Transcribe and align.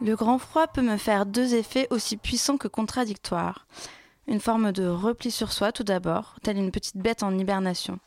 Le 0.00 0.14
grand 0.14 0.38
froid 0.38 0.66
peut 0.66 0.82
me 0.82 0.98
faire 0.98 1.26
deux 1.26 1.54
effets 1.54 1.88
aussi 1.90 2.16
puissants 2.16 2.58
que 2.58 2.68
contradictoires. 2.68 3.66
Une 4.28 4.40
forme 4.40 4.72
de 4.72 4.86
repli 4.86 5.30
sur 5.30 5.52
soi 5.52 5.72
tout 5.72 5.84
d'abord, 5.84 6.36
telle 6.42 6.58
une 6.58 6.70
petite 6.70 6.96
bête 6.96 7.22
en 7.22 7.36
hibernation. 7.36 7.98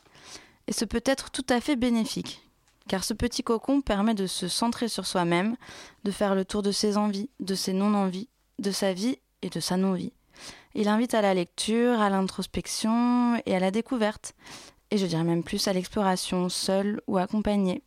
Et 0.66 0.72
ce 0.72 0.84
peut 0.84 1.02
être 1.04 1.30
tout 1.30 1.44
à 1.48 1.60
fait 1.60 1.76
bénéfique, 1.76 2.48
car 2.88 3.04
ce 3.04 3.12
petit 3.12 3.42
cocon 3.42 3.80
permet 3.80 4.14
de 4.14 4.26
se 4.26 4.48
centrer 4.48 4.88
sur 4.88 5.06
soi-même, 5.06 5.56
de 6.04 6.10
faire 6.10 6.34
le 6.34 6.44
tour 6.44 6.62
de 6.62 6.72
ses 6.72 6.96
envies, 6.96 7.28
de 7.40 7.54
ses 7.54 7.72
non-envies, 7.72 8.28
de 8.58 8.70
sa 8.70 8.92
vie 8.92 9.18
et 9.42 9.50
de 9.50 9.60
sa 9.60 9.76
non-vie. 9.76 10.12
Il 10.74 10.88
invite 10.88 11.14
à 11.14 11.22
la 11.22 11.34
lecture, 11.34 12.00
à 12.00 12.08
l'introspection 12.08 13.40
et 13.46 13.56
à 13.56 13.60
la 13.60 13.70
découverte, 13.70 14.34
et 14.90 14.98
je 14.98 15.06
dirais 15.06 15.24
même 15.24 15.44
plus 15.44 15.68
à 15.68 15.72
l'exploration, 15.72 16.48
seule 16.48 17.00
ou 17.06 17.18
accompagnée. 17.18 17.82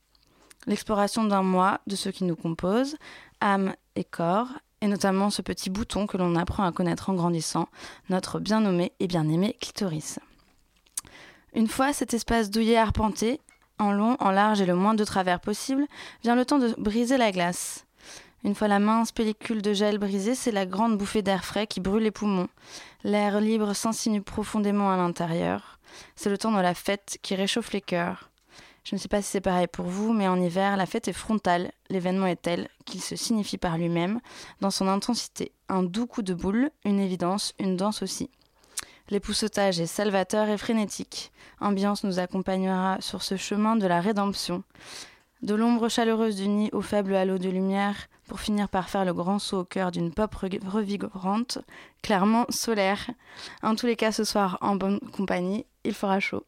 L'exploration 0.67 1.25
d'un 1.25 1.43
moi, 1.43 1.81
de 1.87 1.95
ce 1.95 2.09
qui 2.09 2.23
nous 2.23 2.35
compose, 2.35 2.95
âme 3.41 3.73
et 3.95 4.03
corps, 4.03 4.49
et 4.81 4.87
notamment 4.87 5.29
ce 5.29 5.41
petit 5.41 5.69
bouton 5.69 6.07
que 6.07 6.17
l'on 6.17 6.35
apprend 6.35 6.65
à 6.65 6.71
connaître 6.71 7.09
en 7.09 7.13
grandissant, 7.13 7.69
notre 8.09 8.39
bien 8.39 8.61
nommé 8.61 8.91
et 8.99 9.07
bien 9.07 9.27
aimé 9.29 9.57
clitoris. 9.61 10.19
Une 11.53 11.67
fois 11.67 11.93
cet 11.93 12.13
espace 12.13 12.49
douillet 12.49 12.77
arpenté, 12.77 13.39
en 13.79 13.91
long, 13.91 14.17
en 14.19 14.31
large 14.31 14.61
et 14.61 14.65
le 14.65 14.75
moins 14.75 14.93
de 14.93 15.03
travers 15.03 15.39
possible, 15.39 15.85
vient 16.23 16.35
le 16.35 16.45
temps 16.45 16.59
de 16.59 16.73
briser 16.77 17.17
la 17.17 17.31
glace. 17.31 17.85
Une 18.43 18.55
fois 18.55 18.67
la 18.67 18.79
mince 18.79 19.13
pellicule 19.13 19.61
de 19.61 19.73
gel 19.73 19.99
brisée, 19.99 20.35
c'est 20.35 20.51
la 20.51 20.65
grande 20.65 20.97
bouffée 20.97 21.21
d'air 21.21 21.45
frais 21.45 21.65
qui 21.65 21.79
brûle 21.79 22.03
les 22.03 22.11
poumons. 22.11 22.49
L'air 23.05 23.39
libre 23.39 23.73
s'insinue 23.73 24.21
profondément 24.21 24.91
à 24.91 24.97
l'intérieur. 24.97 25.79
C'est 26.17 26.29
le 26.29 26.37
temps 26.37 26.51
de 26.51 26.59
la 26.59 26.73
fête 26.73 27.19
qui 27.21 27.35
réchauffe 27.35 27.71
les 27.71 27.81
cœurs. 27.81 28.29
Je 28.83 28.95
ne 28.95 28.99
sais 28.99 29.07
pas 29.07 29.21
si 29.21 29.29
c'est 29.29 29.41
pareil 29.41 29.67
pour 29.67 29.85
vous, 29.85 30.11
mais 30.11 30.27
en 30.27 30.39
hiver, 30.39 30.75
la 30.75 30.85
fête 30.85 31.07
est 31.07 31.13
frontale. 31.13 31.71
L'événement 31.89 32.27
est 32.27 32.41
tel 32.41 32.67
qu'il 32.85 33.01
se 33.01 33.15
signifie 33.15 33.57
par 33.57 33.77
lui-même, 33.77 34.19
dans 34.59 34.71
son 34.71 34.89
intensité. 34.89 35.53
Un 35.69 35.83
doux 35.83 36.05
coup 36.05 36.21
de 36.21 36.33
boule, 36.33 36.69
une 36.83 36.99
évidence, 36.99 37.53
une 37.59 37.77
danse 37.77 38.01
aussi. 38.01 38.29
L'époussetage 39.09 39.79
est 39.79 39.85
salvateur 39.85 40.49
et 40.49 40.57
frénétique. 40.57 41.31
Ambiance 41.61 42.03
nous 42.03 42.19
accompagnera 42.19 42.97
sur 42.99 43.21
ce 43.21 43.37
chemin 43.37 43.77
de 43.77 43.87
la 43.87 44.01
rédemption. 44.01 44.63
De 45.41 45.55
l'ombre 45.55 45.87
chaleureuse 45.87 46.35
du 46.35 46.47
nid 46.47 46.69
au 46.73 46.81
faible 46.81 47.15
halo 47.15 47.37
de 47.37 47.49
lumière, 47.49 48.07
pour 48.27 48.39
finir 48.39 48.69
par 48.69 48.89
faire 48.89 49.05
le 49.05 49.13
grand 49.13 49.39
saut 49.39 49.59
au 49.59 49.65
cœur 49.65 49.91
d'une 49.91 50.13
pop 50.13 50.33
revigorante, 50.35 51.59
clairement 52.01 52.45
solaire. 52.49 53.09
En 53.61 53.75
tous 53.75 53.85
les 53.85 53.95
cas, 53.95 54.11
ce 54.11 54.23
soir, 54.23 54.57
en 54.61 54.75
bonne 54.75 54.99
compagnie, 55.11 55.65
il 55.83 55.93
fera 55.93 56.19
chaud. 56.19 56.45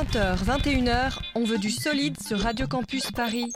20h, 0.00 0.44
21h, 0.44 1.18
on 1.34 1.44
veut 1.44 1.58
du 1.58 1.70
solide 1.70 2.16
sur 2.26 2.40
Radio 2.40 2.66
Campus 2.66 3.10
Paris. 3.10 3.52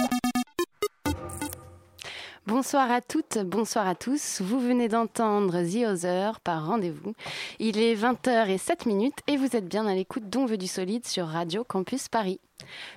Bonsoir 2.64 2.90
à 2.90 3.02
toutes, 3.02 3.36
bonsoir 3.44 3.86
à 3.86 3.94
tous. 3.94 4.40
Vous 4.40 4.58
venez 4.58 4.88
d'entendre 4.88 5.62
The 5.64 5.86
Other 5.86 6.40
par 6.40 6.66
rendez-vous. 6.66 7.12
Il 7.58 7.78
est 7.78 7.94
20h07 7.94 8.88
minutes 8.88 9.18
et 9.26 9.36
vous 9.36 9.54
êtes 9.54 9.68
bien 9.68 9.86
à 9.86 9.94
l'écoute 9.94 10.30
d'On 10.30 10.46
veut 10.46 10.56
du 10.56 10.66
solide 10.66 11.06
sur 11.06 11.26
Radio 11.26 11.62
Campus 11.62 12.08
Paris. 12.08 12.40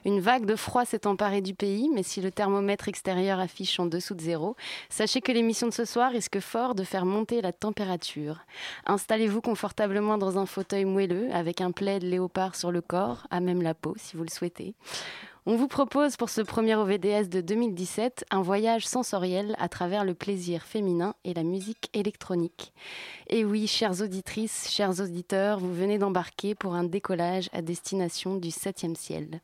Une 0.06 0.22
vague 0.22 0.46
de 0.46 0.56
froid 0.56 0.86
s'est 0.86 1.06
emparée 1.06 1.42
du 1.42 1.54
pays, 1.54 1.90
mais 1.94 2.02
si 2.02 2.22
le 2.22 2.31
thermomètre 2.31 2.88
extérieur 2.88 3.42
affiche 3.42 3.78
en 3.78 3.88
dessous 3.88 4.16
de 4.16 4.22
zéro, 4.22 4.56
sachez 4.88 5.19
que 5.19 5.34
l'émission 5.34 5.68
de 5.68 5.74
ce 5.74 5.84
soir 5.84 6.12
risque 6.12 6.40
fort 6.40 6.74
de 6.74 6.86
faire 6.86 7.06
monter 7.06 7.42
la 7.42 7.52
température. 7.52 8.46
Installez-vous 8.86 9.42
confortablement 9.42 10.18
dans 10.18 10.40
un 10.40 10.46
fauteuil 10.46 10.86
moelleux 10.86 11.28
avec 11.34 11.60
un 11.60 11.72
plaid 11.72 12.04
léopard 12.04 12.56
sur 12.56 12.72
le 12.72 12.80
corps, 12.80 13.28
à 13.31 13.42
même 13.42 13.62
la 13.62 13.74
peau 13.74 13.96
si 13.98 14.16
vous 14.16 14.24
le 14.24 14.30
souhaitez. 14.30 14.75
On 15.50 15.56
vous 15.56 15.70
propose 15.70 16.18
pour 16.18 16.30
ce 16.30 16.42
premier 16.42 16.76
OVDS 16.76 17.30
de 17.30 17.40
2017 17.40 18.26
un 18.32 18.42
voyage 18.42 18.86
sensoriel 18.86 19.56
à 19.60 19.70
travers 19.70 20.04
le 20.04 20.14
plaisir 20.14 20.64
féminin 20.64 21.16
et 21.24 21.34
la 21.34 21.44
musique 21.44 21.90
électronique. 21.94 22.74
Et 23.30 23.46
oui, 23.46 23.66
chères 23.66 24.02
auditrices, 24.02 24.70
chers 24.70 25.00
auditeurs, 25.00 25.60
vous 25.60 25.74
venez 25.74 26.00
d'embarquer 26.00 26.54
pour 26.54 26.76
un 26.76 26.84
décollage 26.84 27.50
à 27.54 27.62
destination 27.62 28.36
du 28.36 28.50
7e 28.50 28.96
ciel. 28.96 29.40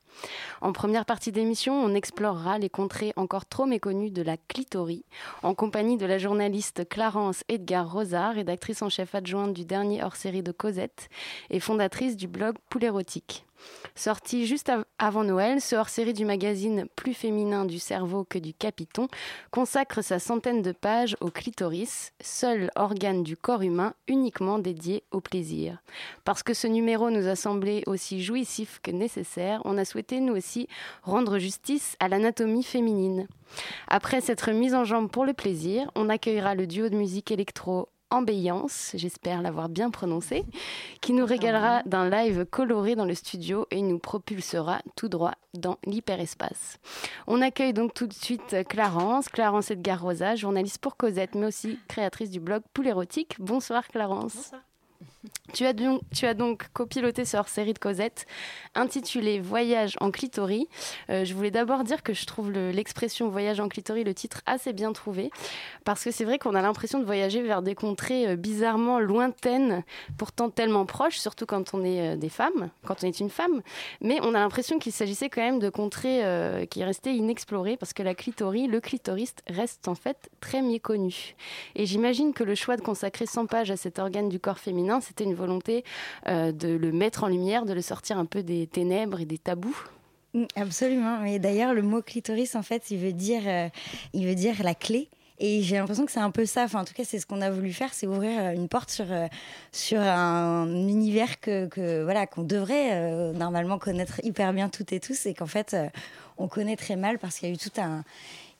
En 0.60 0.74
première 0.74 1.06
partie 1.06 1.32
d'émission, 1.32 1.72
on 1.72 1.94
explorera 1.94 2.58
les 2.58 2.68
contrées 2.68 3.14
encore 3.16 3.46
trop 3.46 3.64
méconnues 3.64 4.10
de 4.10 4.20
la 4.20 4.36
clitorie, 4.36 5.06
en 5.42 5.54
compagnie 5.54 5.96
de 5.96 6.04
la 6.04 6.18
journaliste 6.18 6.86
Clarence 6.86 7.44
Edgar 7.48 7.90
Rosa, 7.90 8.28
rédactrice 8.32 8.82
en 8.82 8.90
chef 8.90 9.14
adjointe 9.14 9.54
du 9.54 9.64
dernier 9.64 10.04
hors-série 10.04 10.42
de 10.42 10.52
Cosette 10.52 11.08
et 11.48 11.60
fondatrice 11.60 12.18
du 12.18 12.28
blog 12.28 12.56
Poulérotique. 12.68 13.46
Sorti 13.94 14.46
juste 14.46 14.72
avant 14.98 15.24
Noël, 15.24 15.60
ce 15.60 15.76
hors-série 15.76 16.12
du 16.12 16.24
magazine 16.24 16.86
Plus 16.96 17.14
féminin 17.14 17.64
du 17.64 17.78
cerveau 17.78 18.24
que 18.24 18.38
du 18.38 18.52
capiton 18.52 19.08
consacre 19.50 20.02
sa 20.02 20.18
centaine 20.18 20.62
de 20.62 20.72
pages 20.72 21.16
au 21.20 21.30
clitoris, 21.30 22.12
seul 22.20 22.70
organe 22.74 23.22
du 23.22 23.36
corps 23.36 23.62
humain 23.62 23.94
uniquement 24.08 24.58
dédié 24.58 25.04
au 25.10 25.20
plaisir. 25.20 25.78
Parce 26.24 26.42
que 26.42 26.54
ce 26.54 26.66
numéro 26.66 27.10
nous 27.10 27.28
a 27.28 27.36
semblé 27.36 27.82
aussi 27.86 28.22
jouissif 28.22 28.80
que 28.82 28.90
nécessaire, 28.90 29.60
on 29.64 29.78
a 29.78 29.84
souhaité 29.84 30.20
nous 30.20 30.36
aussi 30.36 30.68
rendre 31.02 31.38
justice 31.38 31.96
à 32.00 32.08
l'anatomie 32.08 32.64
féminine. 32.64 33.28
Après 33.88 34.20
cette 34.20 34.46
mise 34.48 34.74
en 34.74 34.84
jambe 34.84 35.10
pour 35.10 35.24
le 35.24 35.32
plaisir, 35.32 35.90
on 35.94 36.08
accueillera 36.08 36.54
le 36.54 36.66
duo 36.66 36.88
de 36.88 36.96
musique 36.96 37.30
électro 37.30 37.88
Ambiance, 38.14 38.92
j'espère 38.94 39.42
l'avoir 39.42 39.68
bien 39.68 39.90
prononcé, 39.90 40.44
qui 41.00 41.12
nous 41.12 41.26
régalera 41.26 41.82
d'un 41.84 42.08
live 42.08 42.44
coloré 42.44 42.94
dans 42.94 43.04
le 43.04 43.14
studio 43.14 43.66
et 43.72 43.82
nous 43.82 43.98
propulsera 43.98 44.80
tout 44.94 45.08
droit 45.08 45.34
dans 45.52 45.78
l'hyperespace. 45.84 46.78
On 47.26 47.42
accueille 47.42 47.72
donc 47.72 47.92
tout 47.92 48.06
de 48.06 48.12
suite 48.12 48.56
Clarence, 48.68 49.28
Clarence 49.28 49.72
Edgar 49.72 50.00
Rosa, 50.00 50.36
journaliste 50.36 50.78
pour 50.78 50.96
Cosette, 50.96 51.34
mais 51.34 51.46
aussi 51.46 51.78
créatrice 51.88 52.30
du 52.30 52.38
blog 52.38 52.62
Poule 52.72 52.86
érotique. 52.86 53.34
Bonsoir 53.40 53.88
Clarence. 53.88 54.34
Bonsoir. 54.36 54.62
Tu 55.52 55.64
as, 55.64 56.34
donc, 56.34 56.64
copiloté 56.72 57.24
ce 57.24 57.36
hors-série 57.36 57.74
de 57.74 57.78
Cosette 57.78 58.26
intitulé 58.74 59.38
Voyage 59.38 59.96
en 60.00 60.10
clitoris. 60.10 60.66
Euh, 61.10 61.24
je 61.24 61.32
voulais 61.32 61.52
d'abord 61.52 61.84
dire 61.84 62.02
que 62.02 62.12
je 62.12 62.26
trouve 62.26 62.50
l'expression 62.50 63.28
Voyage 63.28 63.60
en 63.60 63.68
clitoris, 63.68 64.04
le 64.04 64.14
titre, 64.14 64.40
assez 64.46 64.72
bien 64.72 64.92
trouvé. 64.92 65.30
Parce 65.84 66.02
que 66.02 66.10
c'est 66.10 66.24
vrai 66.24 66.38
qu'on 66.38 66.56
a 66.56 66.62
l'impression 66.62 66.98
de 66.98 67.04
voyager 67.04 67.40
vers 67.40 67.62
des 67.62 67.76
contrées 67.76 68.26
euh, 68.26 68.36
bizarrement 68.36 68.98
lointaines, 68.98 69.84
pourtant 70.18 70.50
tellement 70.50 70.86
proches, 70.86 71.18
surtout 71.18 71.46
quand 71.46 71.72
on 71.72 71.84
est 71.84 72.14
euh, 72.14 72.16
des 72.16 72.30
femmes, 72.30 72.70
quand 72.84 73.04
on 73.04 73.06
est 73.06 73.20
une 73.20 73.30
femme. 73.30 73.62
Mais 74.00 74.18
on 74.22 74.34
a 74.34 74.40
l'impression 74.40 74.80
qu'il 74.80 74.92
s'agissait 74.92 75.28
quand 75.28 75.42
même 75.42 75.60
de 75.60 75.70
contrées 75.70 76.22
qui 76.70 76.82
restaient 76.82 77.14
inexplorées 77.14 77.76
parce 77.76 77.92
que 77.92 78.02
la 78.02 78.14
clitoris, 78.14 78.68
le 78.68 78.80
clitoriste, 78.80 79.42
reste 79.48 79.88
en 79.88 79.94
fait 79.94 80.30
très 80.40 80.62
méconnu. 80.62 81.34
Et 81.76 81.86
j'imagine 81.86 82.32
que 82.32 82.44
le 82.44 82.54
choix 82.54 82.76
de 82.76 82.82
consacrer 82.82 83.26
100 83.26 83.46
pages 83.46 83.70
à 83.70 83.76
cet 83.76 83.98
organe 83.98 84.28
du 84.28 84.40
corps 84.40 84.58
féminin, 84.58 84.93
c'était 85.00 85.24
une 85.24 85.34
volonté 85.34 85.84
euh, 86.26 86.52
de 86.52 86.68
le 86.68 86.92
mettre 86.92 87.24
en 87.24 87.28
lumière, 87.28 87.64
de 87.64 87.72
le 87.72 87.82
sortir 87.82 88.18
un 88.18 88.26
peu 88.26 88.42
des 88.42 88.66
ténèbres 88.66 89.20
et 89.20 89.24
des 89.24 89.38
tabous. 89.38 89.76
Mm, 90.34 90.44
absolument. 90.56 91.18
Mais 91.20 91.38
d'ailleurs, 91.38 91.74
le 91.74 91.82
mot 91.82 92.02
clitoris, 92.02 92.54
en 92.54 92.62
fait, 92.62 92.90
il 92.90 92.98
veut 92.98 93.12
dire, 93.12 93.42
euh, 93.46 93.68
il 94.12 94.26
veut 94.26 94.34
dire 94.34 94.62
la 94.62 94.74
clé. 94.74 95.08
Et 95.40 95.62
j'ai 95.62 95.76
l'impression 95.76 96.06
que 96.06 96.12
c'est 96.12 96.20
un 96.20 96.30
peu 96.30 96.46
ça. 96.46 96.62
Enfin, 96.62 96.82
en 96.82 96.84
tout 96.84 96.94
cas, 96.94 97.02
c'est 97.04 97.18
ce 97.18 97.26
qu'on 97.26 97.40
a 97.40 97.50
voulu 97.50 97.72
faire, 97.72 97.92
c'est 97.92 98.06
ouvrir 98.06 98.40
euh, 98.40 98.52
une 98.52 98.68
porte 98.68 98.90
sur, 98.90 99.06
sur 99.72 100.00
un 100.00 100.68
univers 100.68 101.40
que, 101.40 101.66
que 101.66 102.04
voilà 102.04 102.26
qu'on 102.26 102.44
devrait 102.44 103.32
normalement 103.32 103.78
connaître 103.78 104.20
hyper 104.22 104.52
bien 104.52 104.68
toutes 104.68 104.92
et 104.92 105.00
tous, 105.00 105.26
et 105.26 105.34
qu'en 105.34 105.46
fait, 105.46 105.76
on 106.38 106.46
connaît 106.46 106.76
très 106.76 106.94
mal 106.94 107.18
parce 107.18 107.38
qu'il 107.38 107.48
y 107.48 107.52
a 107.52 107.54
eu 107.54 107.58
tout 107.58 107.80
un 107.80 108.04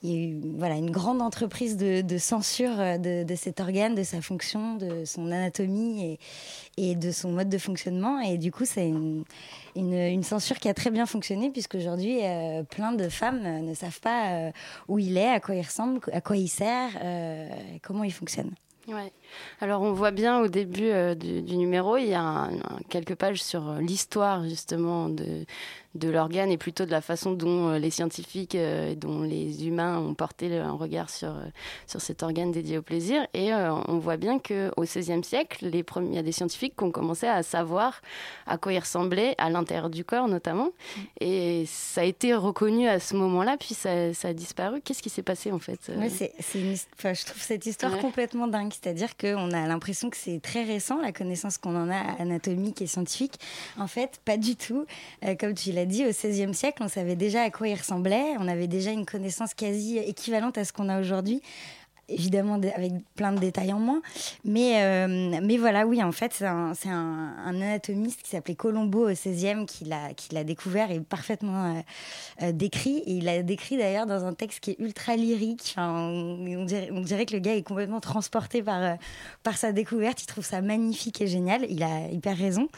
il 0.05 0.11
y 0.11 0.15
a 0.15 0.27
eu 0.27 0.41
voilà, 0.57 0.75
une 0.75 0.91
grande 0.91 1.21
entreprise 1.21 1.77
de, 1.77 2.17
censure 2.17 2.79
euh, 2.79 2.97
de, 2.97 3.35
cet 3.35 3.59
organe, 3.59 3.95
de 3.95 4.03
sa 4.03 4.21
fonction, 4.21 4.75
de 4.75 5.05
son 5.05 5.31
anatomie 5.31 6.19
et, 6.77 6.95
de 6.95 7.11
son 7.11 7.31
mode 7.31 7.49
de 7.49 7.57
fonctionnement. 7.57 8.19
Et 8.19 8.37
du 8.37 8.51
coup, 8.51 8.65
c'est 8.65 8.87
une, 8.87 9.23
une, 9.75 10.23
censure 10.23 10.59
qui 10.59 10.69
a 10.69 10.73
très 10.73 10.91
bien 10.91 11.05
fonctionné, 11.05 11.49
puisqu'aujourd'hui, 11.49 12.19
euh, 12.23 12.63
plein 12.63 12.91
de 12.91 13.09
femmes 13.09 13.65
ne 13.65 13.73
savent 13.73 13.99
pas 13.99 14.29
euh, 14.29 14.51
où 14.87 14.99
il 14.99 15.17
est, 15.17 15.29
à 15.29 15.39
quoi 15.39 15.55
il 15.55 15.61
ressemble, 15.61 15.99
à 16.11 16.21
quoi 16.21 16.37
il 16.37 16.47
sert, 16.47 16.91
comment 17.81 18.03
il 18.03 18.13
fonctionne. 18.13 18.51
Ouais. 18.87 19.11
Alors 19.61 19.81
on 19.81 19.93
voit 19.93 20.11
bien 20.11 20.39
au 20.39 20.47
début 20.47 20.91
du, 21.15 21.57
numéro, 21.57 21.97
il 21.97 22.07
y 22.07 22.13
a 22.13 22.49
quelques 22.89 23.15
pages 23.15 23.43
sur 23.43 23.73
l'histoire 23.75 24.43
justement 24.43 25.09
de, 25.09 25.45
de 25.95 26.09
l'organe 26.09 26.51
et 26.51 26.57
plutôt 26.57 26.85
de 26.85 26.91
la 26.91 27.01
façon 27.01 27.31
dont 27.31 27.69
euh, 27.69 27.79
les 27.79 27.89
scientifiques 27.89 28.55
euh, 28.55 28.91
et 28.91 28.95
dont 28.95 29.21
les 29.21 29.65
humains 29.65 29.97
ont 29.97 30.13
porté 30.13 30.55
un 30.57 30.73
regard 30.73 31.09
sur, 31.09 31.29
euh, 31.29 31.45
sur 31.87 32.01
cet 32.01 32.21
organe 32.21 32.51
dédié 32.51 32.77
au 32.77 32.81
plaisir. 32.81 33.25
Et 33.33 33.53
on 33.53 33.97
voit 33.97 34.17
bien 34.17 34.39
qu'au 34.39 34.81
XVIe 34.81 35.23
siècle, 35.23 35.67
les 35.67 35.83
premiers, 35.83 36.09
il 36.09 36.15
y 36.15 36.19
a 36.19 36.23
des 36.23 36.31
scientifiques 36.31 36.75
qui 36.77 36.83
ont 36.83 36.91
commencé 36.91 37.25
à 37.27 37.41
savoir 37.43 38.01
à 38.45 38.57
quoi 38.57 38.73
il 38.73 38.79
ressemblait, 38.79 39.35
à 39.37 39.49
l'intérieur 39.49 39.89
du 39.89 40.03
corps 40.03 40.27
notamment. 40.27 40.71
Et 41.21 41.63
ça 41.67 42.01
a 42.01 42.03
été 42.03 42.33
reconnu 42.33 42.87
à 42.87 42.99
ce 42.99 43.15
moment-là, 43.15 43.55
puis 43.57 43.73
ça, 43.73 43.89
a 44.23 44.33
disparu. 44.33 44.81
Qu'est-ce 44.81 45.01
qui 45.01 45.09
s'est 45.09 45.23
passé 45.23 45.51
en 45.51 45.59
fait 45.59 45.79
c'est, 46.09 46.33
Je 46.39 47.25
trouve 47.25 47.41
cette 47.41 47.65
histoire 47.65 47.97
complètement 47.99 48.47
dingue. 48.47 48.73
C'est-à-dire 48.73 49.14
qu'on 49.19 49.51
a 49.51 49.67
l'impression 49.67 50.09
que 50.09 50.17
c'est 50.17 50.39
très 50.41 50.63
récent, 50.63 51.01
la 51.01 51.11
connaissance 51.11 51.57
qu'on 51.57 51.75
en 51.75 51.89
a 51.89 51.99
anatomique 52.19 52.81
et 52.81 52.87
scientifique. 52.87 53.39
En 53.77 53.87
fait, 53.87 54.19
pas 54.25 54.37
du 54.37 54.55
tout. 54.55 54.85
comme 55.39 55.53
tu 55.53 55.71
l'as 55.71 55.85
dit, 55.85 56.05
au 56.05 56.09
XVIe 56.09 56.53
siècle, 56.53 56.81
on 56.81 56.87
savait 56.87 57.15
déjà 57.15 57.43
à 57.43 57.49
quoi 57.49 57.67
il 57.67 57.75
ressemblait, 57.75 58.35
on 58.39 58.47
avait 58.47 58.67
déjà 58.67 58.91
une 58.91 59.05
connaissance 59.05 59.53
quasi 59.53 59.97
équivalente 59.97 60.57
à 60.57 60.65
ce 60.65 60.73
qu'on 60.73 60.89
a 60.89 60.99
aujourd'hui 60.99 61.41
évidemment 62.09 62.59
avec 62.75 62.93
plein 63.15 63.31
de 63.31 63.39
détails 63.39 63.73
en 63.73 63.79
moins. 63.79 64.01
Mais, 64.43 64.83
euh, 64.83 65.39
mais 65.41 65.57
voilà, 65.57 65.85
oui, 65.85 66.03
en 66.03 66.11
fait, 66.11 66.33
c'est 66.33 66.45
un, 66.45 66.73
anatomiste 67.45 68.21
qui 68.21 68.31
s'appelait 68.31 68.55
Colombo 68.55 69.09
au 69.09 69.11
XVIe 69.11 69.65
qui 69.65 69.85
l'a 69.85 70.43
découvert 70.43 70.91
et 70.91 70.99
parfaitement 70.99 71.65
euh, 71.65 71.81
euh, 72.43 72.51
décrit. 72.51 72.97
Et 73.05 73.13
il 73.13 73.25
l'a 73.25 73.43
décrit 73.43 73.77
d'ailleurs 73.77 74.05
dans 74.05 74.25
un 74.25 74.33
texte 74.33 74.59
qui 74.59 74.71
est 74.71 74.79
ultra 74.79 75.15
lyrique. 75.15 75.75
On, 75.77 76.65
dirait, 76.65 77.25
que 77.25 77.33
le 77.33 77.39
gars 77.39 77.55
est 77.55 77.63
complètement 77.63 77.99
transporté 77.99 78.61
par, 78.61 78.97
par 79.43 79.57
sa 79.57 79.71
découverte. 79.71 80.21
Il 80.21 80.27
trouve 80.27 80.45
ça 80.45 80.61
magnifique 80.61 81.21
et 81.21 81.27
génial. 81.27 81.65
Il 81.69 81.83
a 81.83 82.07
hyper 82.09 82.37
raison. 82.37 82.69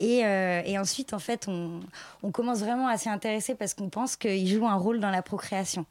Et, 0.00 0.24
ensuite, 0.78 1.14
en 1.14 1.18
fait, 1.18 1.46
on, 1.48 1.80
on 2.22 2.30
commence 2.30 2.60
vraiment 2.60 2.88
à 2.88 2.98
s'y 2.98 3.08
intéresser 3.08 3.54
parce 3.54 3.74
qu'on 3.74 3.88
pense 3.88 4.16
qu'il 4.16 4.46
joue 4.46 4.66
un 4.66 4.76
rôle 4.76 5.00
dans 5.00 5.10
la 5.10 5.22
procréation. 5.22 5.86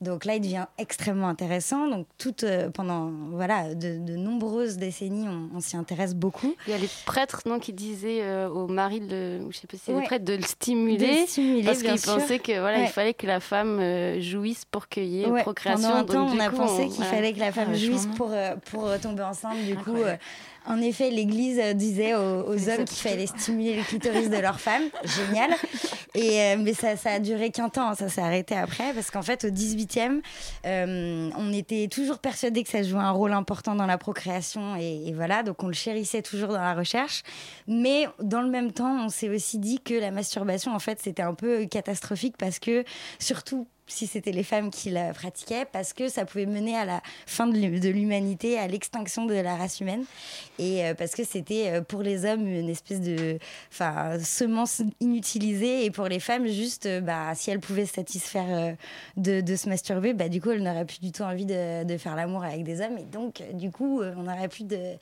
Donc 0.00 0.24
là, 0.24 0.36
il 0.36 0.40
devient 0.40 0.66
extrêmement 0.78 1.28
intéressant. 1.28 1.86
Donc 1.88 2.06
tout 2.18 2.34
euh, 2.44 2.70
pendant 2.70 3.10
voilà, 3.32 3.74
de, 3.74 4.16
nombreuses 4.16 4.76
décennies, 4.76 5.26
on, 5.54 5.60
s'y 5.60 5.76
intéresse 5.76 6.14
beaucoup. 6.14 6.54
Il 6.66 6.70
y 6.70 6.74
a 6.74 6.78
les 6.78 6.88
prêtres 7.06 7.42
non, 7.46 7.58
qui 7.58 7.72
disaient 7.72 8.22
euh, 8.22 8.48
au 8.48 8.66
mari, 8.66 9.00
de, 9.00 9.40
je 9.50 9.56
sais 9.56 9.66
pas 9.66 9.76
si 9.76 9.92
les 9.92 10.02
prêtres, 10.02 10.24
de 10.24 10.34
le 10.34 10.42
stimuler, 10.42 11.26
parce 11.64 11.82
qu'ils 11.82 12.00
pensaient 12.00 12.38
que 12.38 12.58
voilà, 12.58 12.80
il 12.80 12.88
fallait 12.88 13.14
que 13.14 13.26
la 13.26 13.40
femme 13.40 13.78
euh, 13.80 14.20
jouisse 14.20 14.64
pour 14.64 14.88
qu'il 14.88 15.04
y 15.04 15.22
ait 15.22 15.42
procréation. 15.42 15.88
Pendant 15.88 16.00
un 16.00 16.04
temps, 16.04 16.28
on 16.34 16.40
a 16.40 16.50
pensé 16.50 16.88
qu'il 16.88 17.04
fallait 17.04 17.32
que 17.32 17.40
la 17.40 17.52
femme 17.52 17.74
jouisse 17.74 18.08
pour, 18.16 18.32
pour 18.70 18.88
tomber 19.00 19.22
enceinte. 19.22 19.58
Du 19.66 19.76
coup, 19.76 19.96
en 20.70 20.80
effet, 20.80 21.10
l'Église 21.10 21.60
disait 21.74 22.14
aux, 22.14 22.68
hommes 22.68 22.84
qu'il 22.84 23.10
fallait 23.10 23.26
stimuler 23.26 23.76
le 23.76 23.82
clitoris 23.82 24.30
de 24.30 24.36
leur 24.36 24.60
femme. 24.60 24.84
Génial. 25.04 25.50
Et, 26.14 26.40
euh, 26.40 26.56
mais 26.58 26.74
ça, 26.74 26.96
ça 26.96 27.12
a 27.12 27.18
duré 27.18 27.50
qu'un 27.50 27.68
temps, 27.68 27.92
ça 27.96 28.08
s'est 28.08 28.20
arrêté 28.20 28.54
après, 28.54 28.92
parce 28.94 29.10
qu'en 29.10 29.22
fait, 29.22 29.44
au 29.44 29.48
18e, 29.48 30.20
euh, 30.66 31.30
on 31.36 31.52
était 31.52 31.88
toujours 31.88 32.18
persuadé 32.18 32.62
que 32.62 32.68
ça 32.68 32.84
jouait 32.84 33.00
un 33.00 33.10
rôle 33.10 33.32
important 33.32 33.74
dans 33.74 33.86
la 33.86 33.98
procréation, 33.98 34.76
et, 34.76 35.12
voilà, 35.12 35.42
donc 35.42 35.60
on 35.62 35.66
le 35.66 35.72
chérissait 35.72 36.22
toujours 36.22 36.50
dans 36.50 36.62
la 36.62 36.74
recherche. 36.74 37.24
Mais 37.66 38.06
dans 38.22 38.40
le 38.40 38.50
même 38.50 38.70
temps, 38.70 39.04
on 39.04 39.08
s'est 39.08 39.28
aussi 39.28 39.58
dit 39.58 39.80
que 39.80 39.94
la 39.94 40.12
masturbation, 40.12 40.72
en 40.72 40.78
fait, 40.78 41.00
c'était 41.02 41.22
un 41.22 41.34
peu 41.34 41.66
catastrophique, 41.66 42.36
parce 42.38 42.60
que 42.60 42.84
surtout 43.18 43.66
si 43.90 44.06
c'était 44.06 44.32
les 44.32 44.42
femmes 44.42 44.70
qui 44.70 44.90
la 44.90 45.12
pratiquaient, 45.12 45.66
parce 45.70 45.92
que 45.92 46.08
ça 46.08 46.24
pouvait 46.24 46.46
mener 46.46 46.76
à 46.76 46.84
la 46.84 47.02
fin 47.26 47.46
de 47.46 47.88
l'humanité, 47.88 48.58
à 48.58 48.66
l'extinction 48.66 49.26
de 49.26 49.34
la 49.34 49.56
race 49.56 49.80
humaine, 49.80 50.04
et 50.58 50.84
euh, 50.84 50.94
parce 50.94 51.12
que 51.12 51.24
c'était 51.24 51.68
euh, 51.68 51.80
pour 51.82 52.02
les 52.02 52.24
hommes 52.24 52.46
une 52.46 52.68
espèce 52.68 53.00
de 53.00 53.38
semence 54.22 54.82
inutilisée, 55.00 55.84
et 55.84 55.90
pour 55.90 56.06
les 56.06 56.20
femmes, 56.20 56.46
juste, 56.46 56.86
euh, 56.86 57.00
bah, 57.00 57.34
si 57.34 57.50
elles 57.50 57.60
pouvaient 57.60 57.86
satisfaire 57.86 58.76
de, 59.16 59.40
de, 59.40 59.56
se 59.56 59.68
masturber, 59.68 60.12
bah, 60.12 60.28
du 60.28 60.40
coup, 60.40 60.50
elles 60.50 60.62
n'auraient 60.62 60.84
plus 60.84 61.00
du 61.00 61.12
tout 61.12 61.22
envie 61.22 61.46
de, 61.46 61.84
de 61.84 61.98
faire 61.98 62.14
l'amour 62.14 62.44
avec 62.44 62.62
des 62.64 62.80
hommes, 62.80 62.98
et 62.98 63.04
donc, 63.04 63.42
du 63.54 63.70
coup, 63.70 64.02
on 64.02 64.22
n'aurait 64.22 64.48
plus 64.48 64.64
de, 64.64 64.94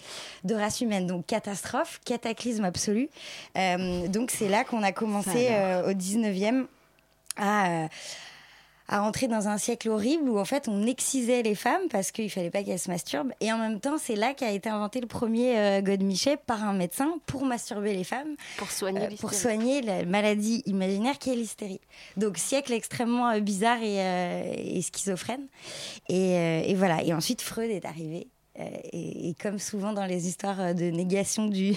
de, 0.44 0.54
race 0.54 0.80
humaine. 0.80 1.06
Donc, 1.06 1.26
catastrophe, 1.26 2.00
cataclysme 2.04 2.64
absolu. 2.64 3.08
donc, 3.54 4.30
c'est 4.30 4.48
là 4.48 4.64
qu'on 4.64 4.82
a 4.82 4.92
commencé 4.92 5.48
au 5.86 5.92
19e 5.92 6.66
à 7.36 7.88
à 8.88 9.02
entrer 9.02 9.28
dans 9.28 9.48
un 9.48 9.58
siècle 9.58 9.90
horrible 9.90 10.28
où 10.28 10.38
en 10.38 10.44
fait 10.44 10.68
on 10.68 10.86
excisait 10.86 11.42
les 11.42 11.54
femmes 11.54 11.88
parce 11.90 12.10
qu'il 12.10 12.30
fallait 12.30 12.50
pas 12.50 12.62
qu'elles 12.62 12.78
se 12.78 12.90
masturbent. 12.90 13.32
Et 13.40 13.52
en 13.52 13.58
même 13.58 13.80
temps, 13.80 13.98
c'est 13.98 14.16
là 14.16 14.34
qu'a 14.34 14.50
été 14.50 14.68
inventé 14.68 15.00
le 15.00 15.06
premier 15.06 15.58
euh, 15.58 15.80
godemichet 15.82 16.36
par 16.36 16.64
un 16.64 16.72
médecin 16.72 17.18
pour 17.26 17.44
masturber 17.44 17.92
les 17.92 18.04
femmes. 18.04 18.36
Pour 18.56 18.70
soigner 18.70 19.02
euh, 19.02 19.16
Pour 19.20 19.34
soigner 19.34 19.82
la 19.82 20.04
maladie 20.04 20.62
imaginaire 20.66 21.18
qui 21.18 21.30
est 21.30 21.36
l'hystérie. 21.36 21.80
Donc 22.16 22.38
siècle 22.38 22.72
extrêmement 22.72 23.28
euh, 23.30 23.40
bizarre 23.40 23.82
et, 23.82 24.00
euh, 24.00 24.54
et 24.56 24.80
schizophrène. 24.82 25.46
Et, 26.08 26.70
et, 26.70 26.74
voilà. 26.74 27.02
Et 27.02 27.12
ensuite 27.12 27.42
Freud 27.42 27.70
est 27.70 27.84
arrivé 27.84 28.28
euh, 28.58 28.64
et, 28.92 29.34
comme 29.40 29.58
souvent 29.58 29.92
dans 29.92 30.04
les 30.04 30.26
histoires 30.26 30.74
de 30.74 30.90
négation 30.90 31.46
du, 31.48 31.74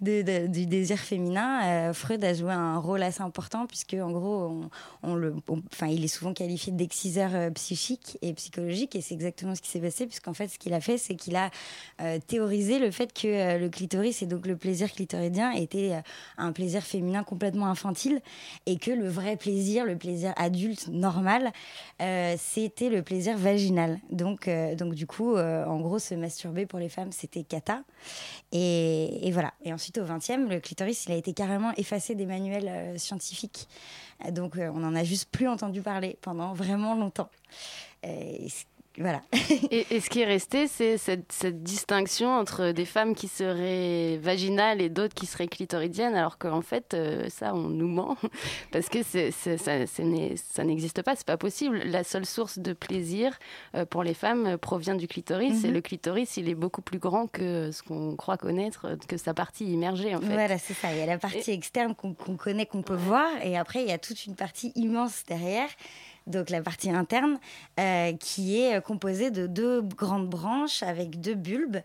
désir 0.00 0.98
féminin, 0.98 1.62
euh, 1.64 1.92
Freud 1.92 2.22
a 2.24 2.34
joué 2.34 2.52
un 2.52 2.78
rôle 2.78 3.02
assez 3.02 3.22
important 3.22 3.66
puisque 3.66 3.94
en 3.94 4.10
gros, 4.10 4.60
il 5.88 6.04
est 6.04 6.08
souvent 6.08 6.34
qualifié 6.34 6.72
d'exciseur 6.72 7.30
euh, 7.34 7.50
psychique 7.50 8.18
et 8.20 8.32
psychologique 8.34 8.94
et 8.94 9.00
c'est 9.00 9.14
exactement 9.14 9.54
ce 9.54 9.62
qui 9.62 9.70
s'est 9.70 9.80
passé 9.80 10.06
puisqu'en 10.06 10.34
fait, 10.34 10.48
ce 10.48 10.58
qu'il 10.58 10.74
a 10.74 10.80
fait, 10.80 10.98
c'est 10.98 11.14
qu'il 11.14 11.36
a 11.36 11.50
théorisé 12.26 12.78
le 12.78 12.90
fait 12.90 13.12
que 13.12 13.58
le 13.58 13.68
clitoris 13.68 14.22
et 14.22 14.26
donc 14.26 14.46
le 14.46 14.56
plaisir 14.56 14.90
clitoridien 14.92 15.52
était 15.52 16.00
un 16.36 16.52
plaisir 16.52 16.82
féminin 16.82 17.24
complètement 17.24 17.66
infantile 17.66 18.20
et 18.66 18.76
que 18.78 18.90
le 18.90 19.08
vrai 19.08 19.36
plaisir, 19.36 19.84
le 19.84 19.96
plaisir 19.96 20.32
adulte 20.36 20.88
normal, 20.88 21.52
c'était 22.38 22.88
le 22.88 23.02
plaisir 23.02 23.36
vaginal. 23.36 23.98
Donc, 24.10 24.48
donc 24.76 24.94
du 24.94 25.06
coup, 25.06 25.36
en 25.36 25.80
gros, 25.80 25.98
ce 25.98 26.14
masturber 26.18 26.66
pour 26.66 26.78
les 26.78 26.88
femmes, 26.88 27.12
c'était 27.12 27.42
cata. 27.42 27.82
Et, 28.52 29.30
voilà. 29.32 29.54
Et 29.64 29.72
ensuite, 29.72 29.98
au 29.98 30.04
20e, 30.04 30.48
le 30.48 30.60
clitoris, 30.60 31.06
il 31.06 31.12
a 31.12 31.16
été 31.16 31.32
carrément 31.32 31.72
effacé 31.76 32.14
des 32.14 32.26
manuels 32.26 32.68
euh, 32.68 32.98
scientifiques. 32.98 33.68
Donc, 34.30 34.56
euh, 34.56 34.70
on 34.74 34.80
n'en 34.80 34.94
a 34.94 35.04
juste 35.04 35.30
plus 35.30 35.48
entendu 35.48 35.82
parler 35.82 36.18
pendant 36.20 36.52
vraiment 36.52 36.94
longtemps. 36.94 37.30
Et 38.02 38.48
voilà. 39.00 39.22
et, 39.70 40.00
ce 40.00 40.10
qui 40.10 40.20
est 40.20 40.26
resté, 40.26 40.66
c'est 40.66 40.98
cette, 40.98 41.62
distinction 41.62 42.30
entre 42.30 42.72
des 42.72 42.84
femmes 42.84 43.14
qui 43.14 43.28
seraient 43.28 44.18
vaginales 44.18 44.80
et 44.80 44.88
d'autres 44.88 45.14
qui 45.14 45.26
seraient 45.26 45.46
clitoridiennes, 45.46 46.14
alors 46.14 46.38
qu'en 46.38 46.62
fait, 46.62 46.94
euh, 46.94 47.28
ça, 47.28 47.54
on 47.54 47.68
nous 47.68 47.88
ment, 47.88 48.16
parce 48.72 48.88
que 48.88 49.02
ça, 49.02 49.86
ça 49.86 50.64
n'existe 50.64 51.02
pas, 51.02 51.16
c'est 51.16 51.26
pas 51.26 51.36
possible. 51.36 51.82
La 51.84 52.04
seule 52.04 52.26
source 52.26 52.58
de 52.58 52.72
plaisir 52.72 53.38
euh, 53.74 53.84
pour 53.84 54.02
les 54.02 54.14
femmes 54.14 54.46
euh, 54.46 54.56
provient 54.56 54.94
du 54.94 55.06
clitoris, 55.06 55.64
et 55.64 55.68
mhm. 55.68 55.74
le 55.74 55.80
clitoris, 55.80 56.36
il 56.36 56.48
est 56.48 56.54
beaucoup 56.54 56.82
plus 56.82 56.98
grand 56.98 57.26
que 57.26 57.70
ce 57.70 57.82
qu'on 57.82 58.16
croit 58.16 58.36
connaître, 58.36 58.96
que 59.06 59.16
sa 59.16 59.34
partie 59.34 59.66
immergée, 59.66 60.14
en 60.14 60.20
fait. 60.20 60.32
Voilà, 60.32 60.58
c'est 60.58 60.74
ça. 60.74 60.92
Il 60.92 60.98
y 60.98 61.02
a 61.02 61.06
la 61.06 61.18
partie 61.18 61.50
externe 61.50 61.94
qu'on 61.94 62.14
connaît, 62.14 62.66
qu'on 62.66 62.82
peut 62.82 62.94
voir, 62.94 63.28
et 63.42 63.56
après, 63.56 63.82
il 63.82 63.88
y 63.88 63.92
a 63.92 63.98
toute 63.98 64.26
une 64.26 64.34
partie 64.34 64.72
immense 64.74 65.24
derrière 65.26 65.68
donc 66.28 66.50
la 66.50 66.62
partie 66.62 66.90
interne, 66.90 67.38
euh, 67.80 68.12
qui 68.12 68.60
est 68.60 68.80
composée 68.82 69.30
de 69.30 69.46
deux 69.46 69.82
grandes 69.82 70.28
branches 70.28 70.82
avec 70.82 71.20
deux 71.20 71.34
bulbes 71.34 71.78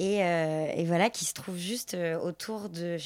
et, 0.00 0.22
euh, 0.22 0.70
et, 0.76 0.84
voilà, 0.84 1.10
qui 1.10 1.24
se 1.24 1.34
trouve 1.34 1.56
juste 1.56 1.94
euh, 1.94 2.16
autour 2.20 2.68
de. 2.68 2.96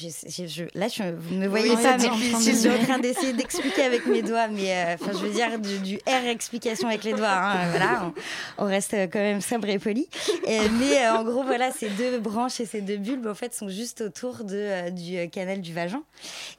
là, 0.75 0.87
je, 0.87 1.03
vous 1.11 1.33
ne 1.33 1.39
me 1.39 1.47
voyez 1.47 1.75
pas, 1.75 1.97
mais 1.97 2.07
je 2.39 2.55
suis 2.55 2.69
en 2.69 2.77
train 2.77 2.99
d'essayer 2.99 3.33
d'expliquer 3.33 3.81
avec 3.81 4.05
mes 4.05 4.21
doigts, 4.21 4.47
mais 4.47 4.71
euh, 4.71 4.93
enfin, 4.93 5.11
je 5.11 5.25
veux 5.25 5.33
dire 5.33 5.57
du, 5.57 5.97
R 6.05 6.27
explication 6.27 6.87
avec 6.87 7.03
les 7.03 7.13
doigts. 7.13 7.31
Hein, 7.31 7.69
voilà, 7.71 8.13
on, 8.59 8.65
reste 8.65 8.93
quand 9.11 9.19
même 9.19 9.41
sobre 9.41 9.69
et 9.69 9.79
poli. 9.79 10.07
mais 10.47 11.09
en 11.09 11.23
gros, 11.23 11.43
voilà, 11.43 11.71
ces 11.71 11.89
deux 11.89 12.19
branches 12.19 12.59
et 12.59 12.67
ces 12.67 12.81
deux 12.81 12.97
bulbes, 12.97 13.25
en 13.25 13.33
fait, 13.33 13.55
sont 13.55 13.69
juste 13.69 14.01
autour 14.01 14.43
de, 14.43 14.91
du 14.91 15.27
canal 15.31 15.61
du 15.61 15.73
vagin. 15.73 16.03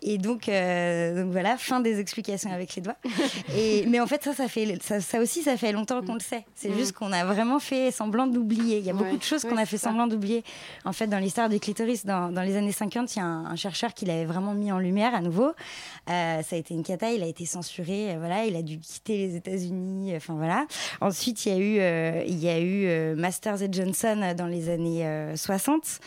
Et 0.02 0.18
donc, 0.18 0.46
donc 0.46 1.30
voilà, 1.30 1.56
fin 1.58 1.78
des 1.78 2.00
explications 2.00 2.50
avec 2.50 2.74
les 2.74 2.82
doigts. 2.82 2.96
Et, 3.56 3.86
mais 3.86 4.00
en 4.00 4.08
fait, 4.08 4.23
ça, 4.24 4.34
ça, 4.34 4.48
fait, 4.48 4.78
ça, 4.82 5.00
ça 5.00 5.20
aussi, 5.20 5.42
ça 5.42 5.56
fait 5.56 5.72
longtemps 5.72 6.02
qu'on 6.02 6.14
le 6.14 6.20
sait. 6.20 6.44
C'est 6.54 6.70
mm. 6.70 6.78
juste 6.78 6.92
qu'on 6.92 7.12
a 7.12 7.24
vraiment 7.24 7.58
fait 7.58 7.90
semblant 7.90 8.26
d'oublier. 8.26 8.78
Il 8.78 8.84
y 8.84 8.90
a 8.90 8.94
beaucoup 8.94 9.16
de 9.16 9.22
choses 9.22 9.44
qu'on 9.44 9.56
a 9.56 9.66
fait 9.66 9.78
semblant 9.78 10.06
d'oublier 10.06 10.42
en 10.84 10.92
fait, 10.92 11.06
dans 11.06 11.18
l'histoire 11.18 11.48
du 11.48 11.60
clitoris, 11.60 12.04
dans, 12.04 12.30
les 12.42 12.56
années 12.56 12.72
50, 12.72 13.14
il 13.14 13.18
y 13.18 13.22
a 13.22 13.24
un, 13.24 13.56
chercheur 13.56 13.94
qui 13.94 14.04
l'avait 14.04 14.24
vraiment 14.24 14.54
mis 14.54 14.72
en 14.72 14.78
lumière 14.78 15.14
à 15.14 15.20
nouveau. 15.20 15.52
Euh, 16.10 16.42
ça 16.42 16.56
a 16.56 16.58
été 16.58 16.74
une 16.74 16.82
cata, 16.82 17.12
il 17.12 17.22
a 17.22 17.26
été 17.26 17.46
censuré, 17.46 18.12
euh, 18.12 18.18
voilà, 18.18 18.44
il 18.44 18.56
a 18.56 18.62
dû 18.62 18.78
quitter 18.78 19.16
les 19.18 19.36
États-Unis, 19.36 20.12
euh, 20.12 20.16
enfin 20.16 20.34
voilà. 20.34 20.66
Ensuite, 21.00 21.46
il 21.46 21.52
y 21.52 21.54
a 21.54 21.58
eu, 21.58 22.26
il 22.26 22.38
y 22.38 22.48
a 22.48 22.60
eu 22.60 23.14
Masters 23.14 23.62
et 23.62 23.68
Johnson 23.70 24.34
dans 24.36 24.46
les 24.46 24.68
années 24.68 25.32
60. 25.36 26.00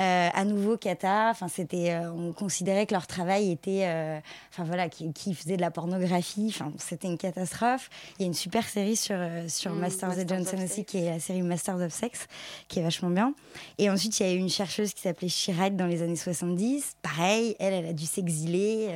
Euh, 0.00 0.28
à 0.32 0.44
nouveau 0.46 0.78
Kata. 0.78 1.28
Enfin, 1.30 1.48
c'était, 1.48 1.90
euh, 1.90 2.10
on 2.10 2.32
considérait 2.32 2.86
que 2.86 2.94
leur 2.94 3.06
travail 3.06 3.50
était, 3.50 3.82
euh, 3.84 4.18
enfin 4.50 4.64
voilà, 4.64 4.88
qui, 4.88 5.12
qui, 5.12 5.34
faisait 5.34 5.56
de 5.56 5.60
la 5.60 5.70
pornographie. 5.70 6.46
Enfin, 6.48 6.72
c'était 6.78 7.06
une 7.06 7.18
catastrophe. 7.18 7.90
Il 8.18 8.22
y 8.22 8.24
a 8.24 8.26
une 8.28 8.34
super 8.34 8.66
série 8.66 8.96
sur 8.96 9.18
sur 9.48 9.72
mm, 9.72 9.78
Masters, 9.78 10.18
et 10.18 10.26
Johnson 10.26 10.56
aussi, 10.64 10.86
qui 10.86 10.98
est 10.98 11.10
la 11.10 11.20
série 11.20 11.42
Masters 11.42 11.82
of 11.82 11.92
Sex, 11.92 12.28
qui 12.68 12.78
est 12.78 12.82
vachement 12.82 13.10
bien. 13.10 13.34
Et 13.76 13.90
ensuite, 13.90 14.18
il 14.20 14.26
y 14.26 14.30
a 14.30 14.32
eu 14.32 14.38
une 14.38 14.48
chercheuse 14.48 14.94
qui 14.94 15.02
s'appelait 15.02 15.28
Chirac 15.28 15.76
dans 15.76 15.86
les 15.86 16.02
années 16.02 16.16
70. 16.16 16.96
Pareil, 17.02 17.54
elle, 17.58 17.74
elle 17.74 17.86
a 17.86 17.92
dû 17.92 18.06
s'exiler, 18.06 18.88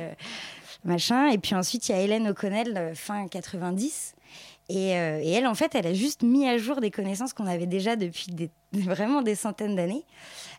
machin. 0.85 1.27
Et 1.27 1.37
puis 1.37 1.53
ensuite, 1.53 1.87
il 1.87 1.91
y 1.91 1.95
a 1.95 2.01
Hélène 2.01 2.27
O'Connell, 2.29 2.93
fin 2.95 3.27
90. 3.27 4.14
Et, 4.69 4.89
et, 4.89 5.31
elle, 5.31 5.45
en 5.45 5.53
fait, 5.55 5.75
elle 5.75 5.85
a 5.85 5.93
juste 5.93 6.23
mis 6.23 6.47
à 6.47 6.57
jour 6.57 6.81
des 6.81 6.89
connaissances 6.89 7.33
qu'on 7.33 7.45
avait 7.45 7.67
déjà 7.67 7.95
depuis 7.95 8.27
vraiment 8.73 9.21
des 9.21 9.35
centaines 9.35 9.75
d'années. 9.75 10.05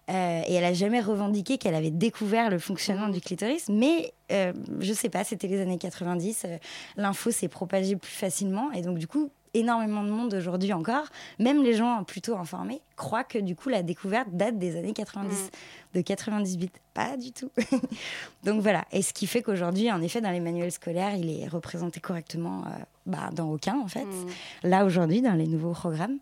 Euh, 0.09 0.43
et 0.47 0.55
elle 0.55 0.65
a 0.65 0.73
jamais 0.73 1.01
revendiqué 1.01 1.59
qu'elle 1.59 1.75
avait 1.75 1.91
découvert 1.91 2.51
le 2.51 2.59
fonctionnement 2.59 3.09
du 3.09 3.21
clitoris. 3.21 3.69
Mais 3.69 4.13
euh, 4.33 4.53
je 4.81 4.93
sais 4.93 5.09
pas, 5.09 5.25
c'était 5.25 5.49
les 5.49 5.61
années 5.61 5.79
90. 5.79 6.45
Euh, 6.45 6.59
l'info 6.97 7.31
s'est 7.31 7.49
propagée 7.49 7.97
plus 7.97 8.13
facilement. 8.13 8.71
Et 8.73 8.83
donc, 8.83 8.99
du 8.99 9.07
coup, 9.07 9.31
énormément 9.59 10.03
de 10.03 10.11
monde 10.11 10.35
aujourd'hui 10.35 10.73
encore, 10.73 11.07
même 11.39 11.63
les 11.63 11.75
gens 11.75 12.05
plutôt 12.05 12.37
informés, 12.37 12.81
croient 12.97 13.25
que 13.25 13.39
du 13.39 13.57
coup 13.57 13.69
la 13.69 13.83
découverte 13.83 14.29
date 14.33 14.59
des 14.59 14.77
années 14.77 14.93
90, 14.93 15.35
mm. 15.35 15.97
de 15.97 16.01
98. 16.01 16.73
Pas 16.95 17.17
du 17.17 17.33
tout. 17.33 17.51
Donc 18.45 18.63
voilà. 18.63 18.85
Et 18.93 19.03
ce 19.03 19.13
qui 19.13 19.27
fait 19.27 19.43
qu'aujourd'hui, 19.43 19.91
en 19.93 20.01
effet, 20.01 20.21
dans 20.21 20.31
les 20.31 20.41
manuels 20.41 20.73
scolaires, 20.73 21.15
il 21.15 21.31
est 21.31 21.49
représenté 21.49 22.01
correctement 22.01 22.65
bah, 23.05 23.31
dans 23.33 23.51
aucun, 23.51 23.79
en 23.79 23.89
fait. 23.89 24.05
Mm. 24.05 24.27
Là, 24.65 24.85
aujourd'hui, 24.85 25.21
dans 25.21 25.35
les 25.35 25.47
nouveaux 25.47 25.73
programmes. 25.73 26.19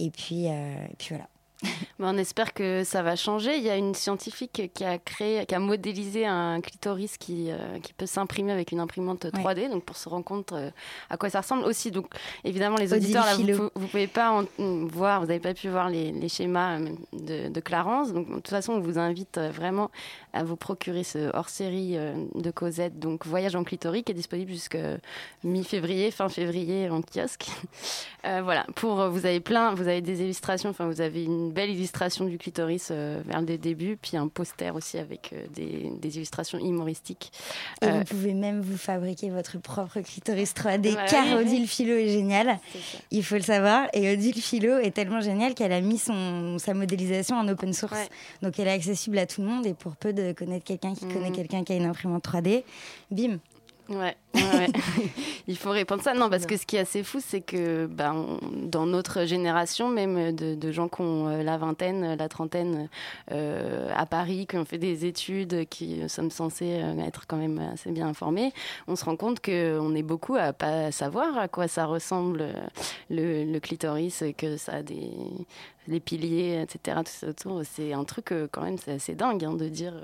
Et 0.00 0.10
puis, 0.10 0.46
et 0.46 0.94
puis 0.98 1.08
voilà. 1.10 1.28
on 1.98 2.16
espère 2.16 2.54
que 2.54 2.84
ça 2.84 3.02
va 3.02 3.16
changer. 3.16 3.56
Il 3.56 3.64
y 3.64 3.70
a 3.70 3.76
une 3.76 3.94
scientifique 3.94 4.70
qui 4.72 4.84
a 4.84 4.98
créé, 4.98 5.44
qui 5.46 5.54
a 5.54 5.58
modélisé 5.58 6.26
un 6.26 6.60
clitoris 6.60 7.16
qui, 7.18 7.50
euh, 7.50 7.78
qui 7.82 7.92
peut 7.92 8.06
s'imprimer 8.06 8.52
avec 8.52 8.70
une 8.70 8.80
imprimante 8.80 9.26
3D, 9.26 9.70
donc 9.70 9.84
pour 9.84 9.96
se 9.96 10.08
rendre 10.08 10.24
compte 10.24 10.52
euh, 10.52 10.70
à 11.10 11.16
quoi 11.16 11.30
ça 11.30 11.40
ressemble 11.40 11.64
aussi. 11.64 11.90
Donc 11.90 12.06
évidemment, 12.44 12.76
les 12.76 12.94
auditeurs, 12.94 13.24
là, 13.24 13.34
vous, 13.34 13.42
ne 13.42 13.68
pouvez 13.68 14.06
pas 14.06 14.44
voir, 14.58 15.20
vous 15.20 15.26
n'avez 15.26 15.40
pas 15.40 15.54
pu 15.54 15.68
voir 15.68 15.88
les, 15.88 16.12
les 16.12 16.28
schémas 16.28 16.78
euh, 16.78 16.90
de, 17.12 17.48
de, 17.48 17.60
Clarence. 17.60 18.12
Donc 18.12 18.28
de 18.28 18.34
toute 18.34 18.48
façon, 18.48 18.74
on 18.74 18.80
vous 18.80 18.98
invite 18.98 19.38
vraiment 19.38 19.90
à 20.32 20.44
vous 20.44 20.56
procurer 20.56 21.02
ce 21.02 21.34
hors-série 21.34 21.96
de 22.34 22.50
Cosette, 22.50 22.98
donc 22.98 23.26
Voyage 23.26 23.56
en 23.56 23.64
clitoris, 23.64 24.04
qui 24.04 24.12
est 24.12 24.14
disponible 24.14 24.52
jusqu'à 24.52 24.98
mi-février, 25.42 26.10
fin 26.10 26.28
février 26.28 26.88
en 26.88 27.02
kiosque. 27.02 27.46
voilà. 28.22 28.64
Pour 28.76 29.08
vous 29.08 29.26
avez 29.26 29.40
plein, 29.40 29.74
vous 29.74 29.88
avez 29.88 30.00
des 30.00 30.22
illustrations. 30.22 30.70
Enfin, 30.70 30.86
vous 30.86 31.00
avez 31.00 31.24
une 31.24 31.47
belle 31.48 31.70
illustration 31.70 32.24
du 32.24 32.38
clitoris 32.38 32.88
euh, 32.90 33.22
vers 33.26 33.40
le 33.40 33.58
début, 33.58 33.96
puis 33.96 34.16
un 34.16 34.28
poster 34.28 34.74
aussi 34.74 34.98
avec 34.98 35.32
euh, 35.32 35.46
des, 35.54 36.16
illustrations 36.16 36.58
humoristiques. 36.58 37.32
Et 37.82 37.86
vous 37.86 37.96
euh, 37.96 38.04
pouvez 38.04 38.34
même 38.34 38.60
vous 38.60 38.76
fabriquer 38.76 39.30
votre 39.30 39.58
propre 39.58 40.00
clitoris 40.00 40.52
3D, 40.54 40.96
car 41.08 41.38
Odile 41.38 41.66
Philo 41.66 41.94
est 41.94 42.08
géniale, 42.08 42.58
il 43.10 43.24
faut 43.24 43.36
le 43.36 43.42
savoir. 43.42 43.88
Et 43.92 44.12
Odile 44.12 44.40
Philo 44.40 44.78
est 44.78 44.92
tellement 44.92 45.20
géniale 45.20 45.54
qu'elle 45.54 45.72
a 45.72 45.80
mis 45.80 45.98
son, 45.98 46.58
sa 46.58 46.74
modélisation 46.74 47.36
en 47.36 47.48
open 47.48 47.72
source. 47.72 48.08
Donc 48.42 48.58
elle 48.58 48.68
est 48.68 48.72
accessible 48.72 49.18
à 49.18 49.26
tout 49.26 49.40
le 49.40 49.48
monde, 49.48 49.66
et 49.66 49.74
pour 49.74 49.96
peu 49.96 50.12
de 50.12 50.32
connaître 50.32 50.64
quelqu'un 50.64 50.94
qui 50.94 51.06
connaît 51.06 51.30
mhm. 51.30 51.36
quelqu'un 51.36 51.64
qui 51.64 51.72
a 51.72 51.76
une 51.76 51.86
imprimante 51.86 52.24
3D, 52.24 52.64
bim, 53.10 53.38
Ouais, 54.34 54.68
Il 55.46 55.56
faut 55.56 55.70
répondre 55.70 56.02
ça. 56.02 56.12
Non, 56.12 56.28
parce 56.28 56.44
que 56.44 56.58
ce 56.58 56.66
qui 56.66 56.76
est 56.76 56.80
assez 56.80 57.02
fou, 57.02 57.20
c'est 57.24 57.40
que 57.40 57.86
ben, 57.86 58.38
dans 58.52 58.84
notre 58.84 59.24
génération, 59.24 59.88
même 59.88 60.36
de, 60.36 60.72
gens 60.72 60.88
qui 60.88 61.00
ont 61.00 61.28
euh, 61.28 61.42
la 61.42 61.56
vingtaine, 61.56 62.14
la 62.14 62.28
trentaine 62.28 62.90
euh, 63.32 63.90
à 63.96 64.04
Paris, 64.04 64.46
qui 64.46 64.58
ont 64.58 64.66
fait 64.66 64.76
des 64.76 65.06
études, 65.06 65.66
qui 65.70 66.06
sommes 66.08 66.30
censés 66.30 66.80
euh, 66.82 66.98
être 67.02 67.26
quand 67.26 67.38
même 67.38 67.58
assez 67.72 67.90
bien 67.90 68.08
informés, 68.08 68.52
on 68.88 68.96
se 68.96 69.06
rend 69.06 69.16
compte 69.16 69.40
qu'on 69.40 69.94
est 69.94 70.02
beaucoup 70.02 70.36
à 70.36 70.52
pas 70.52 70.92
savoir 70.92 71.38
à 71.38 71.48
quoi 71.48 71.66
ça 71.66 71.86
ressemble 71.86 72.48
le, 73.08 73.58
clitoris, 73.58 74.22
que 74.36 74.58
ça 74.58 74.72
a 74.74 74.82
des 74.82 75.10
les 75.86 76.00
piliers, 76.00 76.60
etc. 76.62 76.98
Tout 77.02 77.10
ça 77.10 77.28
autour. 77.28 77.62
C'est 77.64 77.94
un 77.94 78.04
truc 78.04 78.34
quand 78.52 78.60
même, 78.60 78.76
c'est 78.76 78.92
assez 78.92 79.14
dingue 79.14 79.42
hein, 79.42 79.54
de 79.54 79.68
dire 79.70 79.94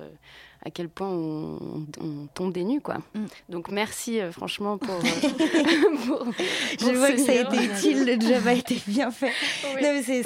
à 0.64 0.70
quel 0.70 0.88
point 0.88 1.08
on, 1.08 1.86
tombe 2.32 2.52
des 2.52 2.64
nues, 2.64 2.80
quoi. 2.80 2.96
Mm. 3.14 3.26
Donc 3.50 3.70
merci 3.70 4.18
euh, 4.18 4.32
franchement 4.32 4.78
pour, 4.78 4.94
euh, 4.94 5.00
Je 6.80 6.96
vois 6.96 7.12
que 7.12 7.18
ça 7.18 7.32
a 7.32 7.34
été 7.34 7.64
utile, 7.64 8.06
le 8.06 8.18
job 8.18 8.46
a 8.46 8.54
été 8.54 8.80
bien 8.86 9.10
fait. 9.10 9.32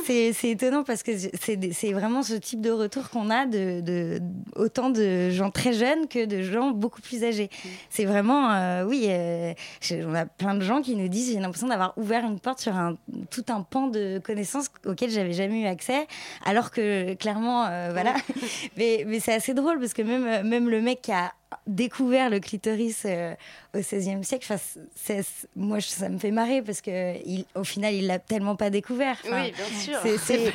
C'est 0.04 0.48
étonnant 0.48 0.84
parce 0.84 1.02
que 1.02 1.12
c'est 1.42 1.92
vraiment 1.92 2.22
ce 2.22 2.34
type 2.34 2.60
de 2.60 2.70
retour 2.70 3.10
qu'on 3.10 3.30
a 3.30 3.46
de, 3.46 4.20
autant 4.54 4.90
de 4.90 5.30
gens 5.30 5.50
très 5.50 5.72
jeunes 5.72 6.06
que 6.06 6.24
de 6.24 6.42
gens 6.42 6.70
beaucoup 6.70 7.00
plus 7.00 7.24
âgés. 7.24 7.50
Mm. 7.52 7.68
C'est 7.90 8.04
vraiment, 8.04 8.52
euh, 8.52 8.84
oui, 8.84 9.08
on 9.92 10.14
a 10.14 10.26
plein 10.26 10.54
de 10.54 10.62
gens 10.62 10.82
qui 10.82 10.94
nous 10.94 11.08
disent 11.08 11.32
j'ai 11.32 11.40
l'impression 11.40 11.68
d'avoir 11.68 11.94
ouvert 11.96 12.24
une 12.24 12.38
porte 12.38 12.60
sur 12.60 12.76
un, 12.76 12.96
tout 13.30 13.44
un 13.48 13.62
pan 13.62 13.88
de 13.88 14.20
connaissances 14.24 14.68
auxquelles 14.86 15.10
j'avais 15.10 15.32
jamais 15.32 15.62
eu 15.62 15.66
accès, 15.66 16.06
alors 16.44 16.70
que 16.70 17.14
clairement, 17.14 17.64
voilà. 17.90 18.14
mais, 18.76 19.04
mais 19.06 19.18
c'est 19.18 19.34
assez 19.34 19.54
drôle 19.54 19.80
parce 19.80 19.94
que 19.94 20.02
même 20.02 20.27
même 20.44 20.68
le 20.68 20.80
mec 20.80 21.08
a 21.08 21.32
découvert 21.66 22.30
le 22.30 22.40
clitoris 22.40 23.02
euh, 23.04 23.34
au 23.74 23.78
XVIe 23.78 24.22
siècle, 24.22 24.54
moi 25.56 25.80
ça 25.80 26.08
me 26.08 26.18
fait 26.18 26.30
marrer 26.30 26.62
parce 26.62 26.80
que 26.80 27.16
il, 27.26 27.44
au 27.54 27.64
final 27.64 27.94
il 27.94 28.06
l'a 28.06 28.18
tellement 28.18 28.56
pas 28.56 28.70
découvert. 28.70 29.16
oui, 29.24 29.52
bien 29.52 29.78
sûr. 29.78 29.98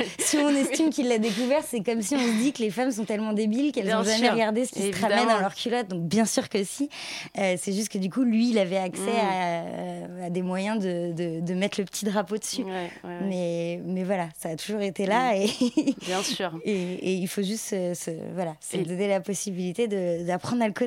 si 0.20 0.38
on 0.38 0.50
estime 0.50 0.90
qu'il 0.90 1.08
l'a 1.08 1.18
découvert, 1.18 1.64
c'est 1.64 1.82
comme 1.82 2.02
si 2.02 2.16
on 2.16 2.20
se 2.20 2.38
dit 2.42 2.54
que 2.54 2.62
les 2.62 2.70
femmes 2.70 2.92
sont 2.92 3.06
tellement 3.06 3.34
débiles 3.34 3.72
qu'elles 3.72 3.90
n'ont 3.90 4.04
jamais 4.04 4.30
regardé 4.30 4.66
ce 4.66 4.74
qui 4.74 4.82
se 4.82 4.92
tramait 4.92 5.26
dans 5.26 5.40
leur 5.40 5.56
culotte. 5.56 5.88
Donc 5.88 6.04
bien 6.04 6.26
sûr 6.26 6.50
que 6.50 6.64
si. 6.64 6.90
Euh, 7.38 7.56
c'est 7.58 7.74
juste 7.74 7.90
que 7.90 7.98
du 7.98 8.10
coup 8.10 8.24
lui 8.24 8.50
il 8.50 8.60
avait 8.60 8.78
accès 8.78 9.02
mm. 9.02 10.24
à, 10.26 10.30
des 10.30 10.42
moyens 10.42 10.80
de, 10.80 11.40
de, 11.42 11.54
mettre 11.54 11.80
le 11.80 11.86
petit 11.86 12.06
drapeau 12.06 12.38
dessus. 12.38 12.66
mais, 13.04 13.82
mais 13.86 14.04
voilà, 14.04 14.30
ça 14.40 14.50
a 14.50 14.56
toujours 14.56 14.82
été 14.82 15.06
là 15.06 15.34
mm. 15.34 15.42
et 15.42 15.96
bien 16.06 16.22
sûr. 16.22 16.54
Et, 16.66 17.14
il 17.14 17.28
faut 17.28 17.42
juste 17.42 17.70
se, 17.70 18.12
voilà, 18.34 18.56
se 18.60 18.78
donner 18.78 19.08
la 19.08 19.20
possibilité 19.20 19.88
d'apprendre 19.88 20.64
à 20.64 20.68
le 20.68 20.74
connaître. 20.74 20.83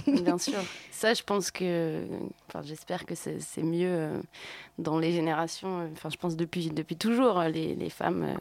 Bien 0.06 0.38
sûr. 0.38 0.58
Ça, 0.90 1.14
je 1.14 1.22
pense 1.22 1.50
que. 1.50 2.04
Enfin, 2.48 2.62
j'espère 2.62 3.04
que 3.04 3.14
c'est 3.14 3.62
mieux 3.62 3.90
euh, 3.90 4.20
dans 4.78 4.98
les 4.98 5.12
générations. 5.12 5.80
Euh, 5.80 5.88
enfin, 5.92 6.08
je 6.10 6.16
pense 6.16 6.36
depuis, 6.36 6.70
depuis 6.70 6.96
toujours, 6.96 7.38
euh, 7.38 7.48
les, 7.48 7.74
les 7.74 7.90
femmes. 7.90 8.38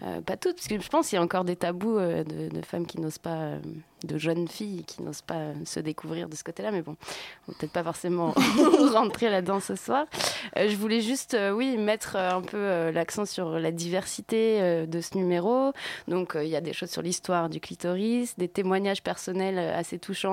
pas 0.00 0.36
toutes, 0.36 0.56
parce 0.56 0.68
que 0.68 0.80
je 0.80 0.88
pense 0.88 1.08
qu'il 1.08 1.16
y 1.16 1.18
a 1.18 1.24
encore 1.24 1.44
des 1.44 1.56
tabous 1.56 1.98
de, 1.98 2.62
femmes 2.62 2.86
qui 2.86 3.00
n'osent 3.00 3.18
pas. 3.18 3.54
de 4.04 4.16
jeunes 4.16 4.46
filles 4.46 4.84
qui 4.84 5.02
n'osent 5.02 5.22
pas 5.22 5.54
se 5.64 5.80
découvrir 5.80 6.28
de 6.28 6.36
ce 6.36 6.44
côté-là. 6.44 6.70
Mais 6.70 6.82
bon, 6.82 6.96
on 7.48 7.52
peut-être 7.52 7.72
pas 7.72 7.82
forcément 7.82 8.32
rentrer 8.92 9.28
là-dedans 9.28 9.58
ce 9.58 9.74
soir. 9.74 10.06
je 10.54 10.76
voulais 10.76 11.00
juste, 11.00 11.36
oui, 11.52 11.76
mettre 11.76 12.14
un 12.14 12.42
peu 12.42 12.90
l'accent 12.90 13.24
sur 13.24 13.58
la 13.58 13.72
diversité 13.72 14.86
de 14.86 15.00
ce 15.00 15.16
numéro. 15.16 15.72
Donc, 16.06 16.36
il 16.36 16.48
y 16.48 16.56
a 16.56 16.60
des 16.60 16.72
choses 16.72 16.90
sur 16.90 17.02
l'histoire 17.02 17.48
du 17.48 17.58
clitoris, 17.58 18.36
des 18.38 18.48
témoignages 18.48 19.02
personnels 19.02 19.58
assez 19.58 19.98
touchants 19.98 20.27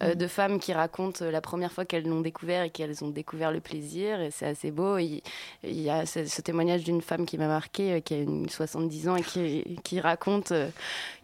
mm. 0.00 0.14
de 0.14 0.26
femmes 0.26 0.58
qui 0.58 0.72
racontent 0.72 1.24
euh, 1.24 1.30
la 1.30 1.40
première 1.40 1.72
fois 1.72 1.84
qu'elles 1.84 2.06
l'ont 2.06 2.20
découvert 2.20 2.62
et 2.62 2.70
qu'elles 2.70 3.04
ont 3.04 3.08
découvert 3.08 3.52
le 3.52 3.60
plaisir. 3.60 4.20
Et 4.20 4.30
c'est 4.30 4.46
assez 4.46 4.70
beau. 4.70 4.98
Il, 4.98 5.22
y 5.62 5.90
a 5.90 6.06
ce, 6.06 6.40
témoignage 6.40 6.84
d'une 6.84 7.02
femme 7.02 7.26
qui 7.26 7.38
m'a 7.38 7.48
marqué, 7.48 7.94
euh, 7.94 8.00
qui 8.00 8.14
a 8.14 8.18
une 8.18 8.48
70 8.48 9.08
ans 9.08 9.16
et 9.16 9.22
qui, 9.22 9.78
qui 9.84 10.00
raconte 10.00 10.52
euh, 10.52 10.68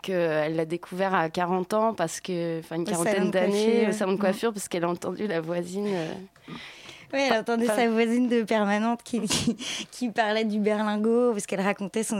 qu'elle 0.02 0.56
l'a 0.56 0.64
découvert 0.64 1.14
à 1.14 1.30
40 1.30 1.74
ans 1.74 1.94
parce 1.94 2.20
que, 2.20 2.58
enfin, 2.60 2.76
une 2.76 2.84
quarantaine 2.84 3.30
d'années 3.30 3.88
au 3.88 3.92
salon 3.92 4.12
de 4.12 4.20
coiffure, 4.20 4.52
parce 4.52 4.68
qu'elle 4.68 4.84
a 4.84 4.88
entendu 4.88 5.26
la 5.26 5.40
voisine. 5.40 5.88
Oui, 7.12 7.20
elle 7.28 7.38
entendait 7.38 7.66
sa 7.66 7.88
voisine 7.88 8.28
de 8.28 8.42
permanente 8.42 9.00
qui, 9.04 9.20
qui, 9.90 10.08
parlait 10.08 10.44
du 10.44 10.58
berlingot 10.58 11.32
parce 11.32 11.46
qu'elle 11.46 11.60
racontait 11.60 12.02
son, 12.02 12.16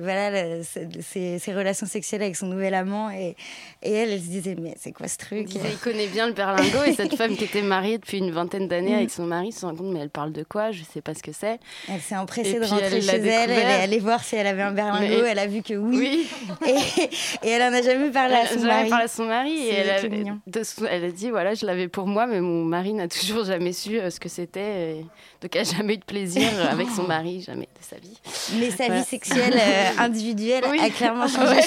voilà, 0.00 0.62
ses, 0.62 1.38
ses, 1.38 1.52
relations 1.52 1.86
sexuelles 1.86 2.22
avec 2.22 2.36
son 2.36 2.46
nouvel 2.46 2.74
amant 2.74 3.10
et, 3.10 3.36
et 3.82 3.92
elle, 3.92 4.10
elle 4.10 4.20
se 4.20 4.26
disait 4.26 4.56
mais 4.60 4.74
c'est 4.78 4.92
quoi 4.92 5.08
ce 5.08 5.18
truc? 5.18 5.54
Il 5.54 5.78
connaît 5.78 6.06
bien 6.06 6.26
le 6.26 6.32
berlingot 6.32 6.84
et 6.86 6.92
cette 6.94 7.14
femme 7.16 7.36
qui 7.36 7.44
était 7.44 7.62
mariée 7.62 7.98
depuis 7.98 8.18
une 8.18 8.30
vingtaine 8.30 8.68
d'années 8.68 8.94
avec 8.94 9.10
son 9.10 9.24
mari 9.24 9.52
se 9.52 9.66
rend 9.66 9.74
compte 9.74 9.92
mais 9.92 10.00
elle 10.00 10.10
parle 10.10 10.32
de 10.32 10.44
quoi? 10.44 10.70
Je 10.70 10.82
sais 10.84 11.00
pas 11.00 11.14
ce 11.14 11.22
que 11.22 11.32
c'est. 11.32 11.58
Elle 11.88 12.00
s'est 12.00 12.16
empressée 12.16 12.60
de 12.60 12.64
rentrer 12.64 13.00
chez 13.00 13.16
elle, 13.16 13.50
elle 13.50 13.58
est 13.58 13.82
allée 13.82 13.98
voir 13.98 14.22
si 14.22 14.36
elle 14.36 14.46
avait 14.46 14.62
un 14.62 14.72
berlingot, 14.72 15.24
elle 15.24 15.38
a 15.38 15.46
vu 15.46 15.62
que 15.62 15.74
oui, 15.74 16.26
Et, 16.66 17.48
et, 17.48 17.50
elle 17.50 17.62
en 17.62 17.76
a 17.76 17.82
jamais 17.82 18.10
parlé 18.10 18.34
à 18.34 18.46
son 18.46 18.60
mari. 18.60 18.88
parlé 18.88 19.04
à 19.04 19.08
son 19.08 19.24
mari 19.24 19.52
et 19.52 19.74
elle 19.74 19.90
a, 19.90 20.02
de, 20.02 20.86
elle 20.88 21.04
a 21.04 21.10
dit 21.10 21.30
voilà 21.30 21.54
je 21.54 21.66
l'avais 21.66 21.88
pour 21.88 22.06
moi 22.06 22.26
mais 22.26 22.40
mon 22.40 22.64
mari 22.64 22.92
n'a 22.92 23.08
toujours 23.08 23.44
jamais 23.44 23.72
su 23.72 23.98
euh, 23.98 24.03
ce 24.10 24.20
que 24.20 24.28
c'était. 24.28 25.04
Donc, 25.40 25.54
elle 25.54 25.66
n'a 25.66 25.76
jamais 25.76 25.94
eu 25.94 25.98
de 25.98 26.04
plaisir 26.04 26.48
avec 26.70 26.88
son 26.88 27.04
mari, 27.04 27.42
jamais 27.42 27.66
de 27.66 27.84
sa 27.84 27.96
vie. 27.96 28.18
Mais 28.58 28.70
sa 28.70 28.88
vie 28.88 29.04
sexuelle 29.04 29.54
euh, 29.56 30.02
individuelle 30.02 30.64
a 30.80 30.90
clairement 30.90 31.28
changé. 31.28 31.60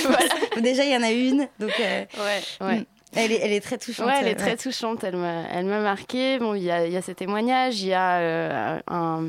Déjà, 0.62 0.84
il 0.84 0.91
y 0.91 0.97
en 0.97 1.04
a 1.04 1.12
une. 1.12 1.47
Donc, 1.60 1.73
euh, 1.80 2.06
ouais, 2.17 2.65
ouais. 2.65 2.80
Mm. 2.80 2.86
Elle 3.17 3.32
est, 3.32 3.39
elle 3.41 3.51
est, 3.51 3.62
très 3.62 3.77
touchante. 3.77 4.08
Ouais, 4.08 4.17
elle 4.21 4.27
est 4.27 4.36
très 4.36 4.56
touchante. 4.56 5.03
Elle 5.03 5.17
m'a, 5.17 5.43
elle 5.51 5.65
m'a 5.65 5.80
marqué. 5.80 6.38
Bon, 6.39 6.53
il 6.53 6.63
y 6.63 6.71
a, 6.71 6.86
il 6.86 6.93
y 6.93 6.97
a 6.97 7.01
ces 7.01 7.15
témoignages. 7.15 7.82
Il 7.82 7.88
y 7.88 7.93
a 7.93 8.19
euh, 8.19 8.80
un, 8.88 9.25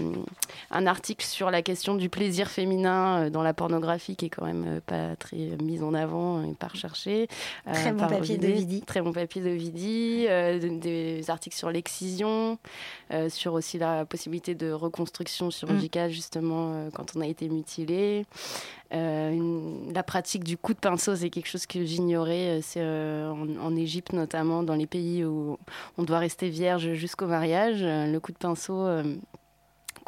un, 0.70 0.86
article 0.86 1.24
sur 1.24 1.50
la 1.50 1.62
question 1.62 1.94
du 1.94 2.08
plaisir 2.08 2.48
féminin 2.48 3.24
euh, 3.24 3.30
dans 3.30 3.42
la 3.42 3.54
pornographie 3.54 4.16
qui 4.16 4.26
est 4.26 4.30
quand 4.30 4.44
même 4.44 4.64
euh, 4.66 4.80
pas 4.84 5.16
très 5.16 5.56
mise 5.62 5.82
en 5.82 5.94
avant 5.94 6.44
et 6.44 6.54
pas 6.54 6.68
recherché. 6.68 7.28
Très 7.72 7.92
bon 7.92 8.06
papier 8.06 8.36
de 8.36 8.48
Vidi. 8.48 8.82
Très 8.82 9.00
bon 9.00 9.12
papier 9.12 9.40
de 9.40 9.50
Vidi. 9.50 10.26
des 10.26 11.30
articles 11.30 11.56
sur 11.56 11.70
l'excision, 11.70 12.58
sur 13.28 13.54
aussi 13.54 13.78
la 13.78 14.04
possibilité 14.04 14.54
de 14.54 14.70
reconstruction 14.70 15.50
chirurgicale 15.50 16.10
justement 16.10 16.88
quand 16.94 17.16
on 17.16 17.20
a 17.20 17.26
été 17.26 17.48
mutilé. 17.48 18.26
Euh, 18.94 19.92
la 19.92 20.02
pratique 20.02 20.44
du 20.44 20.56
coup 20.56 20.72
de 20.72 20.78
pinceau, 20.78 21.14
c'est 21.16 21.30
quelque 21.30 21.48
chose 21.48 21.66
que 21.66 21.84
j'ignorais. 21.84 22.58
Euh, 22.58 22.60
c'est 22.62 22.80
euh, 22.80 23.30
en, 23.30 23.76
Égypte 23.76 24.12
notamment, 24.12 24.62
dans 24.62 24.74
les 24.74 24.86
pays 24.86 25.24
où 25.24 25.58
on 25.98 26.02
doit 26.02 26.18
rester 26.18 26.48
vierge 26.48 26.94
jusqu'au 26.94 27.26
mariage. 27.26 27.82
Le 27.82 28.18
coup 28.18 28.32
de 28.32 28.38
pinceau 28.38 28.86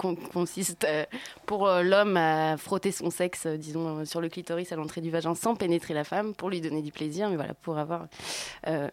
consiste 0.00 0.84
euh, 0.84 1.04
pour 1.46 1.66
euh, 1.66 1.82
l'homme 1.82 2.16
à 2.16 2.56
frotter 2.56 2.92
son 2.92 3.10
sexe, 3.10 3.46
euh, 3.46 3.56
disons, 3.56 4.04
sur 4.04 4.20
le 4.20 4.28
clitoris 4.28 4.72
à 4.72 4.76
l'entrée 4.76 5.00
du 5.00 5.10
vagin 5.10 5.34
sans 5.34 5.54
pénétrer 5.54 5.94
la 5.94 6.04
femme 6.04 6.34
pour 6.34 6.50
lui 6.50 6.60
donner 6.60 6.82
du 6.82 6.92
plaisir. 6.92 7.28
Mais 7.28 7.36
voilà, 7.36 7.54
pour 7.54 7.78
avoir. 7.78 8.06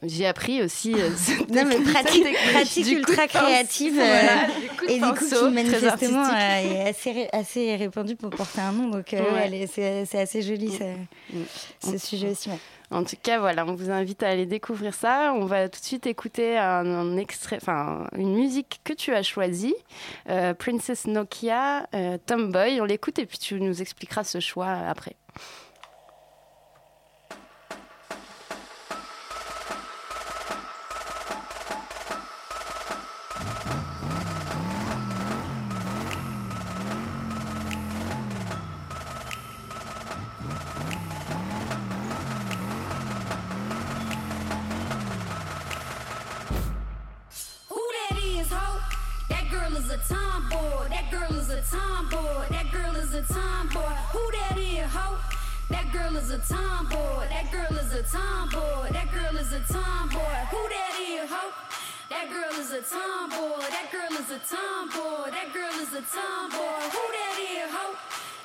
J'ai 0.03 0.25
appris 0.25 0.61
aussi. 0.61 0.91
non, 1.49 1.65
mais 1.65 1.79
pratique, 1.79 2.25
pratique 2.51 2.91
ultra 2.91 3.27
créative. 3.27 3.99
et 4.87 4.99
du 4.99 5.01
coup, 5.01 5.25
qui 5.25 5.53
manifestement 5.53 6.29
est 6.35 6.89
assez, 6.89 7.27
assez 7.31 7.75
répandue 7.75 8.15
pour 8.15 8.29
porter 8.29 8.61
un 8.61 8.71
nom. 8.71 8.89
Donc, 8.89 9.15
c'est 9.71 10.19
assez 10.19 10.41
joli, 10.41 10.67
mm. 10.67 11.37
ce 11.83 11.91
mm. 11.91 11.97
sujet 11.97 12.31
aussi. 12.31 12.49
En 12.89 13.03
tout 13.03 13.17
cas, 13.21 13.39
voilà, 13.39 13.65
on 13.65 13.75
vous 13.75 13.91
invite 13.91 14.23
à 14.23 14.29
aller 14.29 14.45
découvrir 14.45 14.93
ça. 14.93 15.33
On 15.35 15.45
va 15.45 15.67
tout 15.67 15.79
de 15.79 15.85
suite 15.85 16.07
écouter 16.07 16.57
une 16.57 18.33
musique 18.33 18.79
que 18.85 18.93
tu 18.93 19.13
as 19.13 19.23
choisie, 19.23 19.75
euh, 20.29 20.53
Princess 20.53 21.05
Nokia, 21.05 21.87
euh, 21.93 22.17
Tomboy. 22.25 22.79
On 22.79 22.85
l'écoute 22.85 23.19
et 23.19 23.25
puis 23.25 23.37
tu 23.37 23.59
nous 23.59 23.81
expliqueras 23.81 24.23
ce 24.23 24.39
choix 24.39 24.71
après. 24.71 25.15
a 65.97 66.01
tomboy. 66.01 66.85
Who 66.93 67.03
that 67.17 67.39
is, 67.41 67.73
ho? 67.73 67.95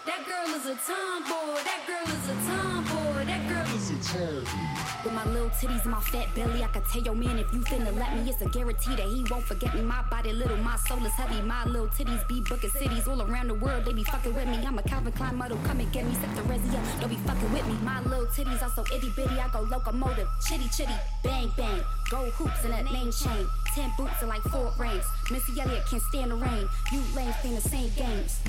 That 0.07 0.25
girl 0.25 0.55
is 0.57 0.65
a 0.65 0.77
tomboy. 0.89 1.61
That 1.61 1.81
girl 1.87 2.09
is 2.09 2.25
a 2.33 2.37
tomboy. 2.49 3.25
That 3.29 3.43
girl 3.47 3.77
is 3.77 3.91
a 3.91 3.97
tomboy. 4.09 4.73
With 5.05 5.13
my 5.13 5.27
little 5.27 5.51
titties 5.51 5.83
and 5.83 5.91
my 5.91 6.01
fat 6.01 6.35
belly, 6.35 6.65
I 6.65 6.69
could 6.69 6.87
tell 6.87 7.03
your 7.03 7.15
man 7.15 7.39
if 7.39 7.53
you 7.53 7.61
finna 7.61 7.95
let 7.99 8.17
me, 8.17 8.31
it's 8.31 8.41
a 8.41 8.49
guarantee 8.49 8.95
that 8.97 9.07
he 9.07 9.25
won't 9.31 9.45
forget 9.45 9.75
me. 9.75 9.83
My 9.83 10.01
body 10.09 10.33
little, 10.33 10.57
my 10.59 10.77
soul 10.77 11.05
is 11.05 11.13
heavy. 11.13 11.43
My 11.43 11.67
little 11.67 11.89
titties 11.89 12.27
be 12.27 12.41
booking 12.41 12.71
cities 12.71 13.07
all 13.07 13.21
around 13.21 13.49
the 13.49 13.55
world. 13.55 13.85
They 13.85 13.93
be 13.93 14.05
fucking 14.05 14.33
with 14.33 14.49
me. 14.49 14.65
I'm 14.65 14.79
a 14.79 14.83
Calvin 14.83 15.13
Klein 15.13 15.37
model, 15.37 15.59
come 15.65 15.81
and 15.81 15.93
get 15.93 16.07
me. 16.07 16.15
Set 16.15 16.35
the 16.35 16.43
resi 16.43 17.01
don't 17.01 17.11
be 17.11 17.17
fucking 17.17 17.53
with 17.53 17.67
me. 17.67 17.75
My 17.83 18.01
little 18.01 18.27
titties 18.27 18.63
are 18.63 18.71
so 18.71 18.83
itty 18.95 19.11
bitty, 19.15 19.39
I 19.39 19.49
go 19.49 19.61
locomotive, 19.61 20.29
chitty 20.47 20.71
chitty, 20.71 20.95
bang 21.23 21.51
bang, 21.57 21.83
gold 22.09 22.33
hoops 22.33 22.65
and 22.65 22.73
a 22.73 22.93
name 22.93 23.13
chain. 23.13 23.47
Ten 23.75 23.91
boots 23.97 24.21
and 24.21 24.29
like 24.29 24.43
four 24.43 24.73
rings. 24.79 25.05
Missy 25.31 25.59
Elliott 25.59 25.87
can't 25.87 26.03
stand 26.03 26.31
the 26.31 26.35
rain. 26.37 26.69
You 26.93 27.01
lanes 27.17 27.35
playing 27.41 27.57
the 27.57 27.63
same 27.63 27.91
games. 27.97 28.41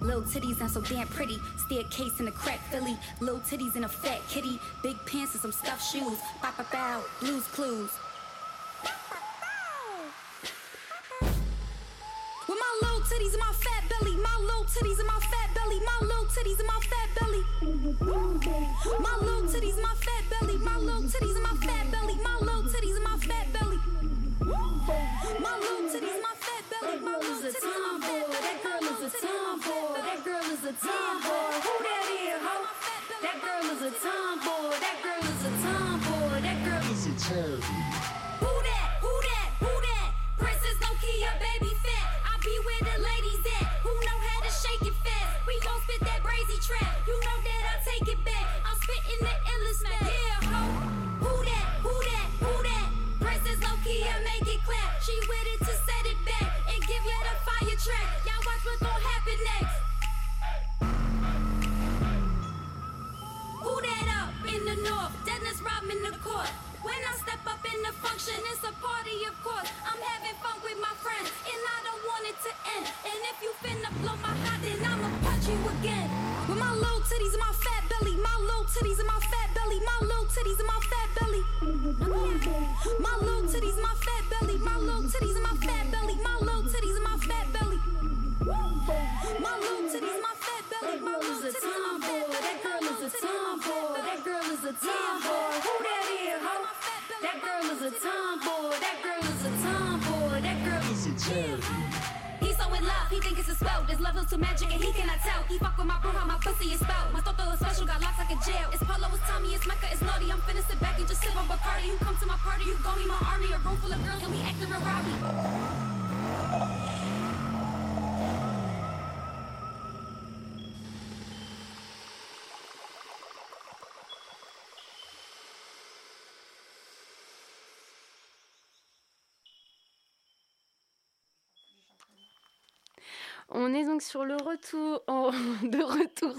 Little 0.00 0.22
titties 0.22 0.60
and 0.60 0.70
so 0.70 0.80
damn 0.80 1.06
pretty. 1.08 1.36
Staircase 1.66 2.18
in 2.18 2.28
a 2.28 2.32
crack 2.32 2.60
Philly. 2.70 2.96
Little 3.20 3.40
titties 3.40 3.76
in 3.76 3.84
a 3.84 3.88
fat 3.88 4.20
kitty. 4.28 4.58
Big 4.82 4.96
pants 5.04 5.34
and 5.34 5.42
some 5.42 5.52
stuffed 5.52 5.84
shoes. 5.92 6.18
Bow 6.40 6.52
bow. 6.72 7.04
Blues 7.20 7.44
clues. 7.48 7.90
Titties 14.68 14.98
and 14.98 15.08
my 15.08 15.18
fat 15.18 15.48
belly. 15.54 15.80
My 15.80 15.98
little 16.06 16.26
titties 16.26 16.58
and 16.58 16.68
my 16.68 16.80
fat 16.90 17.08
belly. 17.18 17.42
My 19.00 19.14
little 19.20 19.48
titties 19.48 19.74
and 19.74 19.82
my 19.82 19.94
fat 19.96 20.24
belly. 20.30 20.56
My 20.58 20.76
little 20.76 21.02
titties 21.02 21.36
and 21.36 21.42
my 21.42 21.54
fat 21.56 21.90
belly. 21.92 22.16
My 22.22 22.36
little 22.40 22.62
titties 22.64 22.96
and 22.96 23.04
my 23.04 23.16
fat 23.18 23.52
belly. 23.52 23.78
My 25.40 25.54
little 25.56 25.88
titties 25.88 26.14
and 26.14 26.22
my 26.22 26.34
fat 26.36 26.64
belly. 26.70 26.98
My 27.00 27.16
little 27.16 27.40
titties 27.40 27.64
and 27.64 27.84
my 27.88 27.96
fat 28.04 28.22
belly. 28.28 28.44
That 28.44 28.60
girl 28.64 28.82
is 28.92 29.04
a 29.04 29.12
tomboy. 29.18 30.04
That 30.04 30.20
girl 30.24 30.44
is 30.52 30.64
a 30.64 30.72
tomboy. 30.72 31.52
Who 31.64 31.74
that 31.88 32.06
is, 32.12 32.40
ho? 32.44 32.56
That 33.22 33.38
girl 33.40 33.64
is 33.72 33.82
a 33.82 33.92
tomboy. 34.04 34.76
That 34.84 34.96
girl 35.02 35.22
is 35.24 35.37
When 66.38 66.94
I 66.94 67.12
step 67.18 67.42
up 67.50 67.58
in 67.66 67.78
the 67.82 67.90
function, 67.98 68.38
it's 68.46 68.62
a 68.62 68.70
party, 68.78 69.26
of 69.26 69.34
course. 69.42 69.66
I'm 69.82 69.98
having 69.98 70.36
fun 70.38 70.54
with 70.62 70.78
my 70.78 70.94
friends, 71.02 71.26
and 71.42 71.58
I 71.58 71.78
don't 71.82 72.02
want 72.06 72.24
it 72.30 72.38
to 72.46 72.52
end. 72.78 72.86
And 73.10 73.18
if 73.26 73.36
you 73.42 73.50
finna 73.58 73.90
blow 73.98 74.14
my 74.22 74.30
hot, 74.46 74.62
then 74.62 74.78
I'ma 74.78 75.10
punch 75.26 75.50
you 75.50 75.58
again. 75.82 76.06
With 76.46 76.62
my 76.62 76.70
little 76.70 77.02
titties 77.02 77.34
and 77.34 77.42
my 77.42 77.54
fat 77.58 77.82
belly, 77.90 78.14
my 78.22 78.36
little 78.38 78.70
titties 78.70 79.02
and 79.02 79.10
my 79.10 79.18
fat 79.18 79.50
belly, 79.50 79.82
my 79.82 79.98
little 80.06 80.30
titties 80.30 80.58
and 80.62 80.67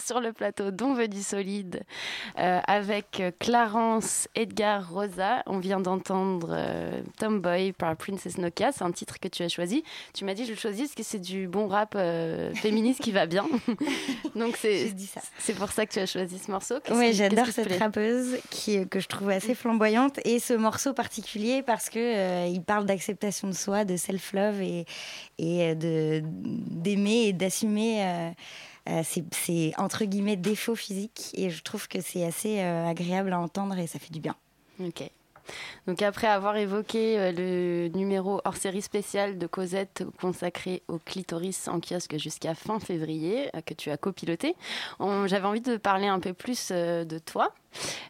sur 0.10 0.22
le 0.22 0.34
plateau 0.34 0.72
d'On 0.72 0.96
veut 0.96 1.08
du 1.08 1.22
solide 1.22 1.84
euh, 2.40 2.60
avec 2.66 3.22
Clarence, 3.38 4.28
Edgar, 4.34 4.92
Rosa. 4.92 5.44
On 5.46 5.60
vient 5.60 5.80
d'entendre 5.80 6.50
euh, 6.50 7.02
Tomboy 7.20 7.74
par 7.74 7.96
Princess 7.96 8.40
Nokia. 8.40 8.72
C'est 8.72 8.84
un 8.84 8.92
titre 8.92 9.20
que 9.20 9.28
tu 9.28 9.44
as 9.44 9.50
choisi. 9.50 9.84
Tu 10.16 10.26
m'as 10.26 10.34
dit 10.34 10.46
je 10.46 10.50
le 10.50 10.58
choisis 10.58 10.88
parce 10.88 10.96
que 10.96 11.04
c'est 11.04 11.20
du 11.20 11.48
bon 11.48 11.68
rap 11.68 11.94
euh, 11.96 12.52
féministe 12.56 13.02
qui 13.02 13.12
va 13.12 13.28
bien. 13.28 13.46
donc 14.36 14.58
c'est 14.58 14.96
c'est 15.38 15.54
pour 15.54 15.72
ça 15.72 15.86
que 15.86 15.94
tu 15.94 16.00
as 16.00 16.08
choisi 16.08 16.40
ce 16.40 16.50
morceau. 16.50 16.80
Oui, 16.90 17.14
j'adore 17.14 17.46
cette 17.46 17.80
rappeuse 17.80 18.38
qui, 18.50 18.88
que 18.88 19.00
je 19.00 19.08
trouve 19.08 19.30
assez 19.30 19.54
flamboyante 19.54 20.20
et 20.26 20.40
ce 20.40 20.56
morceau 20.56 20.94
particulier 20.94 21.62
parce 21.62 21.88
que 21.88 22.00
euh, 22.00 22.48
il 22.48 22.64
parle 22.64 22.88
d'acceptation 22.88 23.48
de 23.48 23.54
soi, 23.54 23.86
de 23.86 23.96
self-love 23.96 24.60
et, 24.64 24.86
et 25.38 25.76
euh, 25.76 26.22
d'aimer 26.24 27.28
et 27.28 27.34
d'assumer 27.34 28.34
euh, 28.88 29.02
ses, 29.04 29.74
entre 29.78 30.06
guillemets 30.06 30.36
défauts 30.36 30.76
physiques 30.76 31.32
et 31.34 31.50
je 31.50 31.62
trouve 31.64 31.88
que 31.88 32.02
c'est 32.02 32.24
assez 32.24 32.60
euh, 32.60 32.88
agréable 32.88 33.34
à 33.34 33.40
entendre 33.40 33.78
et 33.78 33.88
ça 33.88 34.00
fait 34.00 34.12
du 34.12 34.20
bien. 34.20 34.36
Ok. 34.80 35.04
Donc 35.88 36.04
après 36.04 36.28
avoir 36.28 36.58
évoqué 36.58 37.18
euh, 37.18 37.32
le 37.32 37.98
numéro 37.98 38.40
hors 38.46 38.56
série 38.56 38.84
spécial 38.84 39.38
de 39.38 39.48
Cosette 39.48 40.04
consacré 40.22 40.84
au 40.88 41.00
clitoris 41.00 41.68
en 41.68 41.80
kiosque 41.80 42.18
jusqu'à 42.18 42.54
fin 42.54 42.80
février, 42.80 43.50
que 43.66 43.74
tu 43.74 43.90
as 43.90 43.98
copiloté, 43.98 44.56
j'avais 45.00 45.48
envie 45.48 45.62
de 45.62 45.78
parler 45.78 46.08
un 46.08 46.20
peu 46.20 46.34
plus 46.34 46.72
de 46.72 47.20
toi. 47.20 47.54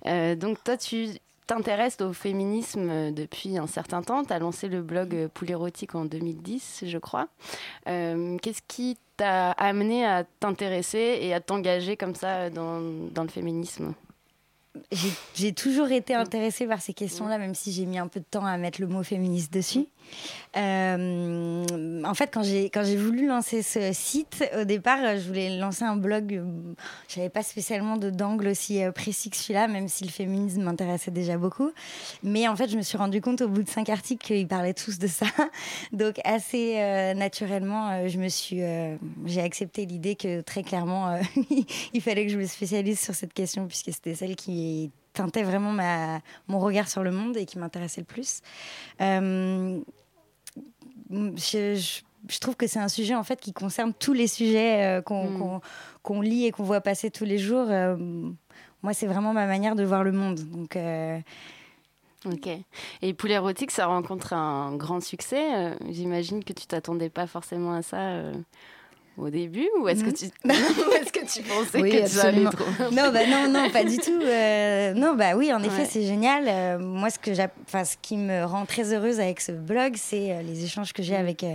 Donc 0.05 0.63
toi, 0.63 0.75
tu 0.75 1.09
t'intéresses 1.49 1.99
au 2.01 2.13
féminisme 2.13 3.11
depuis 3.11 3.57
un 3.57 3.65
certain 3.65 4.03
temps. 4.03 4.23
Tu 4.23 4.31
as 4.31 4.37
lancé 4.37 4.67
le 4.67 4.83
blog 4.83 5.15
euh, 5.15 5.27
Poulet 5.27 5.53
érotique 5.53 5.95
en 5.95 6.05
2010, 6.05 6.83
je 6.85 6.97
crois. 6.99 7.27
Qu'est-ce 7.85 8.61
qui 8.67 8.97
t'a 9.19 9.51
amené 9.51 10.05
à 10.05 10.23
t'intéresser 10.23 11.19
et 11.21 11.33
à 11.33 11.41
t'engager 11.41 11.97
comme 11.97 12.15
ça 12.15 12.49
dans, 12.49 12.79
dans 13.11 13.23
le 13.23 13.29
féminisme? 13.29 13.93
J'ai- 15.35 15.53
toujours 15.53 15.91
été 15.91 16.13
intéressée 16.13 16.65
par 16.67 16.81
ces 16.81 16.93
questions-là, 16.93 17.37
même 17.37 17.55
si 17.55 17.71
j'ai 17.71 17.85
mis 17.85 17.97
un 17.99 18.07
peu 18.07 18.19
de 18.19 18.25
temps 18.29 18.45
à 18.45 18.57
mettre 18.57 18.79
le 18.81 18.87
mot 18.87 19.03
féministe 19.03 19.51
dessus. 19.53 19.85
Euh, 20.57 21.65
en 22.03 22.13
fait, 22.13 22.29
quand 22.33 22.43
j'ai 22.43 22.69
quand 22.69 22.83
j'ai 22.83 22.95
voulu 22.97 23.27
lancer 23.27 23.61
ce 23.61 23.91
site, 23.93 24.43
au 24.59 24.63
départ, 24.63 24.97
je 25.17 25.27
voulais 25.27 25.57
lancer 25.57 25.83
un 25.83 25.95
blog. 25.95 26.33
euh, 26.33 26.43
Je 27.07 27.17
n'avais 27.19 27.29
pas 27.29 27.43
spécialement 27.43 27.97
de 27.97 28.09
d'angle 28.09 28.47
aussi 28.47 28.83
euh, 28.83 28.91
précis 28.91 29.29
que 29.29 29.37
celui-là, 29.37 29.67
même 29.67 29.87
si 29.87 30.03
le 30.03 30.09
féminisme 30.09 30.63
m'intéressait 30.63 31.11
déjà 31.11 31.37
beaucoup. 31.37 31.71
Mais 32.23 32.47
en 32.47 32.55
fait, 32.55 32.69
je 32.69 32.77
me 32.77 32.81
suis 32.81 32.97
rendu 32.97 33.21
compte 33.21 33.41
au 33.41 33.47
bout 33.47 33.63
de 33.63 33.69
cinq 33.69 33.89
articles 33.89 34.25
qu'ils 34.25 34.47
parlaient 34.47 34.73
tous 34.73 34.97
de 34.99 35.07
ça. 35.07 35.27
Donc, 35.93 36.19
assez 36.23 36.75
euh, 36.77 37.13
naturellement, 37.13 38.07
je 38.07 38.17
me 38.17 38.27
suis, 38.29 38.61
euh, 38.63 38.95
j'ai 39.25 39.41
accepté 39.41 39.85
l'idée 39.85 40.15
que 40.15 40.41
très 40.41 40.63
clairement, 40.63 41.19
il 41.93 42.01
fallait 42.01 42.25
que 42.25 42.31
je 42.31 42.37
me 42.37 42.45
spécialise 42.47 42.99
sur 42.99 43.13
cette 43.13 43.33
question 43.33 43.67
puisque 43.67 43.93
c'était 43.93 44.15
celle 44.15 44.35
qui 44.35 44.51
teintait 45.13 45.43
vraiment 45.43 45.71
ma, 45.71 46.19
mon 46.47 46.59
regard 46.59 46.87
sur 46.89 47.03
le 47.03 47.11
monde 47.11 47.35
et 47.37 47.45
qui 47.45 47.57
m'intéressait 47.59 48.01
le 48.01 48.05
plus. 48.05 48.41
Euh, 49.01 49.79
je, 51.11 51.75
je- 51.75 52.01
je 52.27 52.39
trouve 52.39 52.55
que 52.55 52.67
c'est 52.67 52.79
un 52.79 52.89
sujet 52.89 53.15
en 53.15 53.23
fait 53.23 53.39
qui 53.39 53.53
concerne 53.53 53.93
tous 53.93 54.13
les 54.13 54.27
sujets 54.27 54.83
euh, 54.85 55.01
qu'on 55.01 55.57
Mm. 55.57 55.59
qu'on 56.03 56.21
lit 56.21 56.45
et 56.45 56.51
qu'on 56.51 56.63
voit 56.63 56.81
passer 56.81 57.09
tous 57.11 57.25
les 57.25 57.37
jours. 57.37 57.67
Euh, 57.69 57.95
moi, 58.81 58.93
c'est 58.93 59.07
vraiment 59.07 59.33
ma 59.33 59.45
manière 59.45 59.75
de 59.75 59.83
voir 59.83 60.03
le 60.03 60.11
monde. 60.11 60.39
Donc, 60.39 60.75
euh, 60.75 61.19
Ok. 62.25 62.49
Et 63.01 63.13
Poulet 63.13 63.35
érotique, 63.35 63.71
ça 63.71 63.85
rencontre 63.85 64.33
un 64.33 64.75
grand 64.75 64.99
succès. 65.01 65.73
J'imagine 65.89 66.43
que 66.43 66.51
tu 66.51 66.65
t'attendais 66.67 67.09
pas 67.09 67.27
forcément 67.27 67.73
à 67.73 67.81
ça 67.81 67.97
au 69.19 69.29
début, 69.29 69.67
ou 69.81 69.87
est-ce 69.87 70.03
que 70.03 70.09
Mhm. 70.09 70.13
tu, 70.13 70.25
ou 70.45 70.91
est-ce 70.93 71.11
que 71.11 71.25
tu 71.25 71.41
pensais 71.43 71.81
Oui, 71.81 71.91
que 71.91 71.95
allait 71.97 72.03
absolument. 72.05 72.49
trop 72.51 72.65
non, 72.91 73.11
bah 73.11 73.25
non, 73.27 73.47
non, 73.49 73.69
pas 73.69 73.83
du 73.83 73.97
tout. 74.05 74.21
Euh, 74.23 74.93
non, 74.93 75.15
bah 75.15 75.35
oui, 75.35 75.51
en 75.53 75.61
effet, 75.63 75.81
Ouais. 75.81 75.87
c'est 75.89 76.03
génial. 76.03 76.45
Euh, 76.47 76.79
moi, 76.79 77.09
ce 77.09 77.19
que 77.19 77.31
enfin, 77.65 77.83
ce 77.85 77.95
qui 78.01 78.17
me 78.17 78.43
rend 78.45 78.65
très 78.65 78.93
heureuse 78.93 79.19
avec 79.19 79.41
ce 79.41 79.51
blog, 79.51 79.95
c'est 79.97 80.31
euh, 80.31 80.41
les 80.41 80.63
échanges 80.63 80.93
que 80.93 81.03
j'ai 81.03 81.13
Mm. 81.17 81.21
avec 81.21 81.45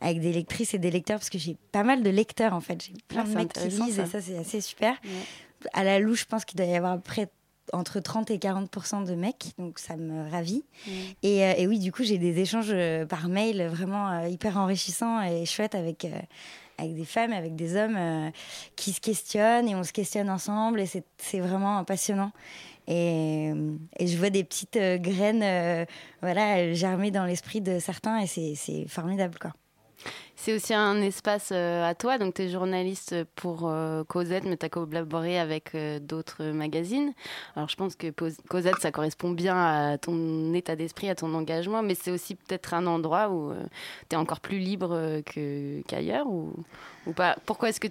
avec 0.00 0.20
des 0.20 0.32
lectrices 0.32 0.74
et 0.74 0.78
des 0.78 0.90
lecteurs, 0.90 1.18
parce 1.18 1.30
que 1.30 1.38
j'ai 1.38 1.56
pas 1.72 1.82
mal 1.84 2.02
de 2.02 2.10
lecteurs 2.10 2.52
en 2.54 2.60
fait. 2.60 2.82
J'ai 2.82 2.92
plein 3.08 3.20
Ah, 3.22 3.24
de 3.24 3.28
c'est 3.30 3.34
mecs 3.36 3.52
qui 3.52 3.68
lisent 3.68 3.96
ça. 3.96 4.02
et 4.02 4.06
ça, 4.06 4.20
c'est 4.20 4.38
assez 4.38 4.60
super. 4.60 4.92
Ouais. 5.04 5.68
À 5.72 5.84
la 5.84 5.98
louche, 5.98 6.20
je 6.22 6.26
pense 6.26 6.44
qu'il 6.44 6.56
doit 6.58 6.66
y 6.66 6.74
avoir 6.76 7.00
près 7.00 7.28
entre 7.72 7.98
30 7.98 8.30
et 8.30 8.38
40 8.38 8.70
de 9.06 9.14
mecs, 9.14 9.52
donc 9.58 9.78
ça 9.78 9.96
me 9.96 10.30
ravit. 10.30 10.62
Et, 11.22 11.38
et, 11.38 11.66
oui, 11.66 11.78
du 11.78 11.92
coup, 11.92 12.02
j'ai 12.04 12.18
des 12.18 12.38
échanges 12.38 12.74
par 13.08 13.28
mail 13.28 13.66
vraiment 13.68 14.26
hyper 14.26 14.58
enrichissants 14.58 15.22
et 15.22 15.46
chouettes 15.46 15.74
avec 15.74 16.06
avec 16.78 16.94
des 16.94 17.04
femmes, 17.04 17.32
avec 17.32 17.56
des 17.56 17.76
hommes 17.76 17.96
euh, 17.96 18.30
qui 18.76 18.92
se 18.92 19.00
questionnent 19.00 19.68
et 19.68 19.74
on 19.74 19.82
se 19.82 19.92
questionne 19.92 20.30
ensemble 20.30 20.80
et 20.80 20.86
c'est 20.86 21.40
vraiment 21.40 21.84
passionnant. 21.84 22.32
Et, 22.86 23.50
et, 23.98 24.06
je 24.06 24.18
vois 24.18 24.28
des 24.28 24.44
petites 24.44 24.76
euh, 24.76 24.98
graines 24.98 25.86
voilà, 26.20 26.74
germer 26.74 27.10
dans 27.10 27.24
l'esprit 27.24 27.62
de 27.62 27.78
certains 27.78 28.20
et 28.20 28.26
c'est 28.26 28.86
formidable. 28.88 29.38
Quoi. 29.40 29.52
C'est 30.36 30.52
aussi 30.52 30.74
un 30.74 31.00
espace 31.00 31.50
euh, 31.52 31.88
à 31.88 31.94
toi, 31.94 32.18
donc 32.18 32.34
tu 32.34 32.42
es 32.42 32.48
journaliste 32.48 33.14
pour 33.36 33.68
euh, 33.68 34.02
Cosette, 34.04 34.44
mais 34.44 34.56
tu 34.56 34.66
as 34.66 34.68
collaboré 34.68 35.38
avec 35.38 35.74
euh, 35.74 36.00
d'autres 36.00 36.44
magazines. 36.46 37.12
Alors 37.54 37.68
je 37.68 37.76
pense 37.76 37.94
que 37.94 38.08
Cosette, 38.48 38.80
ça 38.80 38.90
correspond 38.90 39.30
bien 39.30 39.56
à 39.56 39.96
ton 39.96 40.52
état 40.52 40.74
d'esprit, 40.74 41.08
à 41.08 41.14
ton 41.14 41.32
engagement, 41.34 41.82
mais 41.82 41.94
c'est 41.94 42.10
aussi 42.10 42.34
peut-être 42.34 42.74
un 42.74 42.86
endroit 42.86 43.30
où 43.30 43.52
tu 44.08 44.16
es 44.16 44.18
encore 44.18 44.40
plus 44.40 44.58
libre 44.58 45.20
qu'ailleurs 45.86 46.26
ou, 46.26 46.52
ou 47.06 47.12
pas? 47.12 47.36
Pourquoi 47.46 47.68
est-ce 47.68 47.80
que 47.80 47.86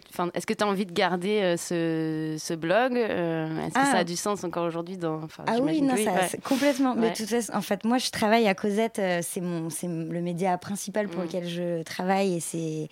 tu 0.54 0.64
as 0.64 0.68
envie 0.68 0.86
de 0.86 0.94
garder 0.94 1.56
ce, 1.58 2.36
ce, 2.38 2.54
blog 2.54 2.96
Est-ce 2.96 3.74
que 3.74 3.86
ça 3.86 3.94
a 3.94 3.98
ah. 4.00 4.04
du 4.04 4.16
sens 4.16 4.44
encore 4.44 4.66
aujourd'hui 4.66 4.98
dans 4.98 5.22
Ah 5.48 5.58
oui, 5.62 5.82
non, 5.82 5.96
ça, 5.96 6.38
complètement. 6.44 6.94
Mais 6.96 7.14
tout 7.14 7.24
en 7.54 7.62
fait, 7.62 7.86
moi 7.86 7.98
je 7.98 8.12
travaille 8.12 8.48
à 8.48 8.54
Cosette, 8.54 9.02
c'est 9.22 9.42
le 9.42 10.22
média 10.22 10.58
principal 10.58 11.08
pour 11.08 11.22
mm. 11.22 11.26
lequel 11.26 11.48
je 11.48 11.84
travaille 11.84 12.33
et 12.34 12.40
c'est 12.40 12.90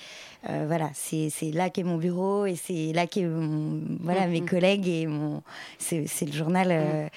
euh, 0.50 0.66
voilà, 0.68 0.90
c'est 0.94 1.52
là 1.52 1.70
qu'est 1.70 1.84
mon 1.84 1.98
bureau 1.98 2.46
et 2.46 2.56
c'est 2.56 2.94
là 2.94 3.08
qu'est 3.08 3.26
voilà 3.26 4.28
mes 4.28 4.42
mm-hmm. 4.42 4.46
collègues 4.46 4.88
et 4.88 5.08
mon 5.08 5.44
c'est 5.78 6.06
le 6.22 6.32
journal. 6.32 6.68
Euh, 6.72 7.06
mm 7.06 7.10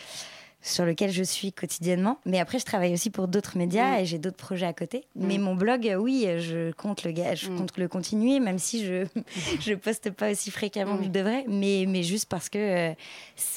sur 0.65 0.87
lequel 0.87 1.13
je 1.13 1.23
suis 1.23 1.53
quotidiennement. 1.53 2.19
Mais 2.25 2.41
après, 2.41 2.59
je 2.59 2.65
travaille 2.65 2.95
aussi 2.95 3.11
pour 3.11 3.29
d'autres 3.29 3.59
médias 3.59 3.97
mm. 3.97 4.01
et 4.01 4.07
j'ai 4.07 4.19
d'autres 4.19 4.39
projets 4.39 4.67
à 4.67 4.73
côté. 4.73 5.05
Mm. 5.15 5.27
Mais 5.27 5.39
mon 5.39 5.55
blog, 5.55 5.95
oui, 5.99 6.27
je 6.39 6.73
compte 6.73 7.05
le, 7.05 7.15
je 7.35 7.51
mm. 7.51 7.57
compte 7.59 7.79
le 7.79 7.87
continuer, 7.87 8.41
même 8.41 8.59
si 8.59 8.85
je 8.85 9.05
je 9.61 9.75
poste 9.75 10.11
pas 10.11 10.33
aussi 10.33 10.51
fréquemment 10.51 10.97
que 10.97 11.05
je 11.05 11.11
devrais. 11.11 11.45
Mais, 11.49 11.85
mais 11.87 12.03
juste 12.03 12.29
parce 12.31 12.49
que, 12.49 12.59
euh, 12.91 12.95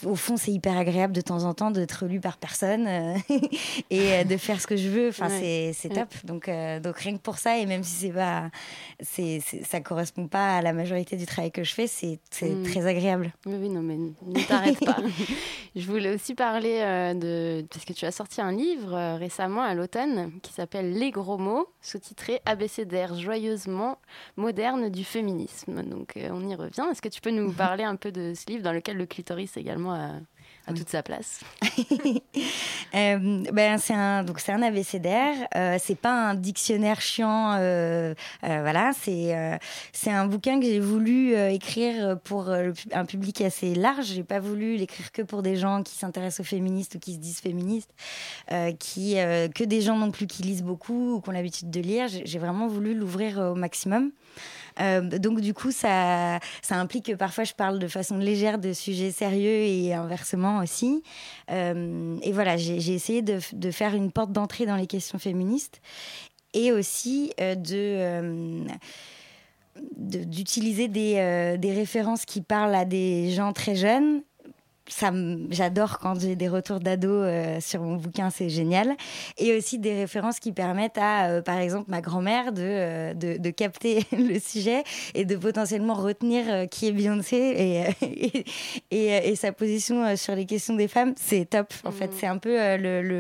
au 0.06 0.16
fond, 0.16 0.36
c'est 0.36 0.52
hyper 0.52 0.78
agréable 0.78 1.14
de 1.14 1.22
temps 1.22 1.46
en 1.46 1.54
temps 1.54 1.72
d'être 1.72 2.06
lu 2.06 2.20
par 2.20 2.38
personne 2.38 2.88
euh, 2.88 3.16
et 3.90 4.14
euh, 4.14 4.24
de 4.26 4.36
faire 4.36 4.60
ce 4.60 4.68
que 4.68 4.76
je 4.76 4.90
veux. 4.90 5.10
Enfin, 5.10 5.30
c'est 5.30 5.90
top. 5.90 6.14
Donc, 6.26 6.50
donc, 6.84 6.98
rien 6.98 7.14
que 7.14 7.22
pour 7.22 7.38
ça, 7.38 7.58
et 7.58 7.66
même 7.66 7.84
si 7.84 8.08
c'est 8.08 8.12
pas, 8.12 8.50
c'est 9.00 9.42
ça 9.64 9.80
correspond 9.80 10.28
pas 10.28 10.58
à 10.58 10.62
la 10.62 10.74
majorité 10.74 11.16
du 11.16 11.26
travail 11.26 11.52
que 11.52 11.64
je 11.64 11.74
fais, 11.74 11.88
c'est 11.88 12.20
très 12.30 12.86
agréable. 12.86 13.32
Oui, 13.46 13.56
oui, 13.62 13.70
non, 13.70 13.82
mais 13.82 13.96
ne 13.96 14.46
t'arrête 14.46 14.80
pas. 14.84 14.98
je 15.76 15.86
voulais 15.86 16.14
aussi 16.14 16.34
parler 16.34 16.82
euh, 16.82 16.97
de, 17.14 17.66
parce 17.70 17.86
que 17.86 17.94
tu 17.94 18.06
as 18.06 18.12
sorti 18.12 18.42
un 18.42 18.52
livre 18.52 18.94
euh, 18.94 19.16
récemment 19.16 19.62
à 19.62 19.74
l'automne 19.74 20.32
qui 20.42 20.54
s'appelle 20.54 20.94
Les 20.94 21.12
gros 21.12 21.38
mots, 21.38 21.68
sous-titré 21.82 22.42
ABCDR 22.46 23.16
joyeusement 23.16 24.00
moderne 24.36 24.90
du 24.90 25.04
féminisme. 25.04 25.84
Donc 25.84 26.18
euh, 26.18 26.30
on 26.32 26.48
y 26.48 26.56
revient. 26.56 26.86
Est-ce 26.92 27.02
que 27.02 27.10
tu 27.10 27.22
peux 27.22 27.32
nous 27.32 27.52
parler 27.54 27.84
un 27.84 27.96
peu 27.96 28.12
de 28.12 28.34
ce 28.36 28.46
livre 28.52 28.64
dans 28.64 28.74
lequel 28.74 28.98
le 28.98 29.06
clitoris 29.06 29.58
également 29.58 29.94
a 29.94 30.12
à 30.68 30.74
toute 30.74 30.90
sa 30.90 31.02
place 31.02 31.40
euh, 32.96 33.44
ben, 33.54 33.78
C'est 33.78 33.94
un, 33.94 34.24
donc 34.24 34.40
c'est 34.40 34.52
un 34.52 34.62
abécédaire, 34.62 35.36
euh, 35.56 35.78
c'est 35.82 35.96
pas 35.96 36.30
un 36.30 36.36
dictionnaire 36.36 37.02
chiant, 37.02 37.54
euh, 37.54 38.14
voilà, 38.42 38.92
c'est 39.00 39.60
c'est 39.94 40.12
un 40.12 40.26
bouquin 40.26 40.60
que 40.60 40.66
j'ai 40.66 40.80
voulu 40.80 41.36
écrire 41.36 42.20
pour 42.24 42.50
un 42.50 43.06
public 43.06 43.42
assez 43.42 43.74
large. 43.76 44.08
J'ai 44.08 44.24
pas 44.24 44.40
voulu 44.40 44.76
l'écrire 44.76 45.12
que 45.12 45.22
pour 45.22 45.42
des 45.42 45.56
gens 45.56 45.84
qui 45.84 45.96
s'intéressent 45.96 46.42
aux 46.42 46.50
féministes 46.50 46.96
ou 46.96 47.00
qui 47.00 47.14
se 47.14 47.20
disent 47.20 47.40
féministes, 47.40 47.94
qui, 48.80 49.16
que 49.16 49.64
des 49.64 49.82
gens 49.82 49.98
non 49.98 50.12
plus 50.12 50.28
qui 50.28 50.44
lisent 50.44 50.64
beaucoup 50.64 51.16
ou 51.16 51.22
qui 51.22 51.30
ont 51.30 51.34
l'habitude 51.34 51.70
de 51.70 51.80
lire. 51.80 52.08
J'ai 52.08 52.40
vraiment 52.40 52.68
voulu 52.68 52.94
l'ouvrir 52.94 53.40
au 53.40 53.56
maximum. 53.56 54.12
Euh, 54.80 55.02
donc 55.02 55.42
du 55.42 55.54
coup, 55.54 55.72
ça, 55.72 56.40
implique 56.70 57.06
que 57.08 57.14
parfois 57.14 57.44
je 57.44 57.54
parle 57.54 57.80
de 57.80 57.88
façon 57.88 58.18
légère 58.18 58.60
de 58.60 58.74
sujets 58.74 59.12
sérieux 59.12 59.64
et 59.64 59.94
inversement 59.94 60.60
aussi. 60.60 61.04
Euh, 61.52 62.18
et 62.22 62.32
voilà, 62.32 62.58
j'ai 62.58 62.94
essayé 62.94 63.22
de, 63.22 63.40
faire 63.72 63.96
une 63.96 64.12
porte 64.12 64.32
d'entrée 64.32 64.66
dans 64.66 64.76
les 64.76 64.88
questions 64.88 65.20
féministes 65.20 65.82
et 66.54 66.72
aussi 66.72 67.32
euh, 67.42 67.56
d'utiliser 69.96 70.88
des, 70.88 71.74
références 71.74 72.26
qui 72.26 72.42
parlent 72.42 72.76
à 72.76 72.86
des 72.86 73.32
gens 73.32 73.54
très 73.54 73.76
jeunes 73.76 74.22
ça 74.88 75.12
j'adore 75.50 76.00
quand 76.00 76.20
j'ai 76.20 76.36
des 76.36 76.48
retours 76.48 76.80
d'ados 76.80 77.24
euh, 77.26 77.60
sur 77.60 77.82
mon 77.82 77.96
bouquin, 77.96 78.30
c'est 78.30 78.50
génial. 78.50 78.96
Et 79.38 79.56
aussi 79.56 79.80
des 79.80 79.94
références 79.94 80.40
qui 80.40 80.52
permettent 80.52 80.98
à, 80.98 81.30
euh, 81.30 81.42
par 81.42 81.58
exemple, 81.58 81.90
ma 81.90 82.02
grand-mère 82.02 82.52
de, 82.52 82.62
euh, 82.62 83.14
de, 83.14 83.38
de, 83.38 83.50
capter 83.50 84.06
le 84.12 84.40
sujet 84.40 84.84
et 85.14 85.26
de 85.26 85.36
potentiellement 85.36 85.94
retenir 85.94 86.70
qui 86.70 86.88
est 86.88 86.92
Beyoncé 86.92 87.38
et, 88.02 88.46
et, 88.92 89.30
et, 89.30 89.36
sa 89.36 89.52
position 89.52 90.16
sur 90.16 90.36
les 90.36 90.46
questions 90.46 90.76
des 90.76 90.88
femmes. 90.88 91.14
C'est 91.18 91.50
top. 91.50 91.74
En 91.84 91.92
fait, 91.92 92.08
mmh. 92.08 92.18
c'est 92.20 92.28
un 92.28 92.38
peu 92.38 92.76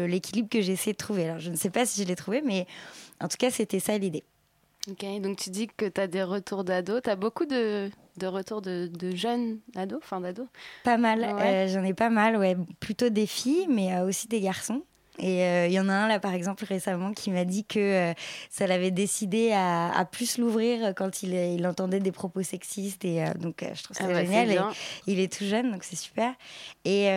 l'équilibre 0.05 0.49
que 0.49 0.61
j'ai 0.61 0.73
essayé 0.73 0.93
de 0.93 0.97
trouver. 0.97 1.25
Alors, 1.25 1.39
je 1.39 1.49
ne 1.49 1.55
sais 1.55 1.69
pas 1.69 1.85
si 1.85 2.01
je 2.01 2.07
l'ai 2.07 2.15
trouvé, 2.15 2.41
mais 2.43 2.65
en 3.21 3.27
tout 3.27 3.37
cas, 3.37 3.51
c'était 3.51 3.79
ça 3.79 3.97
l'idée. 3.97 4.23
Ok, 4.89 5.05
donc 5.21 5.37
tu 5.37 5.49
dis 5.49 5.67
que 5.67 5.85
tu 5.85 5.99
as 5.99 6.07
des 6.07 6.23
retours 6.23 6.63
d'ados. 6.63 7.01
Tu 7.03 7.09
as 7.09 7.17
beaucoup 7.17 7.45
de, 7.45 7.89
de 8.17 8.27
retours 8.27 8.61
de, 8.61 8.87
de, 8.87 9.15
jeunes 9.15 9.59
ados, 9.75 9.99
enfin 10.01 10.21
d'ados 10.21 10.47
Pas 10.83 10.97
mal, 10.97 11.23
euh, 11.23 11.67
j'en 11.67 11.83
ai 11.83 11.93
pas 11.93 12.09
mal, 12.09 12.37
ouais. 12.37 12.55
Plutôt 12.79 13.09
des 13.09 13.27
filles, 13.27 13.67
mais 13.69 13.93
euh, 13.93 14.07
aussi 14.07 14.27
des 14.27 14.39
garçons. 14.39 14.83
Et 15.19 15.39
il 15.39 15.41
euh, 15.41 15.67
y 15.67 15.79
en 15.79 15.89
a 15.89 15.93
un 15.93 16.07
là, 16.07 16.19
par 16.19 16.33
exemple, 16.33 16.63
récemment, 16.63 17.11
qui 17.11 17.31
m'a 17.31 17.43
dit 17.43 17.65
que 17.65 18.13
ça 18.49 18.65
l'avait 18.65 18.91
décidé 18.91 19.51
à, 19.51 19.89
à 19.89 20.05
plus 20.05 20.37
l'ouvrir 20.37 20.93
quand 20.95 21.21
il, 21.21 21.33
il, 21.33 21.67
entendait 21.67 21.99
des 21.99 22.11
propos 22.13 22.43
sexistes. 22.43 23.03
Et 23.03 23.25
donc, 23.39 23.65
je 23.73 23.83
trouve 23.83 23.97
ça 23.97 24.05
ah 24.05 24.13
bah, 24.13 24.23
génial. 24.23 24.51
Et 24.51 24.57
il 25.07 25.19
est 25.19 25.35
tout 25.35 25.43
jeune, 25.43 25.71
donc 25.71 25.83
c'est 25.83 25.95
super. 25.97 26.33
Et, 26.85 27.07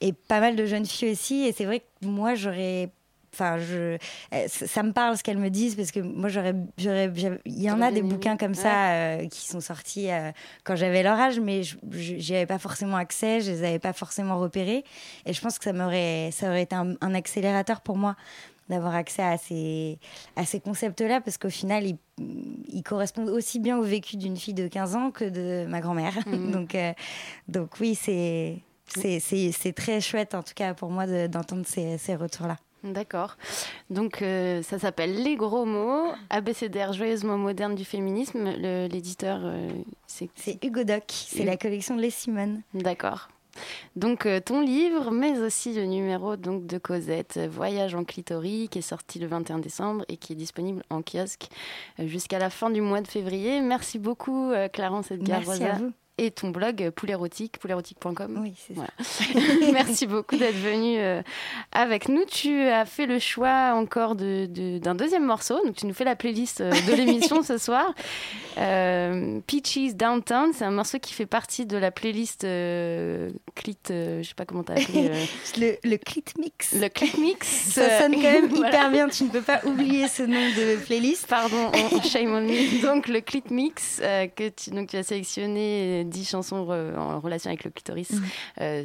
et 0.00 0.12
pas 0.12 0.40
mal 0.40 0.56
de 0.56 0.64
jeunes 0.66 0.86
filles 0.86 1.12
aussi. 1.12 1.44
Et 1.44 1.52
c'est 1.52 1.66
vrai 1.66 1.80
que 1.80 2.06
moi, 2.06 2.34
j'aurais 2.34 2.90
Enfin, 3.34 3.56
je, 3.58 3.96
eh, 4.30 4.46
ça 4.48 4.82
me 4.82 4.92
parle 4.92 5.16
ce 5.16 5.22
qu'elles 5.22 5.38
me 5.38 5.48
disent 5.48 5.74
parce 5.74 5.90
que 5.90 6.00
moi, 6.00 6.28
j'aurais, 6.28 6.54
j'aurais, 6.76 7.10
il 7.46 7.62
y 7.62 7.70
en 7.70 7.80
a 7.80 7.90
des 7.90 8.02
bouquins 8.02 8.36
comme 8.36 8.54
ça 8.54 8.90
euh, 8.90 9.28
qui 9.28 9.46
sont 9.48 9.60
sortis 9.60 10.10
euh, 10.10 10.32
quand 10.64 10.76
j'avais 10.76 11.02
leur 11.02 11.18
âge, 11.18 11.40
mais 11.40 11.62
j'y 11.62 12.34
avais 12.34 12.46
pas 12.46 12.58
forcément 12.58 12.96
accès, 12.96 13.40
je 13.40 13.50
les 13.52 13.64
avais 13.64 13.78
pas 13.78 13.94
forcément 13.94 14.38
repérés. 14.38 14.84
Et 15.24 15.32
je 15.32 15.40
pense 15.40 15.58
que 15.58 15.64
ça 15.64 15.72
m'aurait, 15.72 16.30
ça 16.32 16.48
aurait 16.48 16.62
été 16.62 16.76
un, 16.76 17.14
accélérateur 17.14 17.80
pour 17.80 17.96
moi 17.96 18.16
d'avoir 18.68 18.94
accès 18.94 19.22
à 19.22 19.38
ces, 19.38 19.98
à 20.36 20.44
ces 20.44 20.60
concepts-là 20.60 21.20
parce 21.20 21.38
qu'au 21.38 21.50
final, 21.50 21.84
ils, 21.86 21.96
ils, 22.68 22.82
correspondent 22.82 23.28
aussi 23.28 23.60
bien 23.60 23.78
au 23.78 23.82
vécu 23.82 24.16
d'une 24.16 24.36
fille 24.36 24.54
de 24.54 24.68
15 24.68 24.94
ans 24.94 25.10
que 25.10 25.24
de 25.24 25.66
ma 25.68 25.80
grand-mère. 25.80 26.18
Mmh. 26.26 26.50
donc, 26.52 26.74
euh, 26.74 26.92
donc 27.48 27.80
oui, 27.80 27.94
c'est, 27.94 28.58
c'est, 28.86 29.20
c'est, 29.20 29.72
très 29.72 30.00
chouette 30.00 30.34
en 30.34 30.42
tout 30.42 30.54
cas 30.54 30.74
pour 30.74 30.90
moi 30.90 31.06
d'entendre 31.28 31.64
ces, 31.66 31.96
ces 31.96 32.14
retours-là. 32.14 32.56
D'accord. 32.84 33.36
Donc 33.90 34.22
euh, 34.22 34.62
ça 34.62 34.78
s'appelle 34.78 35.22
Les 35.22 35.36
gros 35.36 35.64
mots, 35.64 36.08
ABCDR 36.30 36.92
joyeusement 36.92 37.38
moderne 37.38 37.74
du 37.74 37.84
féminisme. 37.84 38.50
L'éditeur, 38.50 39.40
euh, 39.44 39.68
c'est... 40.06 40.28
C'est 40.34 40.62
Hugo 40.64 40.82
Doc, 40.82 41.04
c'est 41.08 41.44
la 41.44 41.56
collection 41.56 41.96
Les 41.96 42.10
Simone. 42.10 42.62
D'accord. 42.74 43.28
Donc 43.94 44.24
euh, 44.24 44.40
ton 44.40 44.62
livre, 44.62 45.10
mais 45.10 45.38
aussi 45.38 45.74
le 45.74 45.84
numéro 45.84 46.36
donc 46.36 46.66
de 46.66 46.78
Cosette, 46.78 47.38
Voyage 47.38 47.94
en 47.94 48.02
clitoris, 48.02 48.68
qui 48.70 48.78
est 48.78 48.82
sorti 48.82 49.18
le 49.18 49.26
21 49.26 49.58
décembre 49.58 50.04
et 50.08 50.16
qui 50.16 50.32
est 50.32 50.36
disponible 50.36 50.82
en 50.88 51.02
kiosque 51.02 51.48
jusqu'à 51.98 52.38
la 52.38 52.50
fin 52.50 52.70
du 52.70 52.80
mois 52.80 53.02
de 53.02 53.08
février. 53.08 53.60
Merci 53.60 53.98
beaucoup 53.98 54.52
Clarence 54.72 55.10
Edgar 55.10 55.42
Merci 55.46 55.64
à 55.64 55.74
vous 55.74 55.92
et 56.18 56.30
ton 56.30 56.50
blog 56.50 56.90
poulérotique, 56.90 57.58
poulérotique.com. 57.58 58.38
Oui, 58.42 58.54
c'est 58.56 58.74
ça. 58.74 58.86
Merci 59.72 60.06
beaucoup 60.06 60.36
d'être 60.36 60.56
venu 60.56 60.98
euh, 60.98 61.22
avec 61.72 62.08
nous. 62.08 62.24
Tu 62.26 62.60
as 62.68 62.84
fait 62.84 63.06
le 63.06 63.18
choix 63.18 63.72
encore 63.74 64.14
d'un 64.14 64.46
de, 64.46 64.92
deuxième 64.94 65.24
morceau. 65.24 65.64
Donc, 65.64 65.76
tu 65.76 65.86
nous 65.86 65.94
fais 65.94 66.04
la 66.04 66.14
playlist 66.16 66.60
euh, 66.60 66.70
de 66.70 66.92
l'émission 66.92 67.42
ce 67.42 67.56
soir. 67.56 67.94
Euh, 68.58 69.40
Peaches 69.46 69.94
Downtown, 69.94 70.52
c'est 70.52 70.64
un 70.64 70.70
morceau 70.70 70.98
qui 70.98 71.14
fait 71.14 71.26
partie 71.26 71.64
de 71.64 71.78
la 71.78 71.90
playlist 71.90 72.42
Clit, 73.54 73.78
je 73.88 74.22
sais 74.22 74.34
pas 74.36 74.44
comment 74.44 74.62
t'as 74.62 74.74
appelé. 74.74 75.10
le, 75.58 75.76
le 75.82 75.96
Clit 75.96 76.24
Mix. 76.38 76.74
Le 76.74 76.88
Clit 76.88 77.18
Mix. 77.18 77.46
Ça 77.46 78.00
sonne 78.00 78.14
quand 78.14 78.22
même 78.22 78.50
hyper 78.54 78.90
bien. 78.90 79.08
Tu 79.08 79.24
ne 79.24 79.30
peux 79.30 79.40
pas 79.40 79.60
oublier 79.64 80.08
ce 80.08 80.22
nom 80.22 80.34
de 80.34 80.76
playlist. 80.84 81.26
Pardon, 81.26 81.72
shame 82.04 82.34
on 82.34 82.42
me. 82.42 82.82
Donc, 82.82 83.08
le 83.08 83.20
Clit 83.20 83.44
Mix 83.50 84.00
que 84.00 84.50
tu, 84.50 84.70
donc, 84.70 84.90
tu 84.90 84.96
as 84.96 85.02
sélectionné 85.02 86.04
chansons 86.24 86.68
en 86.96 87.20
relation 87.20 87.50
avec 87.50 87.64
le 87.64 87.70
clitoris. 87.70 88.10
Mhm. 88.10 88.22
Euh, 88.60 88.84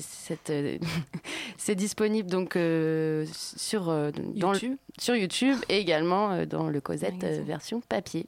euh, 0.49 0.77
c'est 1.57 1.75
disponible 1.75 2.29
donc 2.29 2.55
euh, 2.55 3.25
sur, 3.31 3.93
YouTube. 4.33 4.77
Sur 4.99 5.15
YouTube 5.15 5.57
et 5.69 5.77
également 5.77 6.45
dans 6.45 6.69
le 6.69 6.81
Cosette 6.81 7.23
version 7.45 7.81
papier. 7.81 8.25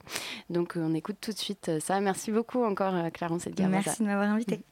Donc 0.50 0.74
on 0.76 0.94
écoute 0.94 1.18
tout 1.22 1.32
de 1.32 1.38
suite 1.38 1.72
ça. 1.80 2.00
Merci 2.00 2.32
beaucoup 2.32 2.64
encore 2.64 2.94
Clarence 3.12 3.48
Edgar. 3.48 3.70
Merci 3.70 4.02
de 4.02 4.08
m'avoir 4.08 4.30
invité. 4.30 4.58
Mm. 4.58 4.64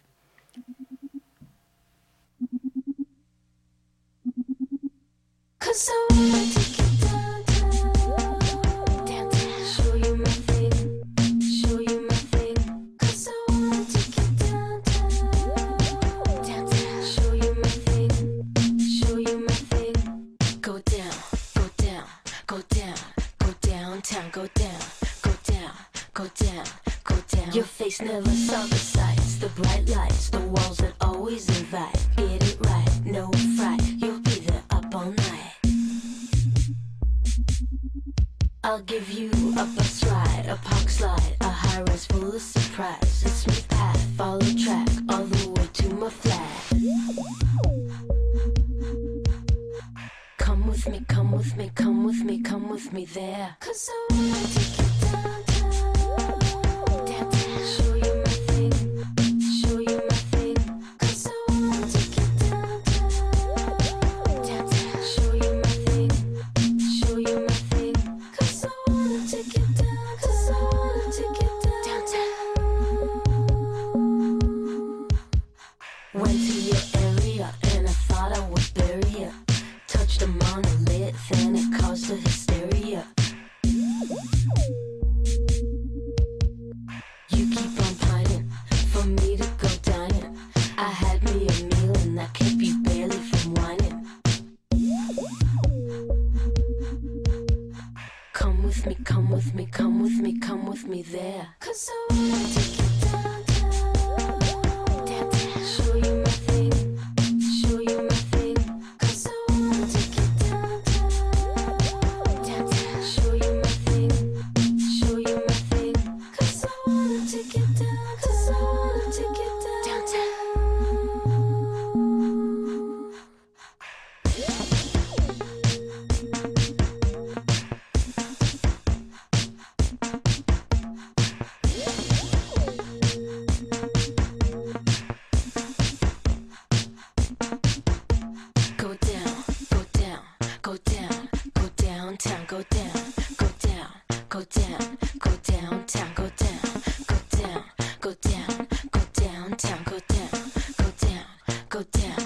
Never 27.87 28.29
saw 28.29 28.65
the 28.65 28.75
sights, 28.75 29.37
the 29.37 29.47
bright 29.47 29.87
lights, 29.87 30.29
the 30.29 30.41
walls 30.41 30.77
that 30.79 30.93
always 30.99 31.47
invite. 31.47 32.05
Get 32.17 32.43
it 32.43 32.57
right, 32.59 33.05
no 33.05 33.31
fright, 33.55 33.81
you'll 33.81 34.19
be 34.19 34.41
there 34.41 34.61
up 34.71 34.93
all 34.93 35.05
night. 35.05 35.55
I'll 38.65 38.81
give 38.81 39.09
you 39.09 39.31
a 39.53 39.65
bus 39.65 40.03
ride, 40.03 40.47
a 40.49 40.57
park 40.57 40.89
slide, 40.89 41.37
a 41.39 41.49
high 41.49 41.81
rise 41.83 42.05
full 42.05 42.35
of 42.35 42.41
surprise, 42.41 43.23
a 43.25 43.29
smooth 43.29 43.67
path, 43.69 44.06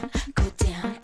down, 0.01 0.09
go 0.33 0.43
downtown. 0.57 1.00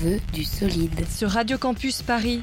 Veut 0.00 0.18
du 0.32 0.44
solide. 0.44 1.06
sur 1.08 1.28
Radio 1.28 1.58
Campus 1.58 2.00
Paris. 2.00 2.42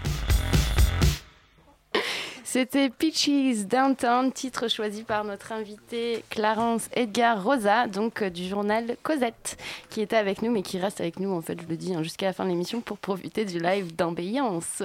C'était 2.43 2.89
Peaches 2.89 3.65
Downtown, 3.65 4.31
titre 4.31 4.67
choisi 4.67 5.01
par 5.01 5.23
notre 5.23 5.51
invité 5.51 6.23
Clarence 6.29 6.87
Edgar 6.93 7.43
Rosa, 7.43 7.87
donc 7.87 8.21
euh, 8.21 8.29
du 8.29 8.47
journal 8.47 8.95
Cosette, 9.01 9.57
qui 9.89 10.01
était 10.01 10.17
avec 10.17 10.43
nous, 10.43 10.51
mais 10.51 10.61
qui 10.61 10.77
reste 10.77 11.01
avec 11.01 11.19
nous, 11.19 11.31
en 11.31 11.41
fait, 11.41 11.59
je 11.59 11.67
le 11.67 11.77
dis, 11.77 11.95
hein, 11.95 12.03
jusqu'à 12.03 12.27
la 12.27 12.33
fin 12.33 12.43
de 12.45 12.49
l'émission 12.49 12.79
pour 12.79 12.99
profiter 12.99 13.43
du 13.43 13.57
live 13.57 13.95
d'ambiance. 13.95 14.83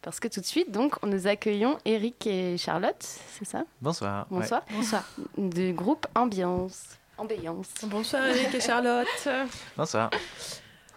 Parce 0.00 0.20
que 0.20 0.28
tout 0.28 0.40
de 0.40 0.46
suite, 0.46 0.70
donc, 0.70 1.02
nous 1.02 1.26
accueillons 1.26 1.78
Eric 1.84 2.28
et 2.28 2.56
Charlotte, 2.58 3.04
c'est 3.38 3.46
ça? 3.46 3.64
Bonsoir. 3.82 4.26
Bonsoir. 4.30 4.62
Bonsoir. 4.70 5.04
Du 5.36 5.72
groupe 5.72 6.06
Ambiance. 6.14 6.84
Ambiance. 7.18 7.70
Bonsoir 7.82 8.24
Eric 8.26 8.54
et 8.54 8.60
Charlotte. 8.60 9.28
Bonsoir. 9.76 10.10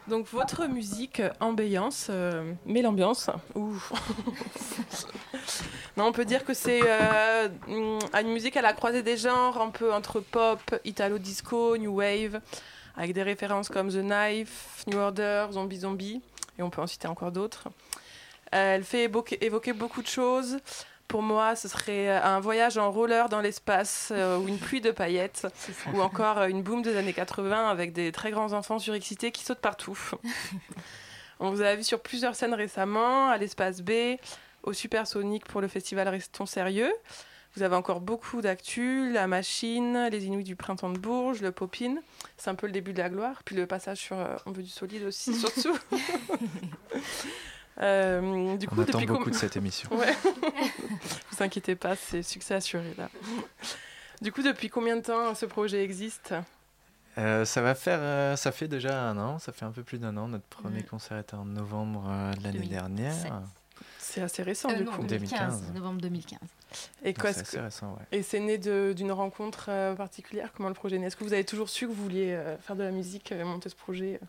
Donc 0.07 0.27
votre 0.27 0.67
musique 0.67 1.19
euh, 1.19 1.29
ambiance, 1.39 2.07
euh, 2.09 2.53
met 2.65 2.81
l'ambiance. 2.81 3.29
Non, 5.97 6.05
on 6.05 6.11
peut 6.11 6.25
dire 6.25 6.45
que 6.45 6.53
c'est 6.53 6.81
euh, 6.83 7.49
mm, 7.67 7.99
une 8.21 8.31
musique 8.31 8.55
à 8.55 8.61
la 8.61 8.73
croisée 8.73 9.01
des 9.01 9.17
genres, 9.17 9.59
un 9.59 9.71
peu 9.71 9.91
entre 9.91 10.19
pop, 10.19 10.59
italo 10.85 11.17
disco, 11.17 11.75
new 11.75 11.95
wave, 11.97 12.39
avec 12.95 13.13
des 13.13 13.23
références 13.23 13.69
comme 13.69 13.89
The 13.89 14.03
Knife, 14.03 14.83
New 14.85 14.99
Order, 14.99 15.47
Zombie 15.51 15.79
Zombie, 15.79 16.21
et 16.59 16.61
on 16.61 16.69
peut 16.69 16.83
en 16.83 16.87
citer 16.87 17.07
encore 17.07 17.31
d'autres. 17.31 17.69
Euh, 18.53 18.75
elle 18.75 18.83
fait 18.83 19.05
évoquer, 19.05 19.43
évoquer 19.43 19.73
beaucoup 19.73 20.03
de 20.03 20.07
choses. 20.07 20.59
Pour 21.07 21.21
moi, 21.21 21.55
ce 21.55 21.67
serait 21.67 22.09
euh, 22.09 22.23
un 22.23 22.39
voyage 22.39 22.77
en 22.77 22.91
roller 22.91 23.29
dans 23.29 23.39
l'espace 23.39 24.09
euh, 24.11 24.37
ou 24.37 24.47
une 24.47 24.57
pluie 24.57 24.81
de 24.81 24.91
paillettes 24.91 25.47
ou 25.93 26.01
encore 26.01 26.39
euh, 26.39 26.47
une 26.47 26.63
boom 26.63 26.81
des 26.81 26.97
années 26.97 27.13
80 27.13 27.69
avec 27.69 27.93
des 27.93 28.11
très 28.11 28.31
grands 28.31 28.53
enfants 28.53 28.79
surexcités 28.79 29.31
qui 29.31 29.43
sautent 29.43 29.59
partout. 29.59 29.97
On 31.39 31.51
vous 31.51 31.61
a 31.61 31.75
vu 31.75 31.83
sur 31.83 32.01
plusieurs 32.01 32.35
scènes 32.35 32.53
récemment, 32.53 33.29
à 33.29 33.37
l'espace 33.37 33.81
B, 33.81 33.91
au 34.63 34.73
Supersonic 34.73 35.45
pour 35.45 35.61
le 35.61 35.67
festival 35.67 36.07
Restons 36.09 36.45
Sérieux. 36.45 36.91
Vous 37.57 37.63
avez 37.63 37.75
encore 37.75 38.01
beaucoup 38.01 38.41
d'actu, 38.41 39.11
la 39.11 39.25
machine, 39.25 40.09
les 40.11 40.25
Inuits 40.25 40.43
du 40.43 40.55
printemps 40.55 40.91
de 40.91 40.99
Bourges, 40.99 41.41
le 41.41 41.51
Popin. 41.51 41.95
C'est 42.37 42.51
un 42.51 42.55
peu 42.55 42.67
le 42.67 42.71
début 42.71 42.93
de 42.93 42.99
la 42.99 43.09
gloire. 43.09 43.41
Puis 43.43 43.55
le 43.55 43.65
passage 43.65 43.97
sur 43.97 44.19
euh, 44.19 44.35
On 44.45 44.51
veut 44.51 44.61
du 44.61 44.69
solide 44.69 45.03
aussi, 45.03 45.33
surtout. 45.39 45.75
Euh, 47.79 48.57
du 48.57 48.65
On 48.65 48.69
coup, 48.75 48.81
attend 48.81 48.93
depuis 48.93 49.05
beaucoup 49.05 49.23
com- 49.25 49.31
de 49.33 49.37
cette 49.37 49.55
émission. 49.55 49.89
Ouais. 49.95 50.13
vous 51.31 51.43
inquiétez 51.43 51.75
pas, 51.75 51.95
c'est 51.95 52.23
succès 52.23 52.55
assuré 52.55 52.93
là. 52.97 53.09
Du 54.21 54.31
coup, 54.31 54.41
depuis 54.41 54.69
combien 54.69 54.95
de 54.95 55.01
temps 55.01 55.35
ce 55.35 55.45
projet 55.45 55.83
existe? 55.83 56.33
Euh, 57.19 57.45
ça 57.45 57.61
va 57.61 57.75
faire, 57.75 57.99
euh, 58.01 58.35
ça 58.35 58.51
fait 58.51 58.67
déjà 58.67 59.01
un 59.09 59.17
an, 59.17 59.39
ça 59.39 59.51
fait 59.51 59.65
un 59.65 59.71
peu 59.71 59.83
plus 59.83 59.99
d'un 59.99 60.15
an. 60.17 60.27
Notre 60.27 60.45
premier 60.45 60.83
concert 60.83 61.17
était 61.19 61.35
en 61.35 61.45
novembre 61.45 62.05
euh, 62.09 62.33
de 62.33 62.43
l'année 62.43 62.59
2017. 62.59 62.69
dernière. 62.69 63.41
C'est 63.99 64.21
assez 64.21 64.41
récent 64.41 64.69
Euh, 64.71 64.75
du 64.75 64.83
non, 64.83 64.91
coup. 64.93 65.03
2015, 65.03 65.73
novembre 65.73 66.01
2015. 66.01 66.39
Et 67.03 67.13
quoi, 67.13 67.33
c'est 67.33 67.45
que- 67.57 67.61
récent, 67.61 67.91
ouais. 67.93 68.17
Et 68.17 68.23
c'est 68.23 68.39
né 68.39 68.57
de- 68.57 68.93
d'une 68.95 69.11
rencontre 69.11 69.65
euh, 69.69 69.93
particulière? 69.95 70.51
Comment 70.55 70.69
le 70.69 70.75
projet 70.75 70.95
est 70.95 70.99
né? 70.99 71.07
Est-ce 71.07 71.15
que 71.15 71.23
vous 71.23 71.33
avez 71.33 71.43
toujours 71.43 71.69
su 71.69 71.85
que 71.87 71.91
vous 71.91 72.03
vouliez 72.03 72.33
euh, 72.33 72.57
faire 72.57 72.75
de 72.75 72.83
la 72.83 72.91
musique, 72.91 73.31
euh, 73.31 73.43
monter 73.45 73.69
ce 73.69 73.75
projet? 73.75 74.19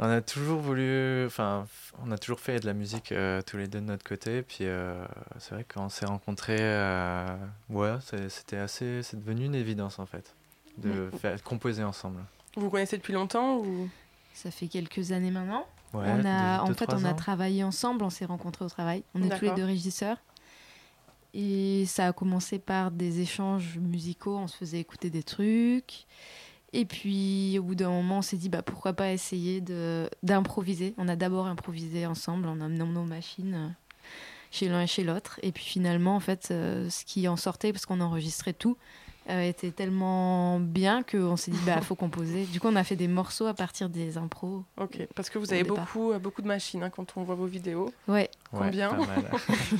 On 0.00 0.04
a 0.04 0.20
toujours 0.20 0.60
voulu, 0.60 1.26
enfin, 1.26 1.66
on 2.04 2.10
a 2.12 2.18
toujours 2.18 2.38
fait 2.38 2.60
de 2.60 2.66
la 2.66 2.72
musique 2.72 3.10
euh, 3.10 3.42
tous 3.42 3.56
les 3.56 3.66
deux 3.66 3.80
de 3.80 3.84
notre 3.86 4.04
côté. 4.04 4.42
Puis 4.42 4.58
euh, 4.62 5.04
c'est 5.38 5.54
vrai 5.54 5.64
que 5.64 5.74
quand 5.74 5.86
on 5.86 5.88
s'est 5.88 6.06
rencontrés, 6.06 6.56
euh, 6.60 7.26
ouais, 7.70 7.94
c'est- 8.04 8.28
c'était 8.28 8.58
assez, 8.58 9.02
c'est 9.02 9.16
devenu 9.18 9.46
une 9.46 9.56
évidence 9.56 9.98
en 9.98 10.06
fait, 10.06 10.34
de 10.76 11.10
faire, 11.20 11.34
de 11.36 11.40
composer 11.42 11.82
ensemble. 11.82 12.20
Vous 12.54 12.62
vous 12.62 12.70
connaissez 12.70 12.96
depuis 12.96 13.12
longtemps 13.12 13.56
ou? 13.58 13.88
Ça 14.34 14.52
fait 14.52 14.68
quelques 14.68 15.10
années 15.10 15.32
maintenant. 15.32 15.66
Ouais, 15.92 16.04
on 16.06 16.24
a, 16.24 16.58
deux- 16.58 16.62
en 16.62 16.66
deux, 16.68 16.74
fait, 16.74 16.92
on 16.94 17.04
a 17.04 17.10
ans. 17.10 17.14
travaillé 17.16 17.64
ensemble, 17.64 18.04
on 18.04 18.10
s'est 18.10 18.24
rencontrés 18.26 18.64
au 18.64 18.68
travail. 18.68 19.02
On 19.14 19.22
est 19.22 19.36
tous 19.36 19.46
les 19.46 19.54
deux 19.54 19.64
régisseurs. 19.64 20.18
Et 21.34 21.84
ça 21.86 22.06
a 22.08 22.12
commencé 22.12 22.58
par 22.58 22.90
des 22.90 23.20
échanges 23.20 23.78
musicaux, 23.78 24.36
on 24.38 24.46
se 24.48 24.56
faisait 24.56 24.78
écouter 24.80 25.10
des 25.10 25.22
trucs. 25.22 26.06
Et 26.72 26.84
puis, 26.84 27.58
au 27.58 27.62
bout 27.62 27.74
d'un 27.74 27.88
moment, 27.90 28.18
on 28.18 28.22
s'est 28.22 28.36
dit, 28.36 28.48
bah, 28.48 28.62
pourquoi 28.62 28.92
pas 28.92 29.10
essayer 29.12 29.60
de- 29.60 30.08
d'improviser. 30.22 30.94
On 30.98 31.08
a 31.08 31.16
d'abord 31.16 31.46
improvisé 31.46 32.06
ensemble 32.06 32.46
en 32.48 32.60
amenant 32.60 32.86
nos 32.86 33.04
machines 33.04 33.74
chez 34.50 34.68
l'un 34.68 34.82
et 34.82 34.86
chez 34.86 35.04
l'autre. 35.04 35.40
Et 35.42 35.52
puis 35.52 35.64
finalement, 35.64 36.14
en 36.16 36.20
fait, 36.20 36.48
euh, 36.50 36.88
ce 36.90 37.04
qui 37.04 37.26
en 37.28 37.36
sortait, 37.36 37.72
parce 37.72 37.86
qu'on 37.86 38.00
enregistrait 38.00 38.52
tout, 38.52 38.76
euh, 39.30 39.42
était 39.42 39.70
tellement 39.70 40.58
bien 40.60 41.02
qu'on 41.02 41.36
s'est 41.36 41.50
dit, 41.50 41.58
bah, 41.66 41.80
faut 41.80 41.94
composer. 41.94 42.44
Du 42.44 42.60
coup, 42.60 42.68
on 42.68 42.76
a 42.76 42.84
fait 42.84 42.96
des 42.96 43.08
morceaux 43.08 43.46
à 43.46 43.54
partir 43.54 43.88
des 43.90 44.16
impros. 44.18 44.64
Ok, 44.78 45.06
parce 45.14 45.28
que 45.30 45.38
vous 45.38 45.52
avez 45.52 45.62
départ. 45.62 45.84
beaucoup, 45.86 46.12
euh, 46.12 46.18
beaucoup 46.18 46.42
de 46.42 46.46
machines 46.48 46.82
hein, 46.82 46.90
quand 46.90 47.14
on 47.16 47.22
voit 47.24 47.34
vos 47.34 47.46
vidéos. 47.46 47.92
Ouais. 48.08 48.30
Ouais, 48.52 48.58
Combien 48.58 48.90
pas 48.90 49.06
mal. 49.06 49.30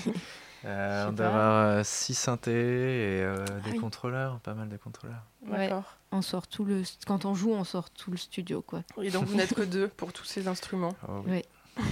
Je 0.04 0.10
on 0.64 1.08
sais 1.10 1.12
doit 1.14 1.26
avoir 1.26 1.84
6 1.84 2.14
synthés 2.14 2.50
et 2.52 3.22
euh, 3.22 3.44
des 3.64 3.72
oui. 3.72 3.78
contrôleurs, 3.78 4.40
pas 4.40 4.54
mal 4.54 4.68
de 4.68 4.76
contrôleurs. 4.76 5.22
Ouais. 5.46 5.70
On 6.10 6.22
sort 6.22 6.46
tout 6.46 6.64
le 6.64 6.82
quand 7.06 7.24
on 7.24 7.34
joue, 7.34 7.52
on 7.52 7.64
sort 7.64 7.90
tout 7.90 8.10
le 8.10 8.16
studio 8.16 8.62
quoi. 8.62 8.82
Et 9.02 9.10
donc 9.10 9.24
vous 9.26 9.34
n'êtes 9.36 9.54
que 9.54 9.62
deux 9.62 9.88
pour 9.88 10.12
tous 10.12 10.24
ces 10.24 10.48
instruments. 10.48 10.94
Oh, 11.08 11.22
oui. 11.26 11.42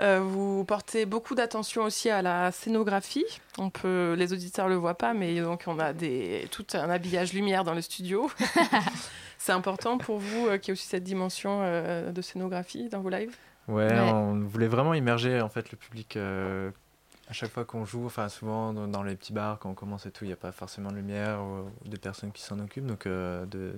Euh, 0.00 0.20
vous 0.20 0.64
portez 0.64 1.04
beaucoup 1.04 1.34
d'attention 1.34 1.82
aussi 1.82 2.08
à 2.08 2.22
la 2.22 2.50
scénographie. 2.50 3.26
On 3.58 3.68
peut, 3.68 4.14
les 4.18 4.32
auditeurs 4.32 4.66
le 4.66 4.74
voient 4.74 4.96
pas, 4.96 5.12
mais 5.12 5.40
donc 5.42 5.64
on 5.66 5.78
a 5.78 5.92
des, 5.92 6.48
tout 6.50 6.64
un 6.72 6.88
habillage 6.88 7.34
lumière 7.34 7.62
dans 7.62 7.74
le 7.74 7.82
studio. 7.82 8.30
C'est 9.38 9.52
important 9.52 9.98
pour 9.98 10.18
vous 10.18 10.46
euh, 10.48 10.56
qu'il 10.56 10.68
y 10.68 10.70
ait 10.70 10.72
aussi 10.72 10.86
cette 10.88 11.04
dimension 11.04 11.60
euh, 11.62 12.10
de 12.10 12.22
scénographie 12.22 12.88
dans 12.88 13.00
vos 13.00 13.10
lives? 13.10 13.36
Ouais, 13.68 13.86
Ouais. 13.92 14.00
on 14.00 14.40
voulait 14.40 14.66
vraiment 14.66 14.94
immerger 14.94 15.40
en 15.40 15.48
fait 15.48 15.70
le 15.70 15.76
public 15.76 16.16
euh, 16.16 16.70
à 17.28 17.32
chaque 17.32 17.50
fois 17.50 17.64
qu'on 17.64 17.84
joue. 17.84 18.06
Enfin, 18.06 18.28
souvent 18.28 18.72
dans, 18.72 19.02
les 19.02 19.16
petits 19.16 19.32
bars, 19.32 19.58
quand 19.58 19.70
on 19.70 19.74
commence 19.74 20.06
et 20.06 20.10
tout, 20.10 20.24
il 20.24 20.28
n'y 20.28 20.32
a 20.32 20.36
pas 20.36 20.52
forcément 20.52 20.90
de 20.90 20.96
lumière 20.96 21.40
ou, 21.40 21.70
ou 21.84 21.88
de 21.88 21.96
personnes 21.96 22.32
qui 22.32 22.42
s'en 22.42 22.58
occupent. 22.58 22.86
Donc, 22.86 23.06
euh, 23.06 23.46
de, 23.46 23.74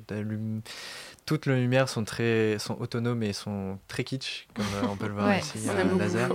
toutes 1.27 1.47
les 1.47 1.61
lumières 1.61 1.89
sont 1.89 2.05
très 2.05 2.59
sont 2.59 2.79
autonomes 2.81 3.23
et 3.23 3.33
sont 3.33 3.79
très 3.89 4.05
kitsch, 4.05 4.47
comme 4.55 4.65
euh, 4.77 4.89
on 4.91 4.97
peut 4.97 5.07
le 5.07 5.15
voir 5.15 5.29
Ouais, 5.29 5.41
ici, 5.41 5.59
on 5.67 5.71
euh, 5.71 5.81
aime 5.81 5.89
beaucoup. 5.89 6.01
laser. 6.01 6.31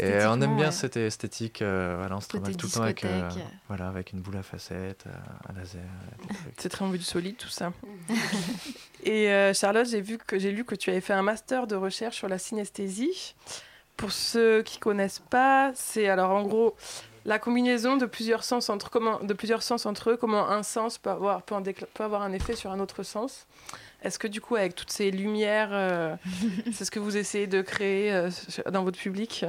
Et 0.00 0.26
on 0.26 0.40
aime 0.40 0.56
bien 0.56 0.66
ouais. 0.66 0.72
cette 0.72 0.96
esthétique. 0.96 1.62
euh, 1.62 1.96
voilà, 1.98 2.16
on 2.16 2.20
se 2.20 2.28
travaille 2.28 2.56
tout 2.56 2.66
le 2.66 2.72
temps 2.72 2.82
avec, 2.82 3.04
euh, 3.04 3.28
voilà, 3.68 3.88
avec 3.88 4.12
une 4.12 4.20
boule 4.20 4.36
à 4.36 4.42
facettes, 4.42 5.04
euh, 5.06 5.50
un 5.50 5.58
laser. 5.58 5.82
C'est 6.58 6.68
très 6.68 6.84
envie 6.84 6.98
du 6.98 7.04
solide 7.04 7.36
tout 7.36 7.48
ça. 7.48 7.72
Et 9.04 9.28
euh, 9.28 9.52
Charlotte, 9.52 9.86
j'ai 9.86 10.00
vu 10.00 10.18
que 10.18 10.38
j'ai 10.38 10.50
lu 10.50 10.64
que 10.64 10.74
tu 10.74 10.90
avais 10.90 11.00
fait 11.00 11.12
un 11.12 11.22
master 11.22 11.66
de 11.66 11.76
recherche 11.76 12.16
sur 12.16 12.28
la 12.28 12.38
synesthésie. 12.38 13.34
Pour 13.96 14.12
ceux 14.12 14.62
qui 14.62 14.78
connaissent 14.78 15.22
pas, 15.30 15.70
c'est 15.74 16.08
alors 16.08 16.30
en 16.30 16.42
gros 16.42 16.74
la 17.24 17.38
combinaison 17.38 17.96
de 17.96 18.06
plusieurs 18.06 18.44
sens 18.44 18.68
entre 18.68 18.90
comment 18.90 19.18
de 19.20 19.32
plusieurs 19.32 19.62
sens 19.62 19.86
entre 19.86 20.10
eux, 20.10 20.16
comment 20.16 20.48
un 20.50 20.62
sens 20.62 20.98
peut 20.98 21.10
avoir 21.10 21.42
peut, 21.42 21.54
en 21.54 21.60
décla- 21.60 21.86
peut 21.94 22.04
avoir 22.04 22.22
un 22.22 22.32
effet 22.32 22.56
sur 22.56 22.70
un 22.70 22.80
autre 22.80 23.02
sens. 23.02 23.46
Est-ce 24.02 24.18
que 24.18 24.26
du 24.28 24.40
coup 24.40 24.56
avec 24.56 24.74
toutes 24.74 24.90
ces 24.90 25.10
lumières, 25.10 25.70
euh, 25.72 26.14
c'est 26.72 26.84
ce 26.84 26.90
que 26.90 26.98
vous 26.98 27.16
essayez 27.16 27.46
de 27.46 27.62
créer 27.62 28.12
euh, 28.12 28.30
dans 28.70 28.84
votre 28.84 28.98
public? 28.98 29.46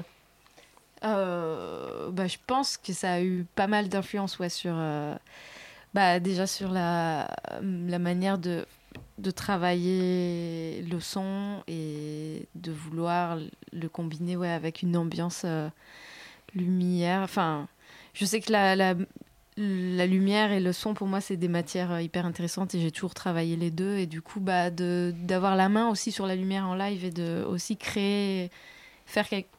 Euh, 1.03 2.09
bah, 2.11 2.27
je 2.27 2.37
pense 2.47 2.77
que 2.77 2.93
ça 2.93 3.13
a 3.13 3.21
eu 3.21 3.45
pas 3.55 3.67
mal 3.67 3.89
d'influence 3.89 4.39
ouais, 4.39 4.49
sur 4.49 4.75
bah, 5.93 6.19
déjà 6.19 6.47
sur 6.47 6.71
la, 6.71 7.27
la 7.61 7.99
manière 7.99 8.37
de, 8.37 8.65
de 9.17 9.31
travailler 9.31 10.81
le 10.89 10.99
son 10.99 11.63
et 11.67 12.47
de 12.55 12.71
vouloir 12.71 13.37
le 13.71 13.89
combiner 13.89 14.35
ouais, 14.35 14.49
avec 14.49 14.81
une 14.81 14.97
ambiance 14.97 15.43
euh, 15.45 15.69
lumière. 16.53 17.21
Enfin, 17.21 17.67
je 18.13 18.25
sais 18.25 18.39
que 18.41 18.51
la, 18.51 18.75
la, 18.75 18.93
la 19.57 20.05
lumière 20.05 20.51
et 20.51 20.59
le 20.59 20.73
son, 20.73 20.93
pour 20.93 21.07
moi, 21.07 21.21
c'est 21.21 21.37
des 21.37 21.47
matières 21.47 21.91
euh, 21.91 22.01
hyper 22.01 22.25
intéressantes 22.25 22.75
et 22.75 22.79
j'ai 22.81 22.91
toujours 22.91 23.13
travaillé 23.13 23.55
les 23.55 23.71
deux. 23.71 23.97
Et 23.97 24.05
du 24.05 24.21
coup, 24.21 24.39
bah, 24.39 24.69
de- 24.69 25.13
d'avoir 25.23 25.55
la 25.55 25.69
main 25.69 25.89
aussi 25.89 26.11
sur 26.11 26.25
la 26.27 26.35
lumière 26.35 26.67
en 26.67 26.75
live 26.75 27.05
et 27.05 27.11
de 27.11 27.43
aussi 27.47 27.77
créer, 27.77 28.51
faire 29.05 29.27
quelque 29.27 29.49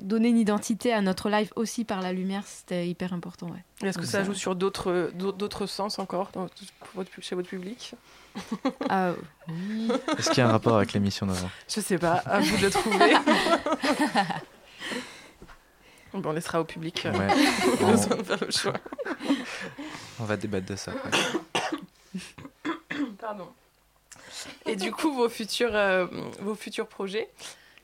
donner 0.00 0.28
une 0.28 0.38
identité 0.38 0.92
à 0.92 1.00
notre 1.00 1.30
live 1.30 1.52
aussi 1.54 1.84
par 1.84 2.02
la 2.02 2.12
lumière, 2.12 2.44
c'était 2.46 2.88
hyper 2.88 3.12
important. 3.12 3.46
Ouais. 3.46 3.88
Est-ce 3.88 3.96
que 3.96 4.06
ça 4.06 4.24
joue 4.24 4.34
sur 4.34 4.56
d'autres 4.56 5.66
sens 5.66 6.00
encore 6.00 6.30
dans 6.32 6.42
votre- 6.42 6.54
pour 6.80 6.88
votre- 6.96 7.22
chez 7.22 7.36
votre 7.36 7.48
public? 7.48 7.94
Ah, 8.88 9.12
oui. 9.48 9.90
Est-ce 10.18 10.28
qu'il 10.30 10.38
y 10.38 10.40
a 10.40 10.48
un 10.48 10.52
rapport 10.52 10.76
avec 10.76 10.92
l'émission 10.92 11.26
d'avant? 11.26 11.50
Je 11.68 11.80
sais 11.80 11.98
pas, 11.98 12.14
à 12.26 12.40
vous 12.40 12.56
de 12.56 12.62
le 12.62 12.70
trouver. 12.70 13.14
bon, 16.14 16.30
on 16.30 16.32
laissera 16.32 16.60
au 16.60 16.64
public. 16.64 17.06
euh, 17.06 17.12
Ouais. 17.12 17.26
le 17.80 17.84
On- 17.84 17.96
soin 17.96 18.16
de 18.16 18.22
faire 18.22 18.44
le 18.44 18.50
choix. 18.50 18.74
On 20.20 20.24
va 20.24 20.36
débattre 20.36 20.66
de 20.66 20.76
ça. 20.76 20.92
après. 20.92 21.18
Pardon. 23.20 23.48
Et 24.66 24.76
du 24.76 24.92
coup, 24.92 25.12
vos 25.12 25.28
futurs, 25.28 25.74
euh, 25.74 26.06
vos 26.40 26.54
futurs 26.54 26.86
projets, 26.86 27.30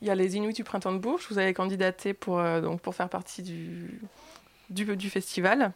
il 0.03 0.09
y 0.09 0.11
a 0.11 0.15
les 0.15 0.37
Inuits 0.37 0.53
du 0.55 0.65
Printemps 0.65 0.93
de 0.93 0.99
Bourges. 0.99 1.27
Vous 1.31 1.39
avez 1.39 1.55
candidaté 1.55 2.15
pour, 2.15 2.39
euh, 2.39 2.61
donc, 2.61 2.81
pour 2.81 2.95
faire 2.95 3.09
partie 3.09 3.43
du, 3.43 4.01
du, 4.69 4.97
du 4.97 5.11
festival. 5.11 5.73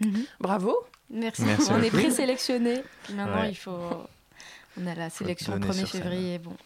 Mhm. 0.00 0.24
Bravo. 0.40 0.76
Merci. 1.10 1.42
Merci 1.42 1.70
on 1.72 1.82
est 1.82 1.90
présélectionné. 1.90 2.82
Maintenant, 3.14 3.40
Ouais. 3.42 3.50
il 3.50 3.54
faut. 3.56 3.78
On 4.80 4.86
a 4.86 4.94
la 4.94 5.10
sélection 5.10 5.54
le 5.54 5.60
donner 5.60 5.72
1er 5.72 5.76
sur 5.78 5.88
scène. 5.88 6.02
février. 6.02 6.38
Bon, 6.38 6.56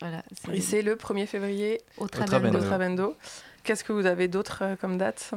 voilà. 0.00 0.22
Et 0.52 0.60
c'est 0.60 0.82
le 0.82 0.96
1er 0.96 1.26
février 1.26 1.80
au 1.96 2.06
Trabendo. 2.06 2.58
Trabendo. 2.60 3.16
Qu'est-ce 3.64 3.84
que 3.84 3.92
vous 3.92 4.06
avez 4.06 4.28
d'autre 4.28 4.58
euh, 4.62 4.76
comme 4.76 4.98
date? 4.98 5.32